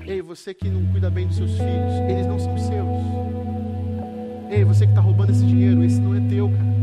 Ei, 0.07 0.21
você 0.21 0.53
que 0.53 0.69
não 0.69 0.89
cuida 0.93 1.09
bem 1.09 1.27
dos 1.27 1.35
seus 1.35 1.51
filhos, 1.51 1.93
eles 2.09 2.25
não 2.25 2.39
são 2.39 2.57
seus. 2.57 2.87
Ei, 4.49 4.63
você 4.63 4.85
que 4.85 4.93
está 4.93 5.01
roubando 5.01 5.31
esse 5.31 5.45
dinheiro, 5.45 5.83
esse 5.83 5.99
não 5.99 6.15
é 6.15 6.21
teu, 6.29 6.47
cara. 6.49 6.73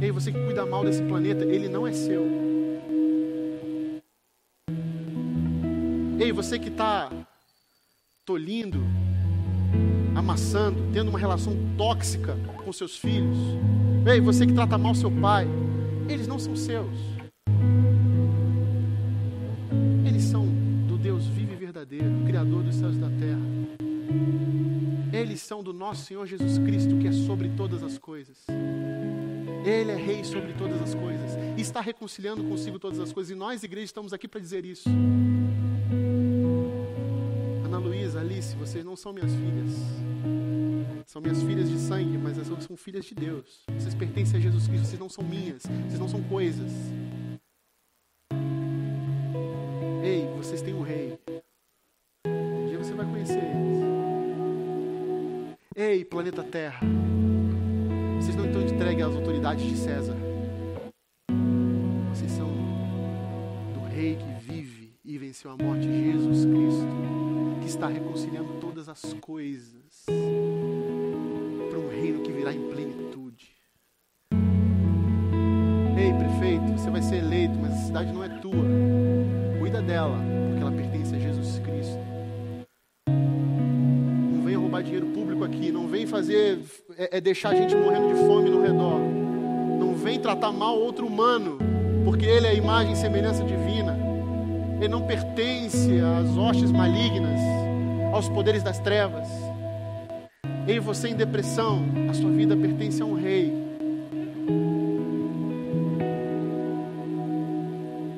Ei, 0.00 0.10
você 0.10 0.32
que 0.32 0.42
cuida 0.42 0.64
mal 0.64 0.82
desse 0.82 1.02
planeta, 1.02 1.44
ele 1.44 1.68
não 1.68 1.86
é 1.86 1.92
seu. 1.92 2.51
Ei, 6.18 6.32
você 6.32 6.58
que 6.58 6.68
está 6.68 7.10
tolindo 8.24 8.80
amassando, 10.14 10.78
tendo 10.92 11.08
uma 11.08 11.18
relação 11.18 11.56
tóxica 11.76 12.36
com 12.64 12.72
seus 12.72 12.96
filhos. 12.96 13.36
Ei, 14.06 14.20
você 14.20 14.46
que 14.46 14.52
trata 14.52 14.78
mal 14.78 14.94
seu 14.94 15.10
pai, 15.10 15.46
eles 16.08 16.26
não 16.26 16.38
são 16.38 16.54
seus. 16.54 16.96
Eles 20.06 20.24
são 20.24 20.46
do 20.86 20.96
Deus 20.96 21.26
vivo 21.26 21.52
e 21.52 21.56
verdadeiro, 21.56 22.24
Criador 22.26 22.62
dos 22.62 22.76
céus 22.76 22.96
e 22.96 22.98
da 22.98 23.08
terra. 23.08 23.40
Eles 25.12 25.40
são 25.42 25.62
do 25.62 25.72
nosso 25.72 26.04
Senhor 26.04 26.26
Jesus 26.26 26.58
Cristo, 26.58 26.96
que 26.98 27.08
é 27.08 27.12
sobre 27.12 27.48
todas 27.50 27.82
as 27.82 27.98
coisas. 27.98 28.46
Ele 29.64 29.92
é 29.92 29.96
rei 29.96 30.24
sobre 30.24 30.52
todas 30.54 30.82
as 30.82 30.94
coisas 30.94 31.36
e 31.56 31.60
está 31.60 31.80
reconciliando 31.80 32.42
consigo 32.42 32.78
todas 32.78 32.98
as 32.98 33.12
coisas. 33.12 33.30
E 33.30 33.34
nós, 33.34 33.62
igreja, 33.62 33.84
estamos 33.84 34.12
aqui 34.12 34.26
para 34.26 34.40
dizer 34.40 34.64
isso. 34.64 34.88
Ana 37.64 37.78
Luísa, 37.78 38.20
Alice, 38.20 38.56
vocês 38.56 38.84
não 38.84 38.96
são 38.96 39.12
minhas 39.12 39.32
filhas. 39.32 39.70
São 41.06 41.22
minhas 41.22 41.42
filhas 41.42 41.68
de 41.68 41.78
sangue, 41.78 42.18
mas 42.18 42.38
elas 42.38 42.64
são 42.64 42.76
filhas 42.76 43.04
de 43.04 43.14
Deus. 43.14 43.62
Vocês 43.78 43.94
pertencem 43.94 44.38
a 44.38 44.42
Jesus 44.42 44.66
Cristo, 44.66 44.86
vocês 44.86 45.00
não 45.00 45.08
são 45.08 45.22
minhas, 45.22 45.62
vocês 45.62 45.98
não 45.98 46.08
são 46.08 46.22
coisas. 46.24 46.72
Ei, 50.02 50.26
vocês 50.36 50.60
têm 50.62 50.74
um 50.74 50.82
rei. 50.82 51.18
Um 52.26 52.66
dia 52.66 52.78
você 52.78 52.94
vai 52.94 53.06
conhecer 53.06 53.38
eles. 53.38 53.82
Ei, 55.76 56.04
planeta 56.04 56.42
Terra. 56.42 56.80
Entregues 58.82 59.06
às 59.06 59.14
autoridades 59.14 59.64
de 59.64 59.76
César. 59.76 60.16
Vocês 62.12 62.32
são 62.32 62.48
do 63.74 63.86
rei 63.88 64.16
que 64.16 64.44
vive 64.44 64.92
e 65.04 65.16
venceu 65.18 65.52
a 65.52 65.56
morte, 65.56 65.84
Jesus 65.84 66.44
Cristo 66.44 66.88
que 67.60 67.68
está 67.68 67.86
reconciliando 67.86 68.54
todas 68.54 68.88
as 68.88 69.14
coisas 69.20 70.06
para 71.70 71.78
um 71.78 71.88
reino 71.90 72.24
que 72.24 72.32
virá 72.32 72.52
em 72.52 72.70
plenitude. 72.70 73.52
Ei, 75.96 76.12
prefeito, 76.14 76.72
você 76.72 76.90
vai 76.90 77.02
ser 77.02 77.18
eleito, 77.18 77.56
mas 77.60 77.74
a 77.74 77.84
cidade 77.84 78.12
não 78.12 78.24
é 78.24 78.28
tua. 78.40 78.66
Cuida 79.60 79.80
dela, 79.80 80.18
porque 80.48 80.60
ela 80.60 80.72
pertence 80.72 81.14
a 81.14 81.20
Jesus 81.20 81.60
Cristo. 81.60 82.11
Roubar 84.82 84.84
dinheiro 84.84 85.06
público 85.06 85.44
aqui, 85.44 85.70
não 85.70 85.86
vem 85.86 86.06
fazer 86.06 86.60
é, 86.98 87.18
é 87.18 87.20
deixar 87.20 87.50
a 87.50 87.54
gente 87.54 87.74
morrendo 87.74 88.08
de 88.08 88.14
fome 88.26 88.50
no 88.50 88.62
redor. 88.62 88.98
Não 89.78 89.94
vem 89.94 90.18
tratar 90.18 90.52
mal 90.52 90.78
outro 90.78 91.06
humano, 91.06 91.58
porque 92.04 92.26
ele 92.26 92.46
é 92.46 92.50
a 92.50 92.54
imagem 92.54 92.92
e 92.92 92.96
semelhança 92.96 93.44
divina. 93.44 93.96
Ele 94.78 94.88
não 94.88 95.02
pertence 95.02 96.00
às 96.00 96.36
hostes 96.36 96.72
malignas, 96.72 97.40
aos 98.12 98.28
poderes 98.28 98.62
das 98.62 98.78
trevas. 98.80 99.28
Ei, 100.66 100.80
você 100.80 101.08
em 101.08 101.14
depressão, 101.14 101.84
a 102.10 102.14
sua 102.14 102.30
vida 102.30 102.56
pertence 102.56 103.00
a 103.00 103.04
um 103.04 103.14
rei. 103.14 103.52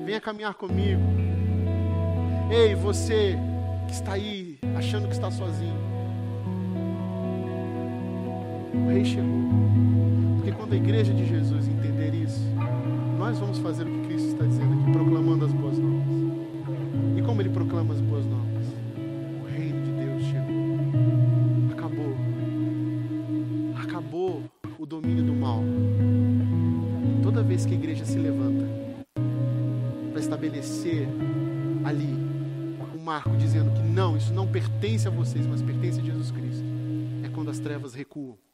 Venha 0.04 0.20
caminhar 0.20 0.54
comigo. 0.54 1.02
Ei, 2.50 2.74
você 2.74 3.36
que 3.86 3.92
está 3.92 4.14
aí 4.14 4.58
achando 4.76 5.08
que 5.08 5.14
está 5.14 5.30
sozinho. 5.30 5.93
O 8.74 8.88
rei 8.88 9.04
chegou. 9.04 9.44
Porque 10.36 10.52
quando 10.52 10.72
a 10.72 10.76
igreja 10.76 11.12
de 11.12 11.26
Jesus 11.26 11.68
entender 11.68 12.14
isso, 12.14 12.40
nós 13.18 13.38
vamos 13.38 13.58
fazer 13.58 13.84
o 13.84 13.90
que 13.90 14.08
Cristo 14.08 14.28
está 14.28 14.44
dizendo 14.44 14.74
aqui, 14.80 14.92
proclamando 14.92 15.44
as 15.44 15.52
boas 15.52 15.78
novas 15.78 16.14
como 17.24 17.40
ele 17.40 17.48
proclama 17.48 17.94
as 17.94 18.00
boas 18.00 18.24
novas. 18.26 18.66
O 19.42 19.46
reino 19.46 19.82
de 19.82 19.90
Deus 19.92 20.22
chegou. 20.22 21.72
Acabou. 21.72 22.14
Acabou 23.82 24.44
o 24.78 24.86
domínio 24.86 25.24
do 25.24 25.32
mal. 25.32 25.60
Toda 27.22 27.42
vez 27.42 27.64
que 27.64 27.72
a 27.72 27.76
igreja 27.76 28.04
se 28.04 28.18
levanta 28.18 28.64
para 30.12 30.20
estabelecer 30.20 31.08
ali 31.82 32.14
um 32.94 33.02
marco 33.02 33.36
dizendo 33.36 33.72
que 33.72 33.82
não, 33.82 34.16
isso 34.16 34.32
não 34.32 34.46
pertence 34.46 35.08
a 35.08 35.10
vocês, 35.10 35.46
mas 35.46 35.60
pertence 35.60 36.00
a 36.00 36.04
Jesus 36.04 36.30
Cristo, 36.30 36.64
é 37.24 37.28
quando 37.30 37.50
as 37.50 37.58
trevas 37.58 37.94
recuam 37.94 38.36
e 38.36 38.53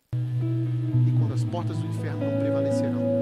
portas 1.51 1.77
do 1.79 1.87
inferno 1.87 2.31
não 2.31 2.39
prevalecerão. 2.39 3.20